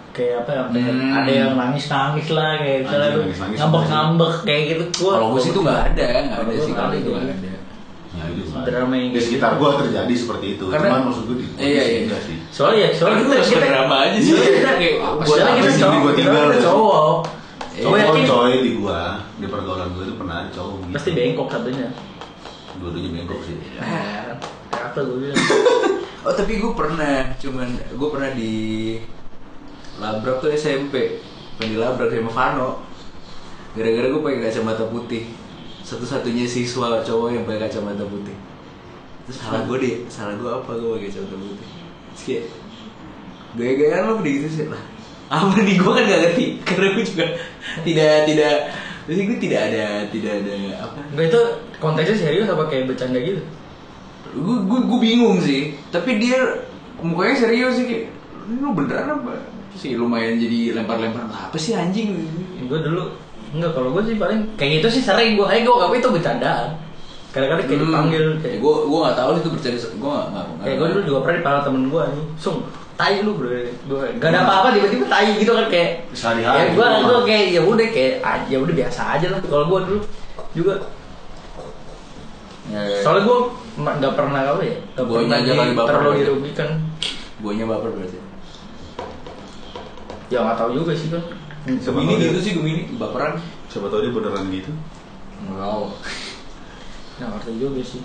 kayak 0.10 0.44
apa 0.44 0.50
ya 0.50 0.62
kayak 0.68 0.92
Hmm. 0.92 1.16
ada 1.16 1.32
yang 1.32 1.52
nangis 1.54 1.86
nangis 1.88 2.28
lah 2.30 2.58
kayak 2.58 2.80
misalnya 2.84 3.10
lu 3.10 3.22
ngambek 3.30 3.84
ngambek 3.86 4.34
kayak 4.44 4.64
gitu 4.68 4.84
gue 5.00 5.12
kalau 5.14 5.28
gue 5.32 5.42
sih 5.42 5.52
tuh 5.52 5.62
nggak 5.62 5.80
ada 5.90 6.08
nggak 6.26 6.40
ada 6.40 6.50
gua 6.50 6.60
sih 6.60 6.74
kalau 6.74 6.90
ada, 6.90 6.98
itu 6.98 7.10
nggak 7.10 7.26
ada 7.26 7.58
Nah, 8.10 8.26
itu. 8.26 8.42
Drama 8.52 8.94
yang 8.98 9.14
di 9.14 9.22
sekitar 9.22 9.56
gua 9.56 9.78
terjadi 9.78 10.12
seperti 10.12 10.58
itu. 10.58 10.66
Karena- 10.68 10.92
Cuman 10.92 11.02
maksud 11.08 11.24
gua 11.24 11.36
di 11.40 11.46
Iya, 11.56 11.84
iya. 12.04 12.18
sih. 12.20 12.36
soalnya 12.50 12.80
ya 12.82 12.90
soalnya 12.92 13.22
kita, 13.22 13.30
gua 13.30 13.46
kita, 13.46 13.68
drama 13.70 13.96
aja 14.02 14.18
sih. 14.18 14.34
kita 14.34 14.72
kita 14.76 15.08
sih, 15.24 15.30
cowok 15.30 15.70
sini 15.72 15.98
gua 16.02 16.14
kita 16.18 16.28
tinggal. 16.28 16.50
ada 16.50 16.58
cowok 17.80 17.96
Eh, 17.96 18.04
yakin 18.04 18.24
coy 18.28 18.54
di 18.62 18.72
gua, 18.78 19.02
di 19.40 19.48
pergaulan 19.48 19.90
gua 19.96 20.04
itu 20.04 20.16
pernah 20.20 20.36
ada 20.44 20.50
cowok 20.52 20.76
gitu. 20.84 20.94
pasti 20.96 21.10
bengkok 21.16 21.48
katanya 21.48 21.88
Dua-duanya 22.80 23.10
bengkok 23.12 23.40
sih. 23.44 23.56
Eh, 23.76 24.32
apa 24.72 25.00
gue 25.04 25.18
bilang 25.20 25.36
Oh 26.28 26.34
tapi 26.36 26.60
gue 26.60 26.72
pernah, 26.76 27.32
cuman 27.40 27.70
gue 27.96 28.10
pernah 28.12 28.32
di 28.36 28.54
labrak 30.00 30.44
tuh 30.44 30.52
SMP, 30.52 31.24
bukan 31.56 31.68
di 31.72 31.78
labrak 31.80 32.12
sama 32.12 32.32
Vano. 32.32 32.70
Gara-gara 33.76 34.08
gue 34.12 34.22
pakai 34.24 34.42
kacamata 34.48 34.84
putih, 34.92 35.32
satu-satunya 35.84 36.44
siswa 36.44 37.00
cowok 37.04 37.28
yang 37.36 37.44
pakai 37.48 37.72
kacamata 37.72 38.04
putih. 38.04 38.36
Terus 39.28 39.38
salah 39.40 39.64
gue 39.64 39.78
deh, 39.80 39.96
salah 40.12 40.36
gue 40.36 40.52
apa 40.52 40.72
gue 40.76 40.90
pakai 41.00 41.08
kacamata 41.08 41.36
putih? 41.40 41.68
Terus 42.12 42.24
kayak 42.28 42.46
gaya-gayaan 43.56 44.04
lo 44.04 44.14
begitu 44.20 44.48
sih 44.52 44.66
lah. 44.68 44.84
Apa 45.30 45.62
nih? 45.62 45.76
Gue 45.78 45.92
kan 45.94 46.04
gak 46.10 46.22
ngerti, 46.26 46.46
karena 46.66 46.88
gue 46.98 47.06
juga 47.06 47.26
tidak 47.86 48.14
tidak, 48.26 48.56
terus 49.06 49.18
gue 49.22 49.38
tidak 49.38 49.62
ada 49.70 49.86
tidak 50.10 50.34
ada 50.42 50.56
apa? 50.90 51.00
Enggak 51.14 51.26
itu 51.30 51.42
konteksnya 51.78 52.18
serius 52.18 52.50
apa 52.50 52.66
kayak 52.66 52.90
bercanda 52.90 53.22
gitu? 53.22 53.42
gue 54.30 54.58
gue 54.62 54.80
gue 54.86 55.00
bingung 55.02 55.38
sih. 55.42 55.74
Tapi 55.90 56.22
dia 56.22 56.38
mukanya 57.02 57.34
serius 57.34 57.82
sih 57.82 57.86
kayak 57.90 58.06
"Ini 58.50 58.62
lu 58.62 58.78
beneran 58.78 59.22
apa? 59.22 59.42
Sih 59.74 59.98
lumayan 59.98 60.38
jadi 60.38 60.78
lempar-lempar. 60.78 61.26
Apa 61.30 61.58
sih 61.58 61.74
anjing? 61.74 62.14
Gue 62.70 62.82
dulu 62.82 63.10
enggak 63.50 63.74
kalau 63.74 63.90
gue 63.98 64.04
sih 64.06 64.16
paling 64.22 64.46
kayak 64.54 64.82
gitu 64.82 65.00
sih 65.00 65.02
sering 65.02 65.34
gue 65.34 65.46
kayak 65.46 65.66
gue 65.66 65.76
tapi 65.78 65.96
itu 65.98 66.10
bercandaan. 66.14 66.70
Kadang-kadang 67.30 67.66
kayak 67.70 67.82
dipanggil 67.86 68.26
kayak 68.42 68.58
gue 68.62 68.76
gue 68.86 69.00
nggak 69.02 69.18
tahu 69.18 69.32
itu 69.38 69.50
bercanda 69.54 69.78
gue 69.78 70.10
nggak 70.10 70.28
nggak 70.30 70.46
kayak 70.66 70.76
gue 70.78 70.88
dulu 70.94 71.02
juga 71.06 71.20
pernah 71.26 71.36
dipanggil 71.42 71.62
temen 71.66 71.84
gue 71.90 72.04
nih, 72.06 72.26
sung 72.38 72.58
tai 73.00 73.24
lu 73.24 73.40
bro, 73.40 73.48
gue 73.48 74.04
gak 74.20 74.28
ada 74.28 74.44
apa-apa 74.44 74.76
tiba-tiba 74.76 75.08
tai 75.08 75.40
gitu 75.40 75.56
kan 75.56 75.72
kayak 75.72 76.04
Sehari-hari 76.12 76.60
ya 76.60 76.64
gue 76.76 76.84
gitu. 76.84 77.08
gue 77.08 77.20
kayak 77.24 77.46
ya 77.56 77.62
udah 77.64 77.88
kayak 77.96 78.14
ah, 78.20 78.38
ya 78.52 78.58
udah 78.60 78.74
biasa 78.76 79.02
aja 79.16 79.28
lah. 79.32 79.40
Kalau 79.40 79.66
gue 79.72 79.80
dulu 79.88 80.00
juga. 80.52 80.74
Soalnya 83.00 83.24
gue 83.24 83.40
nggak 83.80 84.14
pernah 84.20 84.42
apa 84.44 84.62
ya 84.68 84.76
Guanya 85.00 85.16
pernah 85.16 85.40
aja 85.40 85.52
kali 85.56 85.72
baper 85.72 85.88
terlalu 85.96 86.04
berarti. 86.12 86.24
dirugikan. 86.28 86.70
Gue 87.40 87.52
nya 87.56 87.66
baper 87.72 87.90
berarti. 87.96 88.18
Ya 90.28 90.38
nggak 90.44 90.58
tahu 90.60 90.70
juga 90.76 90.92
sih 90.92 91.08
kan 91.08 91.24
Siapa 91.80 91.98
Gemini 92.04 92.24
gitu 92.36 92.40
sih 92.44 92.52
Gemini. 92.60 92.82
Baperan. 93.00 93.40
Siapa 93.72 93.88
tahu 93.88 94.04
dia 94.04 94.12
beneran 94.12 94.52
gitu. 94.52 94.76
nggak 95.48 95.56
tahu. 95.56 95.86
Nggak 97.16 97.30
ngerti 97.32 97.52
juga 97.64 97.80
sih. 97.80 98.04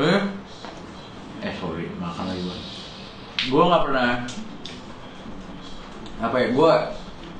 Eh 0.00 0.22
eh 1.42 1.52
sorry 1.60 1.84
makan 2.00 2.32
lagi 2.32 2.42
gue 2.48 2.58
gue 3.52 3.62
nggak 3.68 3.84
pernah 3.84 4.10
apa 6.24 6.36
ya 6.40 6.48
gue 6.56 6.72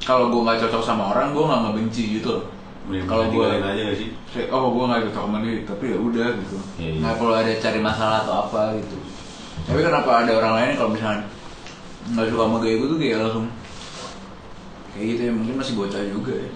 kalau 0.04 0.28
gue 0.28 0.40
nggak 0.44 0.60
cocok 0.68 0.82
sama 0.84 1.14
orang 1.16 1.32
gue 1.32 1.44
nggak 1.46 1.62
ngebenci 1.64 2.04
gitu 2.20 2.28
loh. 2.36 2.44
Kalau 2.82 3.30
gue 3.30 3.46
aja 3.46 3.78
gak 3.78 3.94
sih? 3.94 4.10
Kayak, 4.34 4.50
oh 4.50 4.74
gue 4.74 4.90
gak 4.90 5.06
cocok 5.06 5.22
sama 5.22 5.38
dia 5.38 5.62
tapi 5.62 5.84
ya 5.94 5.98
udah 6.02 6.28
gitu. 6.34 6.58
Iya, 6.82 6.90
iya. 6.90 6.98
nggak 6.98 7.14
perlu 7.14 7.34
ada 7.38 7.52
cari 7.62 7.78
masalah 7.78 8.18
atau 8.26 8.34
apa 8.50 8.60
gitu. 8.82 8.96
Tapi 9.70 9.80
kenapa 9.86 10.10
ada 10.26 10.32
orang 10.34 10.54
lain 10.58 10.70
kalau 10.74 10.90
misalnya 10.90 11.22
nggak 12.02 12.26
suka 12.26 12.42
sama 12.42 12.56
gaya 12.58 12.74
gue 12.82 12.88
tuh 12.90 12.98
kayak 12.98 13.16
langsung 13.22 13.46
kayak 14.92 15.06
gitu 15.14 15.20
ya 15.22 15.32
mungkin 15.32 15.54
masih 15.62 15.74
bocah 15.78 16.02
juga 16.10 16.34
ya. 16.34 16.50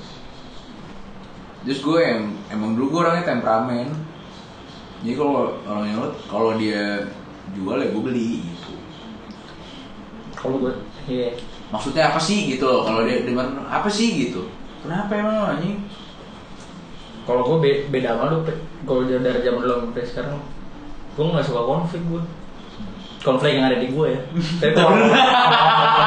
Terus 1.63 1.81
gue 1.87 1.99
em, 2.03 2.23
emang 2.51 2.75
dulu 2.75 2.87
gue 2.91 3.01
orangnya 3.07 3.25
temperamen. 3.31 3.89
Jadi 5.07 5.15
kalau 5.15 5.63
orang 5.63 5.87
nyolot 5.95 6.13
kalau 6.27 6.51
dia 6.59 7.07
jual 7.55 7.79
ya 7.79 7.89
gue 7.95 8.03
beli 8.03 8.46
Kalau 10.47 10.59
gue, 10.63 10.73
iya. 11.11 11.35
maksudnya 11.75 12.15
apa 12.15 12.21
sih 12.23 12.47
gitu 12.55 12.63
loh 12.63 12.87
kalau 12.87 13.03
dia 13.03 13.27
di 13.27 13.35
mana 13.35 13.67
apa 13.67 13.91
sih 13.91 14.31
gitu 14.31 14.47
kenapa 14.87 15.19
emang 15.19 15.59
anjing 15.59 15.83
Kalau 17.27 17.43
gue 17.43 17.59
be- 17.59 17.85
beda 17.91 18.15
sama 18.15 18.31
lu, 18.31 18.47
kalau 18.87 19.03
dari 19.03 19.43
zaman 19.43 19.67
dulu 19.67 19.91
sampai 19.91 20.07
sekarang, 20.07 20.39
gue 21.19 21.27
nggak 21.27 21.43
suka 21.43 21.59
konflik 21.67 22.07
gue. 22.07 22.23
Konflik 23.19 23.59
yang 23.59 23.67
ada 23.67 23.83
di 23.83 23.91
gue 23.91 24.07
ya. 24.15 24.21
Tapi 24.63 24.79
kalau 24.79 24.95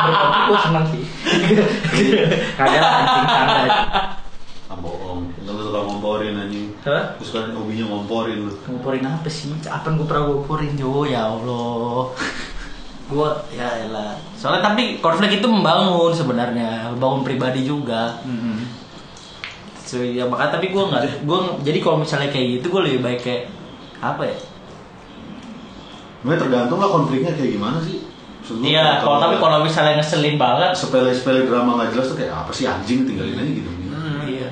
berkonflik 0.08 0.44
gue 0.48 0.60
senang 0.64 0.86
sih. 0.88 1.04
Kagak 2.64 2.80
lah, 2.80 2.92
anjing 3.04 3.26
ah 4.70 4.78
bohong 4.78 5.34
lu 5.50 5.62
suka 5.66 5.82
ngomporin 5.82 6.38
anjing 6.38 6.70
Hah? 6.86 7.18
Lu 7.18 7.24
suka 7.26 7.50
hobinya 7.58 7.90
ngomporin 7.90 8.46
lu 8.46 8.54
Ngomporin 8.70 9.02
apa 9.02 9.26
sih? 9.26 9.50
Apa 9.66 9.98
gue 9.98 10.06
pernah 10.06 10.30
ngomporin 10.30 10.78
Jo? 10.78 11.10
Ya 11.10 11.26
Allah. 11.26 12.14
Gue 13.10 13.30
ya 13.58 13.68
elah. 13.90 14.14
Soalnya 14.38 14.70
tapi 14.70 15.02
konflik 15.02 15.42
itu 15.42 15.48
membangun 15.50 16.14
sebenarnya, 16.14 16.94
membangun 16.94 17.26
pribadi 17.26 17.66
juga. 17.66 18.22
So, 19.82 20.06
ya 20.06 20.30
makanya 20.30 20.62
tapi 20.62 20.70
gue 20.70 20.84
nggak, 20.86 21.26
gue 21.26 21.40
jadi 21.66 21.80
kalau 21.82 21.98
misalnya 22.06 22.30
kayak 22.30 22.62
gitu 22.62 22.70
gue 22.70 22.82
lebih 22.86 23.02
baik 23.02 23.20
kayak 23.26 23.44
apa 23.98 24.22
ya? 24.30 24.38
Sebenarnya 26.22 26.42
tergantung 26.46 26.78
lah 26.78 26.90
konfliknya 26.94 27.32
kayak 27.34 27.58
gimana 27.58 27.80
sih 27.82 28.06
Maksud 28.40 28.56
gua, 28.60 28.66
Iya, 28.66 28.88
kalau 29.06 29.18
tapi 29.22 29.36
kalau 29.38 29.58
misalnya 29.62 29.94
ngeselin 30.00 30.36
banget, 30.42 30.72
sepele-sepele 30.74 31.46
drama 31.46 31.78
nggak 31.78 31.90
jelas 31.94 32.06
tuh 32.10 32.18
kayak 32.18 32.34
apa 32.34 32.52
sih 32.56 32.66
anjing 32.66 33.06
tinggalin 33.06 33.38
aja 33.38 33.52
gitu 33.52 33.70
iya. 34.26 34.50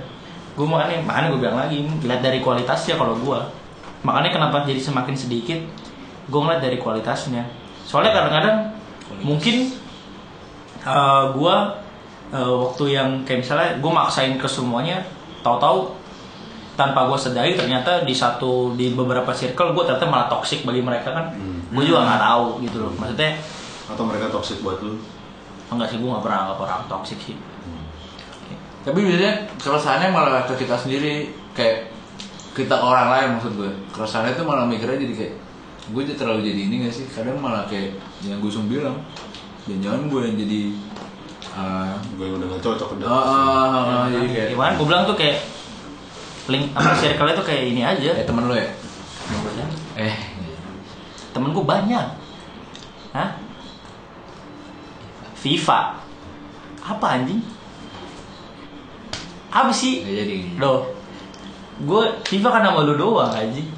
Gue 0.53 0.65
makanya, 0.69 1.05
makanya 1.05 1.27
gue 1.33 1.39
bilang 1.41 1.57
lagi, 1.57 1.77
lihat 1.85 2.21
dari 2.21 2.39
kualitasnya 2.41 2.97
kalau 2.97 3.17
gue. 3.17 3.39
Makanya 4.05 4.29
kenapa 4.33 4.65
jadi 4.65 4.81
semakin 4.81 5.13
sedikit, 5.17 5.59
gue 6.29 6.39
ngeliat 6.39 6.61
dari 6.61 6.77
kualitasnya. 6.77 7.45
Soalnya 7.87 8.11
kadang-kadang 8.11 8.57
mungkin 9.23 9.71
eh 10.83 11.23
gue 11.31 11.55
eh, 12.35 12.53
waktu 12.67 12.83
yang 12.91 13.23
kayak 13.23 13.39
misalnya 13.47 13.69
gue 13.79 13.91
maksain 13.91 14.35
ke 14.35 14.47
semuanya, 14.47 14.99
tahu-tahu 15.39 15.95
tanpa 16.77 17.09
gue 17.09 17.17
sadari 17.17 17.57
ternyata 17.57 18.03
di 18.05 18.13
satu 18.13 18.75
di 18.77 18.93
beberapa 18.93 19.33
circle 19.33 19.73
gue 19.73 19.83
ternyata 19.87 20.05
malah 20.05 20.27
toxic 20.27 20.67
bagi 20.67 20.83
mereka 20.83 21.15
kan. 21.15 21.31
Hmm. 21.31 21.63
Gue 21.71 21.87
juga 21.87 22.03
nggak 22.03 22.21
tahu 22.21 22.45
gitu 22.67 22.77
loh. 22.83 22.91
Maksudnya 22.99 23.39
atau 23.87 24.03
mereka 24.03 24.27
toxic 24.27 24.59
buat 24.59 24.83
lu 24.83 24.99
enggak 25.71 25.87
sih 25.91 25.97
gue 25.99 26.09
nggak 26.11 26.23
pernah 26.23 26.39
anggap 26.47 26.59
orang 26.59 26.83
toxic 26.91 27.19
sih. 27.23 27.35
Tapi 28.87 28.99
biasanya 29.03 29.33
keresahannya 29.59 30.09
malah 30.15 30.47
ke 30.47 30.55
kita 30.55 30.79
sendiri 30.79 31.27
kayak 31.51 31.91
kita 32.55 32.71
ke 32.71 32.85
orang 32.87 33.11
lain 33.11 33.27
maksud 33.39 33.53
gue. 33.59 33.71
Keresahannya 33.91 34.35
tuh 34.39 34.45
malah 34.47 34.63
mikirnya 34.63 34.99
jadi 35.03 35.13
kayak 35.15 35.33
gue 35.87 36.01
jadi 36.03 36.15
terlalu 36.19 36.41
jadi 36.51 36.61
ini 36.67 36.75
gak 36.87 36.93
sih? 36.93 37.05
Kadang 37.07 37.39
malah 37.39 37.63
kayak 37.71 37.95
yang 38.27 38.43
gue 38.43 38.51
bilang, 38.67 38.99
jangan-jangan 39.63 40.01
gue 40.11 40.21
yang 40.27 40.35
jadi 40.35 40.61
uh, 41.55 41.93
gue 42.19 42.25
yang 42.27 42.35
udah 42.43 42.47
gak 42.57 42.63
cocok 42.63 42.89
udah 42.99 43.07
ah, 43.07 43.15
ah, 43.15 43.23
ah, 43.31 43.83
ah, 43.87 44.05
jadi 44.11 44.27
kayak 44.27 44.47
Gimana? 44.51 44.73
Gue 44.75 44.87
bilang 44.87 45.03
tuh 45.07 45.17
kayak 45.17 45.37
link 46.47 46.65
apa 46.75 46.91
circle 47.01 47.31
tuh 47.35 47.45
kayak 47.47 47.63
ini 47.71 47.81
aja. 47.83 48.11
eh 48.19 48.25
temen 48.27 48.43
lo 48.47 48.55
ya? 48.55 48.67
Eh, 49.97 50.15
Temen 51.33 51.51
gue 51.53 51.65
banyak. 51.65 52.05
Hah? 53.13 53.29
FIFA. 55.37 55.79
Apa 56.81 57.05
anjing? 57.17 57.41
Apa 59.51 59.71
sih? 59.73 60.05
gak 60.05 60.13
jadi. 60.13 60.35
Loh. 60.61 60.91
Gue 61.83 62.03
FIFA 62.25 62.49
kan 62.51 62.61
nama 62.65 62.79
lu 62.85 62.97
doang 62.97 63.31
anjing. 63.31 63.69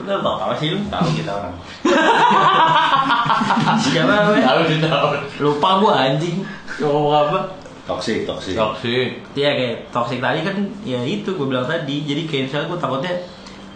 Udah 0.00 0.18
tau 0.22 0.36
apa 0.42 0.54
sih 0.58 0.74
lu? 0.74 0.78
Tahu 0.90 1.06
kita 1.14 1.30
orang. 1.30 1.54
Siapa 3.82 4.10
namanya? 4.10 4.44
Tahu 4.50 4.60
sih 4.66 4.78
tahu. 4.82 5.06
Lupa 5.42 5.68
gue 5.78 5.92
anjing. 5.92 6.36
Ngomong 6.82 7.14
apa? 7.14 7.40
toxic 7.84 8.24
toxic 8.24 8.56
Toxic. 8.56 9.20
Iya 9.36 9.50
kayak 9.52 9.76
toxic 9.92 10.18
tadi 10.18 10.40
kan 10.40 10.56
ya 10.88 11.04
itu 11.04 11.36
gue 11.36 11.46
bilang 11.46 11.68
tadi 11.68 12.00
jadi 12.08 12.24
kayak 12.24 12.42
misalnya 12.48 12.66
gue 12.72 12.78
takutnya 12.80 13.12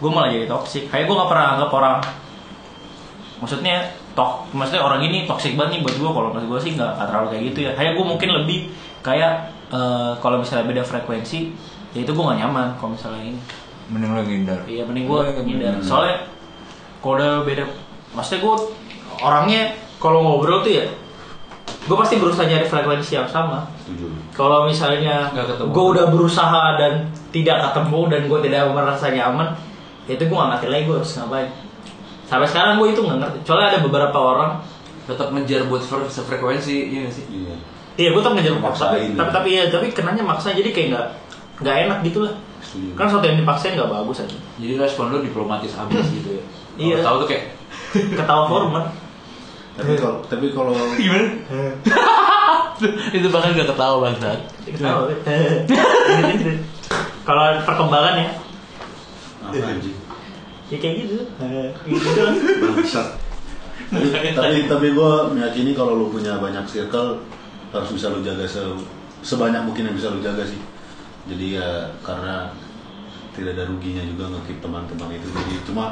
gue 0.00 0.10
malah 0.10 0.30
jadi 0.32 0.46
toxic 0.48 0.88
kayak 0.88 1.04
gue 1.04 1.14
gak 1.16 1.30
pernah 1.30 1.46
anggap 1.58 1.70
orang 1.76 1.96
maksudnya 3.38 3.76
tok 4.16 4.50
maksudnya 4.50 4.82
orang 4.82 5.04
ini 5.04 5.28
toxic 5.28 5.54
banget 5.54 5.78
nih 5.78 5.80
buat 5.86 5.96
gue 6.00 6.10
kalau 6.10 6.28
menurut 6.34 6.48
gue 6.56 6.60
sih 6.64 6.72
nggak 6.74 6.90
nggak 6.98 7.06
terlalu 7.06 7.26
kayak 7.30 7.42
gitu 7.52 7.58
ya 7.62 7.72
kayak 7.78 7.92
gue 7.94 8.06
mungkin 8.08 8.28
lebih 8.34 8.58
kayak 9.04 9.32
eh, 9.70 10.12
kalau 10.18 10.36
misalnya 10.42 10.66
beda 10.66 10.82
frekuensi 10.82 11.54
ya 11.94 12.00
itu 12.02 12.10
gue 12.10 12.24
gak 12.24 12.40
nyaman 12.42 12.74
kalau 12.80 12.98
misalnya 12.98 13.22
ini 13.22 13.40
Mending 13.89 14.11
lo 14.12 14.20
ngindar. 14.20 14.61
iya 14.68 14.84
mending 14.84 15.05
gue 15.05 15.20
ngindar 15.43 15.74
soalnya 15.80 16.28
kalau 17.01 17.14
udah 17.16 17.32
beda 17.43 17.64
maksudnya 18.12 18.41
gue 18.45 18.55
orangnya 19.18 19.62
kalau 19.97 20.20
ngobrol 20.20 20.61
tuh 20.61 20.72
ya 20.72 20.84
gue 21.89 21.97
pasti 21.97 22.20
berusaha 22.20 22.45
nyari 22.45 22.64
frekuensi 22.64 23.16
yang 23.16 23.24
sama 23.24 23.64
kalau 24.36 24.68
misalnya 24.68 25.32
gue 25.72 25.84
udah 25.89 26.12
berusaha 26.12 26.76
dan 26.76 27.09
tidak 27.32 27.72
ketemu 27.72 28.01
dan 28.09 28.20
gue 28.24 28.39
tidak 28.41 28.61
merasa 28.70 29.09
nyaman, 29.09 29.49
ya 30.05 30.14
itu 30.14 30.24
gue 30.24 30.36
gak 30.36 30.49
ngerti 30.55 30.66
lagi 30.68 30.82
gue 30.84 30.97
harus 30.97 31.12
ngapain. 31.16 31.49
Sampai 32.24 32.47
sekarang 32.47 32.76
gue 32.76 32.89
itu 32.89 33.01
nggak 33.01 33.18
ngerti. 33.18 33.39
Soalnya 33.43 33.68
ada 33.72 33.80
beberapa 33.80 34.16
orang, 34.16 34.51
Tetap 35.05 35.32
ngejar 35.32 35.64
buat 35.66 35.80
fre- 35.80 36.05
sefrekuensi, 36.07 36.93
iya 36.93 37.09
gak 37.09 37.14
sih? 37.16 37.24
iya 37.32 37.55
iya 37.97 38.09
gue 38.12 38.20
tetap 38.20 38.36
ngejar 38.36 38.53
tapi, 38.55 38.64
Maksain. 38.64 39.11
tapi 39.16 39.30
tapi 39.32 39.49
ya 39.51 39.64
tapi 39.66 39.86
kenanya 39.91 40.22
maksa 40.22 40.53
jadi 40.53 40.68
kayak 40.70 40.89
nggak 40.93 41.07
nggak 41.64 41.76
enak 41.89 41.99
gitu 42.05 42.18
lah. 42.28 42.34
Setuju 42.68 42.92
Kan 42.92 43.08
sesuatu 43.08 43.26
yang 43.32 43.38
dipaksain 43.40 43.72
nggak 43.74 43.88
bagus 43.88 44.20
aja. 44.20 44.38
Jadi 44.60 44.72
respon 44.76 45.08
lo 45.08 45.24
diplomatis 45.24 45.72
abis 45.72 46.06
gitu 46.20 46.28
ya. 46.36 46.42
Iya. 46.76 46.96
Tahu 47.00 47.24
tuh 47.24 47.28
kayak 47.32 47.44
Ketawa 48.20 48.44
hormat. 48.44 48.86
tapi 49.78 49.94
kalau 49.94 50.18
tapi 50.26 50.50
kalau 50.50 50.74
gimana? 50.98 51.38
itu 53.16 53.26
bahkan 53.30 53.54
gak 53.54 53.70
ketawa 53.70 53.96
bangsat. 54.10 54.40
Ketawa. 54.66 55.06
Kalau 57.28 57.44
perkembangan 57.60 58.24
ya, 58.24 58.30
apa 59.44 59.66
anjing 59.68 59.92
ya 60.72 60.76
kayak 60.80 60.94
gitu. 61.04 61.28
Gitu 61.84 62.08
kan. 62.16 62.34
bangsat 62.58 63.08
tapi, 64.36 64.68
tapi 64.68 64.86
gue 64.92 65.12
meyakini 65.32 65.72
kalau 65.72 65.96
lu 65.96 66.06
punya 66.12 66.36
banyak 66.36 66.64
circle 66.68 67.24
harus 67.72 67.90
bisa 67.92 68.12
lu 68.12 68.20
jaga 68.20 68.44
se 68.44 68.60
sebanyak 69.24 69.64
mungkin 69.64 69.88
yang 69.88 69.96
bisa 69.96 70.12
lu 70.12 70.20
jaga 70.20 70.44
sih 70.44 70.60
jadi 71.26 71.46
ya 71.58 71.68
karena 72.00 72.54
tidak 73.32 73.54
ada 73.54 73.64
ruginya 73.66 74.02
juga 74.02 74.24
ngekip 74.34 74.58
teman-teman 74.58 75.08
itu 75.14 75.26
jadi 75.30 75.54
cuma 75.62 75.84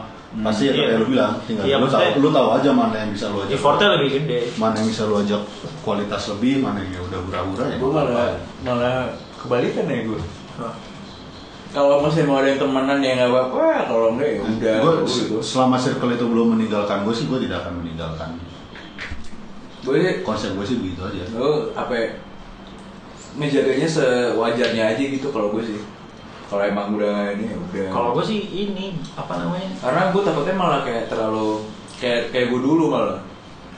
pasti 0.43 0.67
ya 0.67 0.73
iya. 0.75 0.83
kayak 0.91 0.99
lu 0.99 1.07
bilang 1.09 1.33
tinggal 1.47 1.65
Iya, 1.65 1.77
lu 1.79 1.87
tahu 1.87 2.03
lu 2.19 2.29
tahu 2.29 2.49
aja 2.59 2.71
mana 2.75 2.97
yang 2.99 3.11
bisa 3.11 3.31
lu 3.31 3.39
ajak 3.41 3.55
Effortnya 3.55 3.89
lebih 3.97 4.09
gede. 4.21 4.39
mana 4.59 4.75
yang 4.77 4.89
bisa 4.91 5.03
lu 5.07 5.15
ajak 5.17 5.43
kualitas 5.81 6.23
lebih 6.35 6.61
mana 6.61 6.83
yang 6.83 6.93
ya 6.93 7.01
udah 7.07 7.21
hura-hura 7.23 7.65
ya 7.71 7.77
Gue 7.79 7.91
malah 7.91 8.31
malah 8.61 8.97
kebalikan 9.39 9.87
ya 9.87 9.99
gue. 10.05 10.21
Kalau 11.71 12.01
masih 12.01 12.25
mau 12.25 12.41
ada 12.41 12.49
yang 12.49 12.59
temenan 12.59 12.99
ya 12.99 13.13
nggak 13.15 13.31
apa-apa. 13.31 13.65
Kalau 13.85 14.09
enggak 14.17 14.31
ya 14.33 14.41
udah. 14.41 14.75
Gua 14.81 14.93
Gue 14.97 15.07
gitu. 15.07 15.37
selama 15.39 15.77
circle 15.77 16.09
itu 16.11 16.25
belum 16.25 16.47
meninggalkan 16.57 17.05
gue 17.05 17.15
sih 17.15 17.29
gue 17.29 17.39
tidak 17.45 17.63
akan 17.63 17.85
meninggalkan 17.85 18.31
Gue 19.85 19.97
sih 20.01 20.15
konsep 20.21 20.51
gue 20.53 20.67
sih 20.67 20.77
begitu 20.81 20.99
aja 21.01 21.23
gue 21.23 21.51
apa 21.71 21.93
ya, 21.95 22.09
ngejaganya 23.37 23.89
sewajarnya 23.89 24.85
aja 24.97 25.03
gitu 25.05 25.29
kalau 25.31 25.53
gue 25.53 25.63
sih. 25.63 25.81
Kalau 26.47 26.63
emang 26.63 26.95
udah 26.95 27.35
ini 27.35 27.51
ya 27.51 27.57
udah. 27.59 27.89
Kalau 27.91 28.11
gue 28.15 28.25
sih 28.25 28.41
ini 28.41 28.97
apa 29.19 29.35
namanya? 29.43 29.71
karena 29.83 30.03
gue 30.15 30.23
takutnya 30.23 30.55
malah 30.55 30.81
kayak 30.87 31.11
terlalu 31.11 31.67
kayak 31.99 32.31
kayak 32.31 32.47
gue 32.53 32.61
dulu 32.61 32.85
malah 32.93 33.19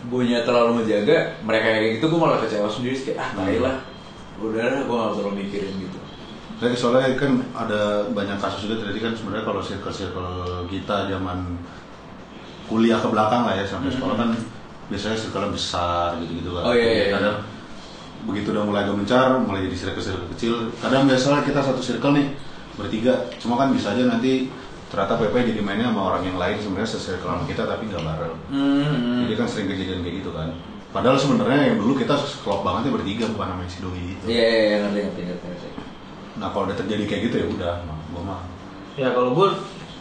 gue 0.09 0.23
terlalu 0.47 0.71
menjaga 0.83 1.17
mereka 1.43 1.67
kayak 1.75 1.99
gitu 1.99 2.05
gue 2.07 2.21
malah 2.21 2.39
kecewa 2.39 2.69
sendiri 2.71 2.95
kayak 2.95 3.19
ah 3.19 3.31
tai 3.35 3.59
lah 3.59 3.77
udah 4.39 4.63
lah 4.63 4.83
gue 4.87 4.97
gak 4.97 5.13
terlalu 5.19 5.35
mikirin 5.43 5.75
gitu 5.83 5.99
Saya 6.59 6.75
soalnya 6.75 7.15
kan 7.15 7.39
ada 7.55 8.11
banyak 8.11 8.35
kasus 8.43 8.67
juga 8.67 8.83
terjadi 8.83 9.11
kan 9.11 9.13
sebenarnya 9.15 9.47
kalau 9.47 9.63
circle-circle 9.63 10.67
kita 10.67 11.07
zaman 11.07 11.55
kuliah 12.67 12.99
ke 12.99 13.09
belakang 13.09 13.47
lah 13.47 13.55
ya 13.55 13.63
sampai 13.63 13.95
sekolah 13.95 14.19
kan 14.19 14.31
biasanya 14.91 15.15
circle 15.15 15.55
besar 15.55 16.19
gitu-gitu 16.19 16.51
kan. 16.51 16.63
Oh, 16.67 16.75
iya, 16.75 16.91
iya, 16.91 17.05
iya. 17.15 17.33
Begitu 18.25 18.51
udah 18.51 18.65
mulai 18.65 18.83
agak 18.83 18.97
mencar, 18.97 19.29
mulai 19.39 19.63
jadi 19.65 19.77
circle-circle 19.79 20.29
kecil. 20.33 20.55
Kadang 20.79 21.07
biasanya 21.07 21.45
kita 21.45 21.61
satu 21.61 21.79
circle 21.79 22.13
nih 22.13 22.27
bertiga, 22.75 23.15
cuma 23.37 23.55
kan 23.57 23.71
bisa 23.71 23.91
aja 23.91 24.07
nanti 24.07 24.51
ternyata 24.89 25.21
PP 25.21 25.53
jadi 25.53 25.61
mainnya 25.61 25.91
sama 25.91 26.01
orang 26.09 26.23
yang 26.25 26.39
lain 26.39 26.57
sebenarnya 26.57 26.89
sesuai 26.89 27.21
sama 27.21 27.45
kita 27.45 27.69
tapi 27.69 27.85
nggak 27.85 28.01
bareng 28.01 28.35
Hmm. 28.49 29.21
jadi 29.21 29.35
kan 29.37 29.45
sering 29.45 29.69
kejadian 29.69 30.01
kayak 30.01 30.25
gitu 30.25 30.31
kan 30.33 30.49
padahal 30.89 31.21
sebenarnya 31.21 31.61
yang 31.69 31.77
dulu 31.77 31.93
kita 31.93 32.17
klop 32.41 32.65
banget 32.65 32.89
ya 32.89 32.93
bertiga 32.97 33.25
bukan 33.29 33.47
namanya 33.53 33.69
si 33.69 33.85
Doi 33.85 34.01
itu 34.17 34.25
Iya, 34.25 34.41
iya, 34.41 34.63
iya, 34.65 34.77
ngerti, 34.81 35.01
ngerti, 35.21 35.45
ngerti, 35.45 35.69
nah 36.41 36.49
kalau 36.49 36.65
udah 36.65 36.79
terjadi 36.79 37.05
kayak 37.05 37.23
gitu 37.29 37.37
ya 37.37 37.47
udah 37.51 37.73
gua 38.09 38.23
mah 38.25 38.41
Ya 38.97 39.09
kalau 39.13 39.31
gue 39.37 39.49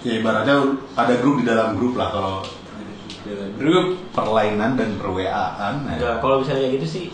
ya 0.01 0.13
ibaratnya 0.15 0.55
ada 0.95 1.13
grup 1.19 1.35
di 1.35 1.45
dalam 1.45 1.75
grup 1.75 1.93
lah 1.93 2.07
kalau 2.07 2.35
Grup. 3.59 3.87
perlainan 4.15 4.79
dan 4.79 4.95
perwaan 4.95 5.73
nggak 5.83 5.99
ya. 5.99 6.15
kalau 6.23 6.39
misalnya 6.39 6.63
kayak 6.63 6.73
gitu 6.79 6.87
sih 6.87 7.05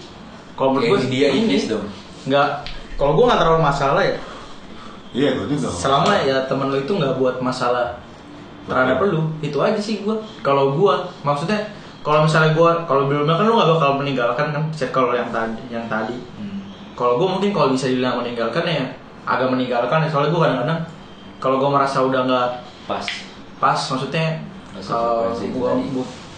kalau 0.54 0.70
menurut 0.74 1.02
gue 1.02 1.10
dia 1.10 1.28
ini 1.30 1.58
dong. 1.66 1.86
nggak 2.26 2.48
kalau 2.96 3.12
gue 3.14 3.26
nggak 3.26 3.40
terlalu 3.42 3.62
masalah 3.62 4.02
ya 4.02 4.16
iya 5.12 5.30
gue 5.34 5.46
juga 5.48 5.68
selama 5.70 6.10
masalah. 6.10 6.26
ya 6.26 6.38
temen 6.46 6.68
lo 6.70 6.78
itu 6.78 6.92
nggak 6.94 7.14
buat 7.18 7.36
masalah 7.40 7.88
terhadap 8.64 8.98
lu 9.04 9.22
itu 9.40 9.58
aja 9.60 9.80
sih 9.80 10.02
gue 10.02 10.16
kalau 10.40 10.74
gue 10.74 10.94
maksudnya 11.22 11.60
kalau 12.00 12.24
misalnya 12.24 12.52
gue 12.52 12.72
kalau 12.86 13.08
belumnya 13.08 13.36
kan 13.36 13.46
lu 13.46 13.56
nggak 13.56 13.70
bakal 13.76 13.90
meninggalkan 13.98 14.48
kan 14.52 14.64
circle 14.72 15.12
yang 15.12 15.30
tadi 15.30 15.62
yang 15.70 15.86
tadi 15.88 16.16
Hmm. 16.36 16.64
kalau 16.96 17.20
gue 17.20 17.28
mungkin 17.28 17.52
kalau 17.52 17.70
bisa 17.70 17.88
dibilang 17.88 18.20
meninggalkan 18.20 18.64
ya 18.64 18.86
agak 19.24 19.48
meninggalkan 19.48 20.04
ya 20.04 20.10
soalnya 20.10 20.32
gue 20.32 20.42
kadang-kadang 20.42 20.80
kalau 21.40 21.56
gue 21.60 21.70
merasa 21.70 21.98
udah 22.02 22.22
nggak 22.24 22.50
Pas. 22.84 23.06
pas 23.60 23.80
maksudnya 23.80 24.44
Nggak 24.76 24.84
kalau 24.84 25.32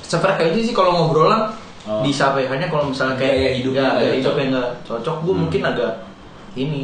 sefrekuensi 0.06 0.54
itu 0.54 0.62
sih 0.70 0.76
kalau 0.78 0.92
ngobrolan 0.94 1.50
Oh. 1.86 2.02
bisa 2.02 2.34
apa 2.34 2.42
ya 2.42 2.50
hanya 2.50 2.66
kalau 2.66 2.90
misalnya 2.90 3.14
kayak 3.14 3.36
Gaya 3.36 3.52
hidupnya 3.56 3.78
ya, 3.80 3.86
nggak 3.86 3.96
gaya 3.96 4.10
cocok. 4.10 4.18
hidup 4.18 4.36
yang 4.36 4.50
nggak 4.52 4.70
cocok 4.84 5.16
gue 5.16 5.30
Hmm. 5.30 5.42
mungkin 5.42 5.62
agak 5.64 5.94
ini. 6.56 6.84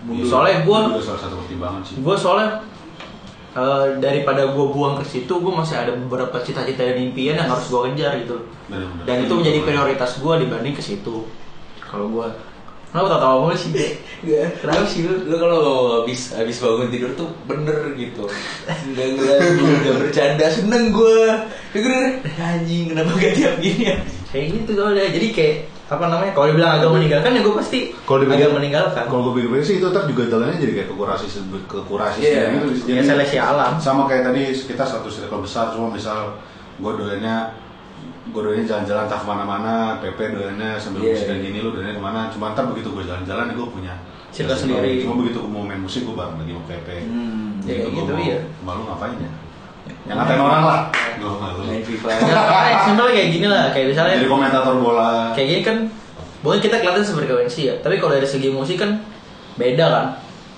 Iya, 0.00 0.22
soalnya 0.24 0.56
gue 0.64 0.78
salah 0.98 1.20
satu 1.20 1.34
pertimbangan 1.38 1.80
sih. 1.84 1.94
gue 1.96 2.14
soalnya 2.16 2.48
eh, 3.52 3.86
daripada 3.98 4.42
gue 4.48 4.66
buang 4.66 4.94
ke 4.94 5.04
situ 5.04 5.32
gue 5.32 5.52
masih 5.52 5.76
ada 5.76 5.92
beberapa 5.92 6.38
cita-cita 6.40 6.82
dan 6.82 6.98
impian 7.00 7.34
yang 7.34 7.46
harus 7.46 7.66
gue 7.66 7.80
kejar 7.90 8.18
gitu. 8.18 8.36
Bener-bener. 8.66 9.04
dan 9.04 9.16
itu 9.20 9.32
menjadi 9.32 9.58
prioritas 9.60 10.10
gue 10.16 10.34
dibanding 10.40 10.72
ke 10.72 10.80
situ. 10.80 11.26
Kalau 11.80 12.08
gue 12.08 12.28
Kenapa 12.90 13.06
tau 13.08 13.20
tau 13.20 13.36
mulu 13.40 13.54
sih 13.54 13.70
kenapa 14.58 14.82
sih 14.82 15.06
lu, 15.06 15.30
lu 15.30 15.38
kalau 15.38 15.62
habis 16.02 16.34
habis 16.34 16.58
bangun 16.58 16.90
tidur 16.90 17.14
tuh 17.14 17.30
bener 17.46 17.94
gitu. 17.94 18.26
Nggak 18.66 19.06
nggak 19.14 19.36
nggak 19.78 19.94
bercanda, 19.96 20.46
seneng 20.50 20.90
gue 20.90 21.22
Dengerin, 21.70 22.18
anjing 22.34 22.84
kenapa 22.90 23.14
gak 23.14 23.30
tiap 23.32 23.54
gini? 23.58 23.94
ya 23.94 23.96
Kayak 24.30 24.46
gitu 24.54 24.70
soalnya, 24.72 25.06
jadi 25.06 25.28
kayak 25.30 25.56
apa 25.90 26.06
namanya 26.06 26.30
kalau 26.30 26.46
dibilang 26.46 26.72
agak 26.72 26.86
meninggalkan 26.88 27.30
ya 27.32 27.42
gue 27.42 27.50
pasti 27.52 27.78
kalau 28.00 28.18
dipikir 28.20 28.46
agak 28.46 28.54
meninggalkan 28.54 29.04
kalau 29.04 29.22
gue 29.26 29.42
pikir 29.42 29.58
sih 29.60 29.76
itu 29.76 29.86
ntar 29.88 30.06
juga 30.06 30.22
jalannya 30.24 30.54
jadi 30.56 30.72
kayak 30.72 30.88
kekurasi 30.88 31.26
kekurasi 31.66 32.18
Iya. 32.20 32.42
gitu 32.62 32.88
ya 32.88 33.02
seleksi 33.02 33.36
alam 33.36 33.74
sama 33.76 34.06
kayak 34.06 34.22
tadi 34.24 34.40
kita 34.54 34.84
satu 34.84 35.10
circle 35.10 35.42
besar 35.42 35.74
cuma 35.74 35.90
misal 35.90 36.38
gue 36.76 36.92
doyannya 36.94 37.58
gue 38.24 38.38
doyannya 38.40 38.62
jalan-jalan 38.64 39.02
entah 39.04 39.18
ke 39.18 39.26
mana-mana 39.26 39.74
PP 39.98 40.18
doyannya 40.30 40.78
sambil 40.78 41.02
Iya. 41.02 41.10
musik 41.12 41.26
dan 41.26 41.38
gini 41.42 41.58
lu 41.58 41.70
doyannya 41.72 41.92
ke 41.92 42.02
mana 42.04 42.20
cuma 42.30 42.54
ntar 42.54 42.64
begitu 42.66 42.88
gue 42.88 43.02
jalan-jalan 43.02 43.50
gue 43.50 43.66
punya 43.68 43.94
Circle 44.30 44.54
sendiri. 44.56 45.02
cuma 45.02 45.18
begitu 45.18 45.42
gue 45.42 45.50
mau 45.50 45.66
main 45.66 45.82
musik 45.82 46.06
gue 46.06 46.14
bareng 46.14 46.38
lagi 46.38 46.54
sama 46.54 46.64
PP 46.70 46.88
Hmm, 47.02 47.50
ya 47.60 47.74
gitu, 47.82 47.90
mau- 48.06 48.22
iya. 48.22 48.38
malu 48.62 48.86
ngapain 48.86 49.18
ya 49.18 49.30
yang 50.10 50.18
ngatain 50.18 50.42
orang 50.42 50.64
lah. 50.66 50.80
Gue 51.22 51.30
malu. 51.38 51.62
Main 51.70 51.82
FIFA. 51.86 52.08
Ya 52.18 53.06
kayak 53.14 53.28
gini 53.30 53.46
lah. 53.46 53.70
Kayak 53.70 53.86
misalnya 53.94 54.14
jadi 54.18 54.26
komentator 54.26 54.74
bola. 54.82 55.30
kayak 55.30 55.46
gini 55.46 55.62
kan 55.62 55.76
mungkin 56.42 56.58
kita 56.58 56.82
kelihatan 56.82 57.04
sefrekuensi 57.06 57.70
ya. 57.70 57.74
Tapi 57.78 58.02
kalau 58.02 58.18
dari 58.18 58.26
segi 58.26 58.50
musik 58.50 58.82
kan 58.82 58.98
beda 59.54 59.86
kan? 59.86 60.06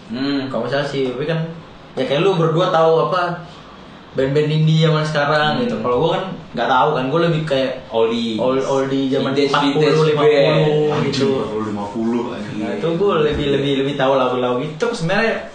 Hmm, 0.08 0.48
kalau 0.48 0.64
misalnya 0.64 0.88
si 0.88 1.04
Wiwi 1.04 1.28
kan 1.28 1.44
ya 1.92 2.08
kayak 2.08 2.24
lu 2.24 2.40
berdua 2.40 2.72
tahu 2.72 3.12
apa 3.12 3.44
band-band 4.16 4.48
indie 4.48 4.88
zaman 4.88 5.04
sekarang 5.04 5.56
Hmm. 5.56 5.68
gitu 5.68 5.76
kalau 5.84 5.96
gua 6.00 6.10
kan 6.16 6.24
nggak 6.56 6.68
tahu 6.72 6.88
kan. 6.96 7.04
Gua 7.12 7.20
lebih 7.28 7.42
kayak 7.44 7.84
Oli 7.92 8.40
old 8.40 8.64
old 8.64 8.88
di 8.88 9.12
zaman 9.12 9.36
Vintage, 9.36 9.52
40 9.52 9.76
vintage 9.76 10.00
50 10.00 10.16
band. 10.16 10.60
gitu. 11.12 11.28
50 11.68 12.32
anjing. 12.32 12.56
nah 12.56 12.70
itu 12.72 12.88
gua 12.96 13.12
lebih 13.20 13.46
lebih 13.52 13.72
lebih 13.84 13.94
tahu 14.00 14.16
lagu-lagu 14.16 14.64
itu. 14.64 14.86
Sebenarnya 14.96 15.52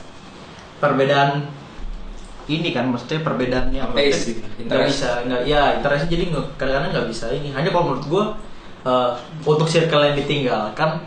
perbedaan 0.78 1.57
ini 2.48 2.72
kan 2.72 2.88
maksudnya 2.88 3.20
perbedaannya. 3.22 3.82
Apa 3.84 3.96
Taste, 3.96 4.40
nggak 4.60 4.82
bisa 4.88 5.08
nggak 5.24 5.42
ya 5.44 5.78
interestnya 5.78 6.10
jadi 6.10 6.24
nggak 6.32 6.46
kadang-kadang 6.56 6.92
nggak 6.96 7.08
bisa 7.12 7.26
ini. 7.32 7.52
Hanya 7.52 7.70
kalau 7.70 7.92
menurut 7.92 8.06
gua 8.08 8.24
eh, 8.84 9.10
untuk 9.44 9.68
circle 9.68 10.02
yang 10.02 10.16
ditinggalkan 10.16 11.04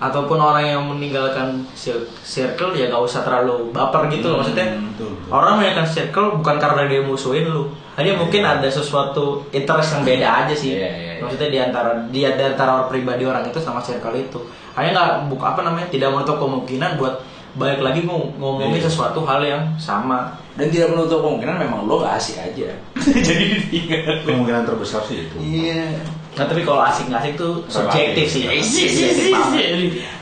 ataupun 0.00 0.40
orang 0.40 0.64
yang 0.64 0.80
meninggalkan 0.80 1.60
cir- 1.76 2.08
circle 2.24 2.72
ya 2.72 2.88
nggak 2.88 3.04
usah 3.04 3.20
terlalu 3.20 3.68
baper 3.68 4.08
gitu 4.08 4.32
loh. 4.32 4.40
Maksudnya 4.40 4.72
Hmm, 4.72 4.96
betul, 4.96 5.12
betul. 5.12 5.28
orang 5.28 5.52
meninggalkan 5.56 5.88
circle 5.88 6.26
bukan 6.40 6.56
karena 6.56 6.82
dia 6.88 7.00
musuhin 7.00 7.44
lu. 7.44 7.68
Hanya 7.96 8.16
mungkin 8.16 8.40
ada 8.40 8.64
sesuatu 8.64 9.44
interest 9.52 9.92
yang 9.92 10.04
beda 10.08 10.28
aja 10.44 10.54
sih. 10.56 10.72
Iya, 10.72 10.88
iya, 10.88 11.12
iya. 11.16 11.20
maksudnya 11.20 11.48
di 11.52 11.58
antara 11.60 11.90
di 12.08 12.20
di 12.24 12.40
antara 12.40 12.88
pribadi 12.88 13.28
orang 13.28 13.44
itu 13.44 13.60
sama 13.60 13.80
circle 13.80 14.16
itu. 14.16 14.40
Hanya 14.72 14.88
nggak 14.92 15.10
buka 15.28 15.52
apa 15.52 15.60
namanya 15.60 15.92
tidak 15.92 16.08
menutup 16.08 16.40
kemungkinan 16.40 16.96
buat 16.96 17.20
balik 17.52 17.80
lagi 17.80 18.00
ngom- 18.02 18.30
ngomongin 18.34 18.76
Iya. 18.76 18.86
sesuatu 18.86 19.22
hal 19.22 19.40
yang 19.40 19.62
sama 19.76 20.34
Dan 20.52 20.68
tidak 20.68 20.90
menutup 20.90 21.18
kemungkinan 21.20 21.56
memang 21.58 21.84
lo 21.84 21.98
gak 21.98 22.14
asik 22.14 22.36
aja 22.38 22.70
Jadi 23.26 23.44
ditinggal 23.56 24.22
kemungkinan 24.22 24.62
terbesar 24.64 25.02
sih 25.02 25.24
itu 25.24 25.36
Iya 25.36 25.98
Nah, 26.30 26.46
tapi 26.46 26.62
kalau 26.62 26.78
asik 26.80 27.10
nggak 27.10 27.20
asik 27.20 27.34
tuh 27.34 27.58
subjektif 27.66 28.26
sih. 28.28 28.46
Relatif. 28.46 28.86
Subjektif 28.86 29.34
banget. 29.34 29.66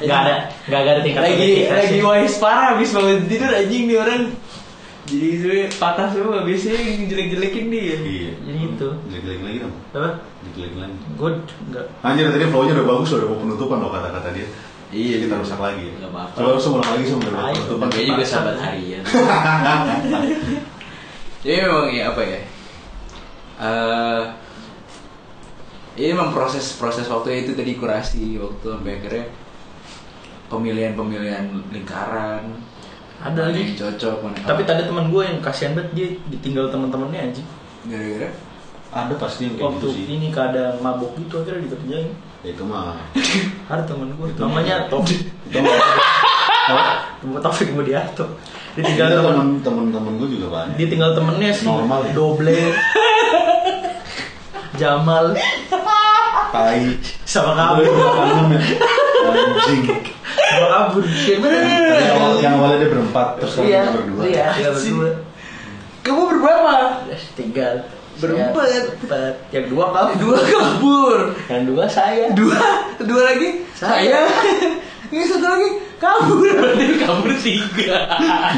Nggak 0.01 0.19
ada 0.19 0.35
nggak 0.65 0.81
ada 0.83 1.01
tingkat 1.01 1.21
Lagi 1.23 1.51
lagi 1.69 1.99
wise 2.01 2.37
parah 2.39 2.67
habis 2.73 2.91
bangun 2.91 3.29
tidur 3.29 3.51
anjing 3.51 3.85
nih 3.85 3.97
orang 3.99 4.23
Jadi 5.05 5.27
itu 5.31 5.47
patah 5.75 6.09
semua 6.09 6.41
biasanya 6.43 6.81
jelek-jelekin 7.07 7.65
dia 7.69 7.97
iya 7.99 8.31
Jadi 8.35 8.59
itu. 8.67 8.89
jelek-jelek 9.05 9.41
lagi 9.43 9.59
dong 9.61 9.75
Apa? 9.91 10.11
jelek 10.51 10.75
lagi 10.75 10.97
Good 11.15 11.37
nggak. 11.67 11.87
Anjir 12.01 12.25
tadi 12.31 12.45
flow-nya 12.47 12.73
udah 12.75 12.87
bagus 12.89 13.09
loh, 13.11 13.19
udah 13.19 13.29
mau 13.29 13.39
penutupan 13.39 13.79
loh 13.79 13.91
kata-kata 13.91 14.29
dia. 14.33 14.49
Iya, 14.89 15.17
kita 15.21 15.35
iya. 15.37 15.43
rusak 15.45 15.61
lagi. 15.61 15.85
Nggak 15.95 16.11
apa-apa. 16.11 16.35
Coba 16.35 16.49
harus 16.49 16.67
ulang 16.67 16.89
lagi 16.89 17.05
penutupan. 17.61 17.89
Dia 17.93 18.05
juga 18.07 18.25
sahabat 18.25 18.57
harian 18.57 19.03
Jadi 21.39 21.57
memang 21.63 21.87
ya 21.89 22.05
apa 22.11 22.23
ya 22.23 22.41
eh 23.59 24.23
ini 25.99 26.15
memang 26.15 26.31
proses 26.31 26.79
proses 26.79 27.07
waktu 27.07 27.43
itu 27.43 27.53
tadi 27.53 27.75
kurasi 27.75 28.39
waktu 28.39 28.67
sampai 28.71 28.93
akhirnya 28.97 29.25
pemilihan-pemilihan 30.47 31.45
lingkaran 31.69 32.55
Ada 33.19 33.51
lagi. 33.51 33.67
yang 33.67 33.75
cocok 33.77 34.17
mana 34.23 34.39
Tapi 34.47 34.63
tadi 34.63 34.87
teman 34.87 35.11
gue 35.11 35.23
yang 35.23 35.39
kasihan 35.39 35.75
banget 35.75 35.91
dia 35.93 36.09
ditinggal 36.29 36.71
teman-temannya 36.71 37.19
anjing. 37.29 37.47
gara-gara 37.85 38.31
Ada 38.89 39.15
pasti 39.19 39.41
yang 39.45 39.55
kayak 39.59 39.67
Waktu 39.69 39.79
gitu 39.85 39.89
sih. 39.91 40.05
ini 40.09 40.27
keadaan 40.31 40.75
mabok 40.79 41.13
gitu 41.19 41.35
akhirnya 41.37 41.67
dikerjain. 41.67 42.09
Ya, 42.41 42.49
itu 42.49 42.63
mah. 42.63 42.97
Ada 43.71 43.83
teman 43.85 44.09
gue 44.13 44.27
Itu 44.29 44.41
namanya. 44.41 44.87
Taufik. 44.87 45.21
Itu 45.45 45.57
mah. 45.59 45.75
Temen 47.19 47.39
Taufik 47.41 47.69
Mudiarto. 47.73 48.25
Itu 48.73 48.79
Ditinggal 48.79 49.09
teman 49.19 49.59
temen-temen 49.59 50.13
gue 50.17 50.29
juga 50.31 50.47
banyak. 50.53 50.75
ditinggal 50.77 51.11
temennya 51.13 51.51
sih 51.51 51.65
Normal 51.67 51.99
ya? 52.05 52.11
Doble 52.15 52.55
Jamal 54.79 55.25
Tai. 56.49 56.81
sama 57.25 57.53
kabur 57.53 57.83
kangen 57.85 58.47
ya. 58.55 58.61
Anjing. 59.27 59.83
sama 60.31 60.67
kabur 60.71 61.03
bener 61.03 61.93
Yang 61.93 62.15
awal- 62.15 62.39
Yang 62.39 62.53
awalnya 62.55 62.77
dia 62.79 62.89
berempat, 62.89 63.27
terus 63.37 63.53
iya 63.59 63.81
dia 63.83 63.91
berdua. 63.93 64.21
iya 64.25 64.47
iya 64.55 64.69
berdua 64.71 65.09
kamu 66.01 66.21
berberapa 66.31 66.73
tinggal 67.35 67.75
Berempat. 68.19 68.99
Berempat 68.99 69.35
yang 69.55 69.67
dua 69.71 69.87
kabur. 69.95 70.15
Dua 70.19 70.39
kabur. 70.43 71.19
Yang 71.47 71.63
dua 71.71 71.85
saya. 71.87 72.27
Dua 72.35 72.63
dua 72.99 73.23
lagi? 73.35 73.49
Saya. 73.79 74.27
ini 75.15 75.25
satu 75.25 75.47
lagi? 75.47 75.71
Kabur. 76.03 76.51
Berarti 76.51 76.95
kabur 76.99 77.33
tiga. 77.39 77.99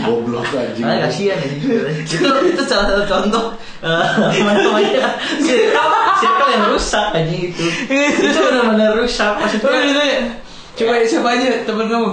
Goblok 0.04 0.48
anjing. 0.56 0.84
Makanya 0.84 1.08
kasihan 1.08 1.36
ya 1.40 1.48
itu 1.52 2.28
itu 2.52 2.62
salah 2.64 2.86
satu 2.88 3.04
contoh. 3.04 3.46
Apa 3.84 4.52
namanya 4.56 5.16
circle 5.40 6.00
circle 6.20 6.50
yang 6.52 6.64
rusak 6.72 7.06
aja 7.16 7.34
itu. 7.36 7.66
Itu 8.16 8.38
benar-benar 8.40 8.96
rusak 8.96 9.32
maksudnya. 9.40 9.80
Ditanya, 9.80 10.18
coba 10.76 10.92
siapa 11.04 11.28
aja 11.36 11.48
temen 11.64 11.86
kamu? 11.88 12.12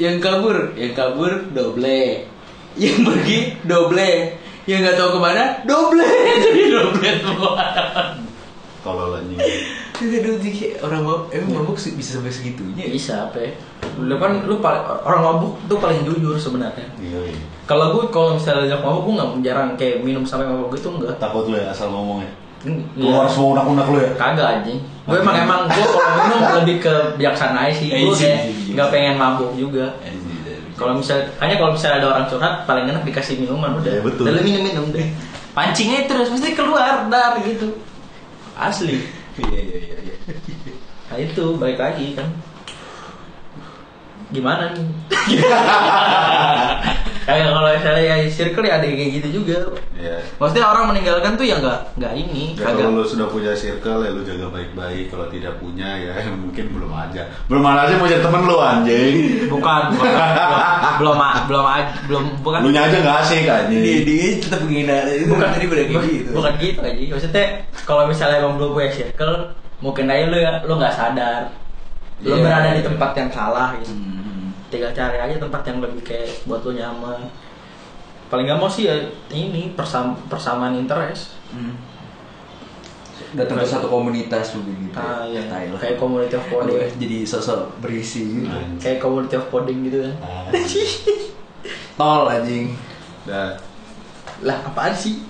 Yang 0.00 0.16
kabur, 0.24 0.56
yang 0.80 0.92
kabur 0.96 1.32
doble, 1.52 2.24
yang 2.80 2.98
pergi 3.04 3.38
doble, 3.68 4.12
yang 4.68 4.84
nggak 4.84 4.96
tahu 4.96 5.16
ke 5.16 5.20
mana 5.20 5.44
doble, 5.64 6.04
jadi 6.44 6.62
doble 6.72 7.10
semua. 7.20 7.64
Tolol 8.80 9.20
anjing. 9.20 9.40
Aduh, 10.00 10.40
kayak 10.40 10.80
orang 10.80 11.04
mabuk, 11.04 11.28
emang 11.36 11.52
mabuk 11.60 11.76
sih 11.76 11.92
bisa 11.92 12.16
sampai 12.16 12.32
segitunya. 12.32 12.88
ya? 12.88 12.88
bisa 12.88 13.12
apa 13.28 13.38
ya? 13.44 13.52
lu 14.00 14.16
kan 14.16 14.32
lu 14.48 14.60
paling 14.64 14.82
orang 15.04 15.20
mabuk 15.20 15.52
tuh 15.68 15.76
paling 15.76 16.00
jujur 16.06 16.36
sebenarnya 16.40 16.86
Iya, 17.00 17.20
iya. 17.32 17.40
kalau 17.68 17.96
gue 17.96 18.04
kalau 18.08 18.38
misalnya 18.38 18.70
ajak 18.70 18.80
mabuk 18.80 19.02
gue 19.08 19.14
nggak 19.18 19.30
jarang 19.44 19.68
kayak 19.76 19.96
minum 20.00 20.24
sampai 20.24 20.48
mabuk 20.48 20.72
gitu 20.78 20.94
enggak 20.94 21.16
Takut 21.20 21.50
lu 21.50 21.56
ya 21.58 21.68
asal 21.68 21.92
ngomong 21.92 22.24
ya. 22.24 22.30
Iya. 22.60 22.76
Keluar 22.96 23.26
semua 23.28 23.48
unak-unak 23.56 23.86
lu 23.88 23.98
ya. 24.04 24.10
kagak 24.16 24.48
anjing 24.60 24.80
gue 25.10 25.18
emang 25.18 25.36
emang 25.42 25.60
gue 25.66 25.84
kalau 25.90 26.10
minum 26.22 26.40
lebih 26.62 26.76
ke 26.78 26.94
bijaksana 27.18 27.66
aja 27.66 27.72
sih 27.74 27.88
gue 27.90 27.98
iya, 27.98 28.12
kayak 28.14 28.20
iya, 28.22 28.36
iya. 28.46 28.72
nggak 28.78 28.88
pengen 28.94 29.14
mabuk 29.18 29.50
juga 29.58 29.86
Kalau 30.80 30.96
misal 30.96 31.28
hanya 31.44 31.60
kalau 31.60 31.76
misalnya 31.76 31.96
ada 32.00 32.08
orang 32.16 32.24
curhat 32.32 32.54
paling 32.64 32.88
enak 32.88 33.04
dikasih 33.04 33.36
minuman 33.36 33.76
udah. 33.76 34.00
Iya, 34.00 34.00
betul. 34.00 34.24
Udah 34.24 34.32
lu 34.32 34.42
minum 34.48 34.62
minum 34.64 34.84
deh. 34.88 35.12
Pancingnya 35.52 36.08
terus 36.08 36.32
mesti 36.32 36.56
keluar 36.56 37.04
dar 37.12 37.36
gitu. 37.44 37.76
Asli. 38.56 39.04
Iya 39.36 39.60
iya 39.60 39.76
iya. 39.76 39.96
iya. 40.00 40.14
Nah 41.12 41.16
itu 41.20 41.44
balik 41.60 41.76
lagi 41.76 42.16
kan. 42.16 42.32
Gimana 44.30 44.70
nih? 44.72 44.86
Kayak 47.20 47.52
kalau 47.52 47.62
misalnya 47.70 48.02
ya 48.02 48.16
circle 48.26 48.64
ya 48.66 48.80
ada 48.80 48.86
yang 48.88 48.96
kayak 48.98 49.12
gitu 49.22 49.28
juga. 49.38 49.58
ya 49.94 50.18
Maksudnya 50.40 50.66
orang 50.66 50.90
meninggalkan 50.90 51.38
tuh 51.38 51.46
ya 51.46 51.62
nggak 51.62 51.78
nggak 51.94 52.12
ini, 52.16 52.56
Ya, 52.58 52.64
kagak. 52.66 52.90
kalau 52.90 52.98
lu 52.98 53.04
sudah 53.06 53.26
punya 53.30 53.52
circle 53.54 54.02
ya 54.02 54.10
lu 54.10 54.22
jaga 54.24 54.46
baik-baik. 54.50 55.12
Kalau 55.12 55.26
tidak 55.28 55.54
punya 55.62 55.86
ya 56.00 56.12
mungkin 56.42 56.74
belum 56.74 56.90
aja. 56.90 57.22
Belum 57.46 57.62
aja 57.62 57.92
mau 57.94 58.08
jadi 58.08 58.24
temen 58.24 58.42
lu 58.48 58.56
anjing. 58.58 59.46
Bukan, 59.46 59.82
bukan, 59.94 60.10
belum, 60.98 61.16
belum, 61.20 61.22
belum, 61.46 61.64
belum, 62.08 62.24
bukan. 62.42 62.58
Lu 62.66 62.70
nya 62.72 62.88
aja 62.88 62.96
nggak 62.98 63.16
asik 63.22 63.46
anjing. 63.46 63.78
Dia 63.84 63.96
dia 64.02 64.26
tetap 64.40 64.60
menghina. 64.64 64.96
Itu 65.06 65.24
bukan 65.30 65.48
tadi 65.54 65.64
udah 65.68 65.84
kayak 65.86 66.00
bu- 66.02 66.08
gitu. 66.10 66.30
bukan 66.34 66.52
gitu 66.58 66.78
aja 66.80 67.02
maksudnya 67.10 67.44
kalau 67.84 68.02
misalnya 68.08 68.36
emang 68.42 68.54
belum 68.58 68.70
punya 68.74 68.90
circle 68.90 69.34
mungkin 69.80 70.04
aja 70.08 70.24
lu 70.26 70.36
ya 70.36 70.52
lu 70.64 70.72
nggak 70.76 70.94
sadar 70.94 71.40
lu 72.22 72.30
Iya. 72.30 72.42
berada 72.42 72.70
di 72.72 72.82
tempat 72.82 73.10
yang 73.14 73.30
salah 73.30 73.68
gitu 73.76 73.90
Hmm. 73.90 74.52
tinggal 74.66 74.90
cari 74.90 75.18
aja 75.18 75.36
tempat 75.36 75.62
yang 75.62 75.78
lebih 75.78 76.02
kayak 76.02 76.44
buat 76.44 76.60
lu 76.60 76.72
nyaman 76.72 77.26
paling 78.26 78.44
nggak 78.44 78.56
mau 78.56 78.68
sih 78.68 78.84
ya 78.84 78.96
ini 79.28 79.72
persam 79.72 80.16
persamaan 80.26 80.74
interest 80.74 81.34
Hmm. 81.48 81.74
Datang 83.30 83.58
ke 83.58 83.68
satu 83.68 83.86
komunitas 83.86 84.50
juga 84.50 84.72
gitu. 84.72 84.96
ah, 84.96 85.22
ya. 85.24 85.44
Lah. 85.44 85.76
kayak 85.76 85.96
community 85.96 86.34
of 86.34 86.42
Aduh, 86.42 86.72
coding 86.72 86.98
jadi 86.98 87.18
sosok 87.22 87.78
berisi 87.78 88.22
gitu. 88.24 88.48
Anjing. 88.48 88.78
kayak 88.80 88.98
community 88.98 89.34
of 89.34 89.46
coding 89.46 89.78
gitu 89.84 89.98
kan 90.00 90.14
Anjing. 90.50 90.88
Tol 91.98 92.24
anjing. 92.26 92.66
Dah. 93.22 93.54
lah 94.40 94.56
apaan 94.64 94.90
sih 94.92 95.20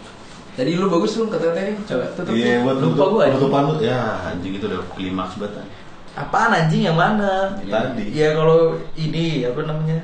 Tadi 0.51 0.75
lu 0.75 0.87
bagus 0.89 1.15
lu 1.15 1.27
kata-katanya. 1.27 1.73
Coba. 1.83 2.05
tutup. 2.13 2.33
Iya 2.33 2.61
buat 2.61 2.77
Lupa 2.77 2.85
nutup- 2.85 3.11
gua, 3.11 3.21
anjing. 3.23 3.35
penutupan 3.39 3.63
lu. 3.63 3.75
Ya 3.81 4.01
anjing 4.25 4.53
itu 4.53 4.65
udah 4.67 4.81
klimaks 4.91 5.35
banget. 5.35 5.53
anjing. 5.57 5.79
Apaan 6.19 6.53
anjing 6.55 6.91
yang 6.91 6.99
mana? 6.99 7.55
Tadi. 7.59 8.11
ya 8.11 8.35
kalau 8.35 8.75
ini 8.99 9.47
apa 9.47 9.61
namanya? 9.63 9.99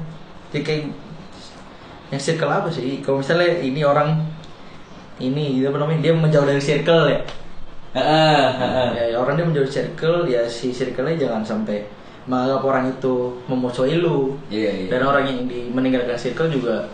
Ya 0.54 0.60
kayak 0.62 0.92
yang 2.14 2.22
circle 2.22 2.52
apa 2.52 2.68
sih? 2.70 3.02
Kalau 3.02 3.18
misalnya 3.18 3.58
ini 3.58 3.82
orang 3.82 4.22
ini 5.18 5.62
apa 5.66 5.76
namanya? 5.78 6.00
Dia 6.06 6.12
menjauh 6.14 6.46
dari 6.46 6.62
circle 6.62 7.10
ya? 7.10 7.20
Ya, 7.96 9.04
ya 9.08 9.16
orang 9.16 9.40
dia 9.40 9.46
menjauh 9.48 9.70
circle 9.70 10.28
ya 10.28 10.44
si 10.44 10.68
circle-nya 10.68 11.16
jangan 11.16 11.40
sampai 11.40 11.88
menganggap 12.28 12.62
orang 12.66 12.84
itu 12.92 13.32
memusuhi 13.48 13.96
lu. 14.02 14.36
Iya, 14.50 14.84
iya. 14.84 14.88
dan 14.90 15.06
orang 15.06 15.24
yang 15.24 15.40
di 15.46 15.70
meninggalkan 15.70 16.18
circle 16.18 16.50
juga 16.50 16.90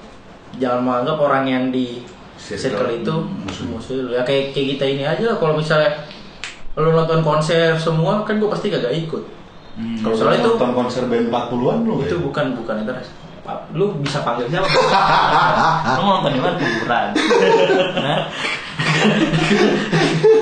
jangan 0.60 0.84
menganggap 0.84 1.16
orang 1.18 1.44
yang 1.48 1.64
di 1.72 2.04
Circle. 2.36 2.74
circle, 2.74 2.90
itu 3.02 3.14
musuh. 3.46 3.64
musuh 3.70 3.96
lu. 4.06 4.10
Ya 4.14 4.22
kayak 4.22 4.52
kayak 4.54 4.68
kita 4.76 4.84
ini 4.86 5.04
aja 5.06 5.24
lah 5.32 5.36
kalau 5.40 5.54
misalnya 5.56 5.90
lu 6.74 6.88
nonton 6.90 7.20
konser 7.20 7.74
semua 7.74 8.22
kan 8.22 8.36
gue 8.36 8.48
pasti 8.48 8.68
kagak 8.68 8.94
ikut 8.98 9.24
Hmm. 9.72 9.96
Kalau 9.98 10.12
Soalnya 10.12 10.44
itu- 10.44 10.52
nonton 10.52 10.70
konser 10.74 11.08
band 11.08 11.26
40-an 11.26 11.76
lu 11.80 12.04
itu 12.04 12.12
ya? 12.12 12.20
bukan 12.20 12.46
bukan 12.54 12.76
interest 12.78 13.08
lu 13.72 13.88
bisa 13.98 14.20
panggil 14.20 14.44
siapa 14.46 14.68
lu 15.96 16.02
mau 16.02 16.20
nonton 16.20 16.30
di 16.30 16.38
mana 16.38 16.54
kuburan 16.54 17.08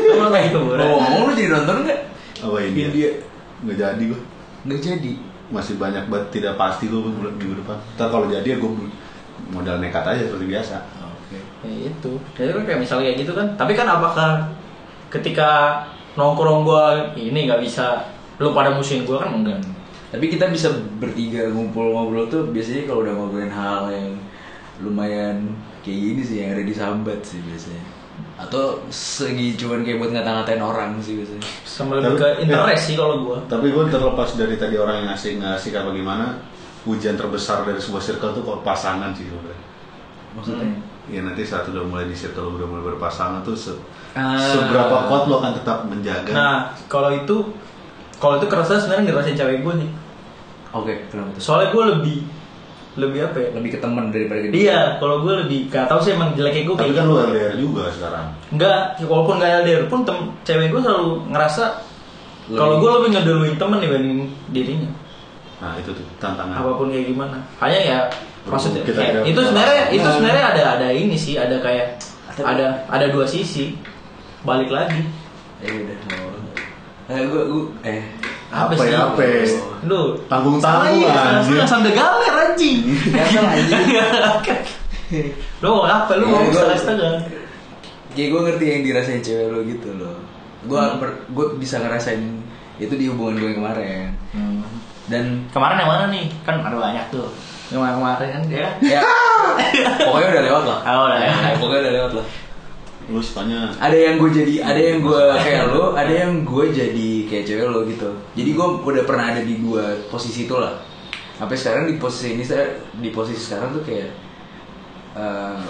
lu 0.03 0.13
mau 0.13 0.27
nonton 0.27 0.41
di 0.41 0.51
kuburan 0.51 0.83
Oh, 0.85 0.99
ngomong 0.99 1.23
lu 1.25 1.33
jadi 1.33 1.51
nonton 1.53 1.77
nggak? 1.85 2.01
Apa 2.41 2.57
ini? 2.61 2.79
India. 2.83 3.11
Nggak 3.61 3.77
jadi 3.79 4.03
gua. 4.07 4.21
Nggak 4.65 4.81
jadi. 4.81 5.13
Masih 5.51 5.75
banyak 5.77 6.05
banget 6.07 6.27
tidak 6.33 6.55
pasti 6.57 6.85
gua 6.87 7.01
bulan 7.05 7.35
minggu 7.37 7.55
depan. 7.57 7.77
Ntar 7.95 8.09
kalau 8.09 8.27
jadi 8.27 8.49
ya 8.49 8.57
gua 8.57 8.71
modal 9.51 9.77
nekat 9.79 10.05
aja 10.05 10.23
seperti 10.25 10.47
biasa. 10.49 10.77
Oke. 11.01 11.39
ya 11.63 11.87
itu 11.87 12.13
jadi 12.35 12.51
kan 12.51 12.65
kayak 12.65 12.81
misalnya 12.81 13.05
kayak 13.07 13.19
gitu 13.21 13.33
kan 13.33 13.47
tapi 13.55 13.73
kan 13.73 13.87
apakah 13.87 14.43
ketika 15.09 15.79
nongkrong 16.21 16.69
gua 16.69 16.85
ini 17.17 17.49
nggak 17.49 17.65
bisa 17.65 18.05
lu 18.37 18.53
pada 18.53 18.77
musuhin 18.77 19.09
gua 19.09 19.25
kan 19.25 19.33
enggak 19.33 19.61
Tapi 20.11 20.27
kita 20.27 20.51
bisa 20.51 20.69
bertiga 20.99 21.47
ngumpul 21.55 21.95
ngobrol 21.95 22.27
tuh 22.27 22.43
biasanya 22.51 22.91
kalau 22.91 23.07
udah 23.07 23.15
ngobrolin 23.15 23.55
hal 23.55 23.95
yang 23.95 24.11
lumayan 24.83 25.55
kayak 25.87 25.99
gini 26.03 26.23
sih 26.27 26.37
yang 26.43 26.51
ada 26.59 26.63
di 26.67 26.75
sambat 26.75 27.23
sih 27.23 27.39
biasanya. 27.47 27.85
Atau 28.35 28.83
segi 28.91 29.55
cuman 29.55 29.87
kayak 29.87 30.03
buat 30.03 30.11
ngata-ngatain 30.11 30.61
orang 30.61 30.99
sih 30.99 31.15
biasanya. 31.15 31.47
sama 31.63 32.03
lebih 32.03 32.19
ke 32.19 32.29
interest 32.43 32.83
sih 32.91 32.97
kalau 32.99 33.23
gua 33.23 33.39
Tapi 33.47 33.71
gua 33.71 33.87
terlepas 33.87 34.35
dari 34.35 34.59
tadi 34.59 34.77
orang 34.77 35.07
yang 35.07 35.15
nggak 35.15 35.53
asik 35.57 35.79
apa 35.79 35.91
gimana, 35.95 36.27
ujian 36.91 37.15
terbesar 37.15 37.63
dari 37.63 37.79
sebuah 37.79 38.03
circle 38.03 38.35
tuh 38.35 38.43
kalau 38.43 38.61
pasangan 38.67 39.15
sih 39.15 39.31
sebenarnya. 39.31 39.63
Maksudnya? 40.35 40.67
Hmm. 40.67 40.79
Ya 41.07 41.21
nanti 41.23 41.43
saat 41.47 41.71
udah 41.71 41.87
mulai 41.87 42.07
di 42.11 42.19
circle 42.19 42.59
udah 42.59 42.67
mulai 42.67 42.85
berpasangan 42.95 43.47
tuh 43.47 43.55
se- 43.55 43.79
Ah. 44.13 44.35
seberapa 44.37 45.07
kuat 45.07 45.23
lo 45.27 45.39
akan 45.39 45.53
tetap 45.55 45.79
menjaga. 45.85 46.31
nah 46.31 46.57
kalau 46.87 47.11
itu 47.13 47.37
kalau 48.17 48.37
itu 48.37 48.47
kerasa 48.47 48.77
sebenarnya 48.77 49.09
ngerasain 49.09 49.35
cewek 49.35 49.61
gua 49.61 49.75
sih 49.77 49.91
Oke, 50.71 51.07
kenapa 51.07 51.31
tuh? 51.33 51.41
soalnya 51.41 51.69
gua 51.71 51.85
lebih 51.91 52.23
lebih 52.93 53.23
apa 53.23 53.39
ya 53.39 53.49
Lebih 53.53 53.71
ke 53.71 53.79
temen 53.79 54.11
daripada 54.11 54.39
ke 54.41 54.51
Iya, 54.53 54.99
kalau 54.99 55.23
gue 55.23 55.35
lebih 55.41 55.59
gak 55.69 55.87
tau 55.87 55.99
sih 55.99 56.11
emang 56.11 56.35
jeleknya 56.35 56.63
gue 56.65 56.75
Tapi 56.75 56.83
kayak 56.85 56.97
kan 56.97 57.05
gitu. 57.05 57.13
lu 57.13 57.23
LDR 57.25 57.55
juga 57.57 57.83
sekarang. 57.89 58.27
Enggak, 58.51 58.79
ya 58.93 59.05
walaupun 59.07 59.35
gak 59.39 59.51
LDR 59.63 59.85
pun 59.87 60.01
tem 60.03 60.19
cewek 60.43 60.69
gue 60.69 60.81
selalu 60.81 61.09
ngerasa 61.29 61.65
kalau 62.51 62.75
gue 62.77 62.91
lebih 62.93 63.09
ngeduluin 63.13 63.55
temen 63.57 63.79
dibanding 63.79 64.21
dirinya. 64.49 64.91
Nah 65.61 65.73
itu 65.77 65.91
tuh 65.93 66.03
tantangan. 66.19 66.55
Apa 66.57 66.71
pun 66.75 66.91
kayak 66.91 67.07
gimana. 67.07 67.39
Hanya 67.59 67.79
ya 67.81 67.99
maksudnya 68.45 68.83
Kita 68.83 68.97
kayak- 68.97 69.15
ada- 69.17 69.27
itu 69.29 69.41
sebenarnya 69.41 69.83
itu 69.89 70.09
sebenarnya 70.09 70.45
ada 70.49 70.63
ada 70.75 70.89
ini 70.91 71.15
sih, 71.15 71.35
ada 71.35 71.57
kayak 71.57 71.95
ada 72.37 72.67
ada 72.87 73.07
dua 73.07 73.23
sisi. 73.25 73.79
Balik 74.41 74.71
lagi. 74.71 75.01
Eh 75.61 75.71
udah. 75.71 75.97
Oh. 76.17 76.41
Eh 77.11 77.21
gua 77.27 77.43
gua 77.45 77.65
eh 77.83 78.01
Apa 78.49 78.73
sih? 78.75 78.91
ya, 78.91 79.07
apa 79.07 79.21
ya? 79.21 79.43
Lu 79.85 80.19
Tanggung-tanggung, 80.27 80.59
salah, 80.59 80.91
iya, 80.91 81.39
anjing. 81.39 81.55
salah 81.55 81.69
sambil 81.69 81.93
galer 81.93 82.33
anjing. 82.35 82.79
Gatel, 83.15 83.45
anjing. 83.47 83.85
Lu 85.61 85.69
mau 85.73 85.85
apa? 85.85 86.13
Lu 86.17 86.27
mau 86.27 86.43
gua- 86.43 86.55
salah 86.57 86.75
setengah. 86.75 87.15
Kayak 88.11 88.29
gue 88.29 88.41
ngerti 88.43 88.65
yang 88.67 88.83
dirasain 88.83 89.23
cewek 89.23 89.47
lo 89.49 89.61
gitu 89.63 89.89
loh. 89.95 90.19
Gue 90.67 90.83
gue 91.31 91.47
bisa 91.57 91.79
ngerasain 91.79 92.19
itu 92.77 92.95
di 92.95 93.07
hubungan 93.07 93.39
gue 93.39 93.53
kemarin. 93.55 94.11
Dan 95.07 95.47
Kemarin 95.49 95.79
yang 95.79 95.91
mana 95.91 96.05
nih? 96.09 96.27
Kan 96.43 96.59
ada 96.59 96.75
banyak 96.75 97.07
tuh. 97.09 97.31
Yang 97.71 97.87
kemarin 97.87 98.29
kan 98.29 98.43
ya. 98.49 98.69
ya 98.83 99.01
pokoknya 100.07 100.27
udah 100.29 100.43
lewat 100.45 100.65
lah. 100.65 100.79
Oh, 100.85 101.05
udah 101.07 101.19
lewat. 101.19 101.39
Ya, 101.39 101.55
pokoknya 101.55 101.81
udah 101.81 101.95
lewat 101.95 102.13
lah. 102.19 102.27
Lu 103.11 103.19
sukanya 103.19 103.75
Ada 103.77 103.97
yang 103.97 104.15
gue 104.17 104.31
jadi, 104.31 104.55
ada 104.63 104.79
yang 104.79 104.99
gue 105.01 105.23
kayak 105.37 105.65
lo, 105.69 105.93
ada 105.93 106.13
yang 106.13 106.43
gue 106.43 106.65
jadi 106.71 107.09
kayak 107.27 107.45
cewek 107.45 107.67
lo 107.67 107.83
gitu. 107.85 108.07
Jadi 108.33 108.51
gue 108.55 108.67
udah 108.81 109.05
pernah 109.05 109.25
ada 109.29 109.43
di 109.43 109.59
dua 109.59 109.83
posisi 110.07 110.47
itu 110.47 110.55
lah. 110.55 110.79
Sampai 111.35 111.57
sekarang 111.57 111.85
di 111.85 111.97
posisi 111.97 112.35
ini 112.35 112.45
saya 112.45 112.71
di 112.95 113.11
posisi 113.11 113.41
sekarang 113.41 113.73
tuh 113.73 113.83
kayak 113.83 114.11
eh, 115.13 115.61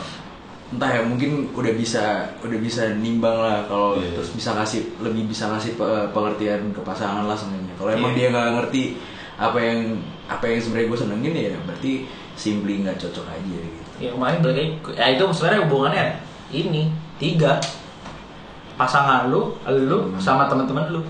entah 0.71 0.91
ya 0.91 1.03
mungkin 1.03 1.51
udah 1.51 1.73
bisa 1.73 2.05
udah 2.39 2.59
bisa 2.59 2.95
nimbang 2.95 3.35
lah 3.35 3.67
kalau 3.67 3.99
Iya. 3.99 4.15
terus 4.15 4.31
bisa 4.31 4.55
ngasih 4.55 5.01
lebih 5.01 5.27
bisa 5.27 5.51
ngasih 5.51 5.75
pe- 5.75 6.09
pengertian 6.13 6.71
ke 6.71 6.81
pasangan 6.81 7.27
lah 7.27 7.35
sebenarnya. 7.35 7.75
Kalau 7.75 7.91
emang 7.91 8.13
Iya. 8.15 8.19
dia 8.19 8.27
nggak 8.31 8.49
ngerti 8.55 8.83
apa 9.35 9.59
yang 9.59 9.81
apa 10.29 10.45
yang 10.47 10.61
sebenarnya 10.61 10.87
gue 10.87 10.99
senengin 11.01 11.33
ya 11.35 11.57
berarti 11.65 11.93
simply 12.37 12.85
nggak 12.85 13.01
cocok 13.01 13.27
aja 13.27 13.59
gitu. 13.59 13.91
Ya 13.99 14.09
kemarin 14.13 14.39
balik 14.41 14.57
lagi, 14.57 14.69
ya 14.95 15.07
itu 15.11 15.25
sebenarnya 15.33 15.61
hubungannya 15.67 16.05
ini 16.51 16.83
tiga 17.21 17.61
pasangan 18.75 19.29
lu, 19.29 19.53
lu 19.69 19.99
sama 20.17 20.49
teman-teman 20.49 20.89
lu. 20.89 21.03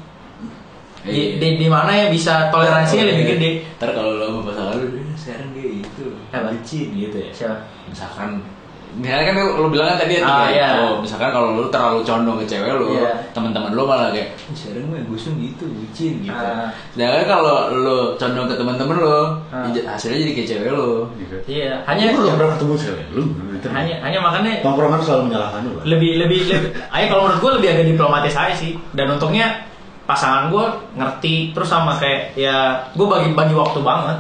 Di, 1.01 1.09
Iya. 1.09 1.41
di, 1.41 1.49
di 1.65 1.67
mana 1.71 1.97
yang 1.97 2.11
bisa 2.13 2.53
toleransinya 2.53 3.09
lebih 3.09 3.25
gede? 3.39 3.51
Ntar 3.81 3.97
kalau 3.97 4.21
lo 4.21 4.25
sama 4.29 4.41
pasangan 4.53 4.75
lu, 4.77 4.87
"Eh, 5.01 5.17
sekarang 5.17 5.49
dia 5.57 5.69
itu 5.81 6.05
licin 6.29 6.89
gitu 6.93 7.17
ya. 7.17 7.31
Siapa? 7.33 7.57
Misalkan 7.89 8.45
Misalnya 8.93 9.25
kan 9.25 9.35
lo 9.55 9.69
bilang 9.69 9.87
kan 9.89 9.99
tadi 9.99 10.15
ya 10.15 10.23
Ah, 10.23 10.47
iya. 10.47 10.69
oh, 10.83 10.99
misalkan 10.99 11.29
kalau 11.29 11.55
lu 11.55 11.69
terlalu 11.69 12.03
condong 12.03 12.37
ke 12.37 12.47
cewek 12.47 12.73
lu, 12.73 12.97
Iya. 12.97 13.13
teman-teman 13.31 13.71
lu 13.71 13.83
malah 13.85 14.11
kayak 14.11 14.35
"Eh, 14.35 14.51
sekarang 14.51 14.89
mah 14.89 14.99
gusung 15.05 15.37
gitu, 15.37 15.65
bucin 15.69 16.21
gitu. 16.21 16.35
Ah. 16.35 16.67
Sedangkan 16.91 17.25
kalau 17.25 17.57
lu 17.73 17.99
condong 18.15 18.47
ke 18.47 18.55
teman-teman 18.55 18.97
lu, 18.97 19.19
Ah. 19.49 19.71
hasilnya 19.89 20.19
jadi 20.19 20.33
kayak 20.35 20.49
cewek 20.49 20.69
lu. 20.71 20.91
gitu. 21.17 21.37
Iya, 21.47 21.73
hanya 21.85 22.03
Lu 22.11 22.19
belum 22.21 22.35
pernah 22.35 22.51
ketemu 22.55 22.75
cewek 22.77 23.05
lu. 23.11 23.23
hanya 23.63 23.95
hanya 24.01 24.19
makanya 24.19 24.51
Tongkrongan 24.61 24.99
selalu 24.99 25.23
menyalahkan 25.27 25.61
lu. 25.63 25.73
Lebih 25.85 26.11
lebih 26.19 26.39
lebih 26.47 26.71
ayo 26.89 27.05
kalau 27.07 27.23
menurut 27.25 27.41
gue 27.41 27.53
lebih 27.61 27.69
agak 27.71 27.87
diplomatis 27.87 28.35
aja 28.35 28.55
sih 28.55 28.73
dan 28.91 29.07
untungnya 29.11 29.69
pasangan 30.03 30.49
gue 30.49 30.65
ngerti 30.97 31.35
terus 31.53 31.69
sama 31.69 31.95
kayak 31.95 32.35
ya 32.35 32.57
gue 32.91 33.05
bagi 33.05 33.31
bagi 33.31 33.53
waktu 33.53 33.79
banget 33.79 34.19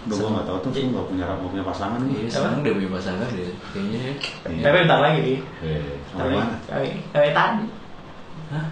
Udah 0.00 0.16
gua 0.16 0.28
nggak 0.32 0.46
tahu 0.46 0.56
tuh, 0.60 0.70
lu 0.72 0.88
nggak 0.90 1.06
punya 1.06 1.24
nggak 1.26 1.40
punya 1.46 1.60
pasangan 1.62 2.00
Iya, 2.00 2.08
nih. 2.18 2.30
sekarang 2.30 2.58
udah 2.58 2.72
punya 2.72 2.90
pasangan 2.90 3.28
deh, 3.28 3.52
kayaknya. 3.70 3.98
ya. 4.00 4.12
Iya. 4.48 4.62
tapi 4.62 4.76
bentar 4.78 4.98
lagi 4.98 5.18
nih 5.20 5.38
Eh, 5.60 5.92
sama 6.06 6.24
mana? 6.26 6.54
tapi 6.64 6.88
tapi 7.10 7.28
tadi 7.30 7.64
Hah? 8.48 8.64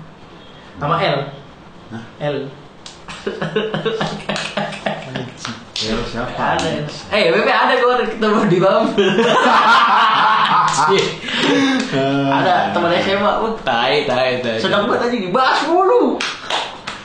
sama 0.77 0.95
L 0.97 1.19
Hah? 1.91 2.05
L 2.25 2.37
Ya, 5.79 5.95
siapa? 6.03 6.35
Ada. 6.35 6.69
Eh, 7.09 7.31
Bebe 7.31 7.47
ada 7.47 7.71
gue 7.71 7.93
ketemu 8.05 8.41
di 8.51 8.59
Bumble. 8.59 8.99
ada 12.35 12.75
teman 12.75 12.91
SMA, 12.99 13.23
wah. 13.39 13.55
Tai, 13.63 13.95
tai, 14.05 14.43
tai. 14.43 14.59
Sedang 14.59 14.91
banget 14.91 15.07
aja 15.07 15.17
dibahas 15.21 15.61
mulu. 15.67 16.19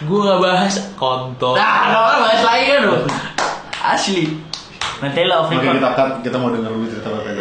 Gue 0.04 0.20
gak 0.20 0.42
bahas 0.42 0.74
kontol. 0.94 1.54
Nah, 1.54 1.86
kalau 1.88 2.18
bahas 2.20 2.42
lain 2.42 2.66
kan 2.66 2.82
lo. 2.84 2.98
Asli. 3.84 4.24
Nanti 5.04 5.28
lo 5.28 5.44
off 5.44 5.52
Makanya 5.52 5.76
record. 5.76 5.76
kita 5.76 5.92
cut, 5.92 6.12
kita 6.24 6.38
mau 6.40 6.50
denger 6.50 6.72
lu 6.72 6.88
cerita 6.88 7.10
apa 7.12 7.20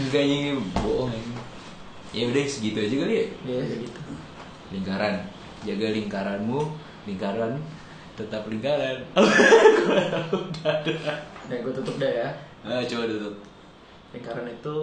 Enggak 0.00 0.24
ini 0.24 0.38
bohong 0.74 1.12
ini. 1.12 1.36
Ya 2.10 2.22
udah 2.26 2.42
segitu 2.42 2.80
aja 2.80 2.96
kali 2.96 3.14
ya. 3.14 3.26
Iya, 3.44 3.62
gitu. 3.84 4.00
Lingkaran. 4.72 5.14
Jaga 5.60 5.86
lingkaranmu, 5.92 6.60
lingkaran 7.04 7.52
tetap 8.16 8.48
lingkaran. 8.48 8.96
Nah, 11.50 11.58
gue 11.58 11.72
tutup 11.74 11.98
deh 11.98 12.12
ya. 12.14 12.30
Ah, 12.62 12.78
coba 12.80 13.04
tutup. 13.04 13.34
Lingkaran 14.14 14.46
itu 14.46 14.78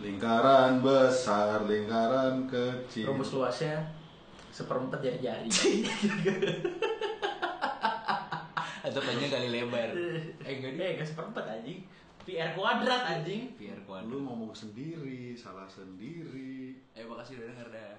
Lingkaran 0.00 0.82
besar, 0.82 1.62
lingkaran 1.62 2.42
kecil. 2.44 3.06
rumus 3.06 3.30
luasnya 3.30 3.78
seperempat 4.50 4.98
jari-jari. 4.98 5.46
Atau 8.80 9.00
panjang 9.04 9.30
kali 9.30 9.48
lebar. 9.52 9.90
Eh 10.48 10.52
enggak 10.56 10.72
Eh, 10.80 10.90
gak 10.96 11.08
seperempat 11.08 11.44
anjing. 11.60 11.84
PR 12.24 12.52
kuadrat 12.52 13.02
anjing. 13.04 13.52
Biar 13.56 13.76
kuat. 13.84 14.04
Lu 14.04 14.24
ngomong 14.24 14.52
sendiri, 14.52 15.32
salah 15.36 15.68
sendiri. 15.68 16.76
Eh 16.92 17.04
makasih 17.04 17.40
udah 17.40 17.46
denger 17.48 17.68
dah. 17.72 17.94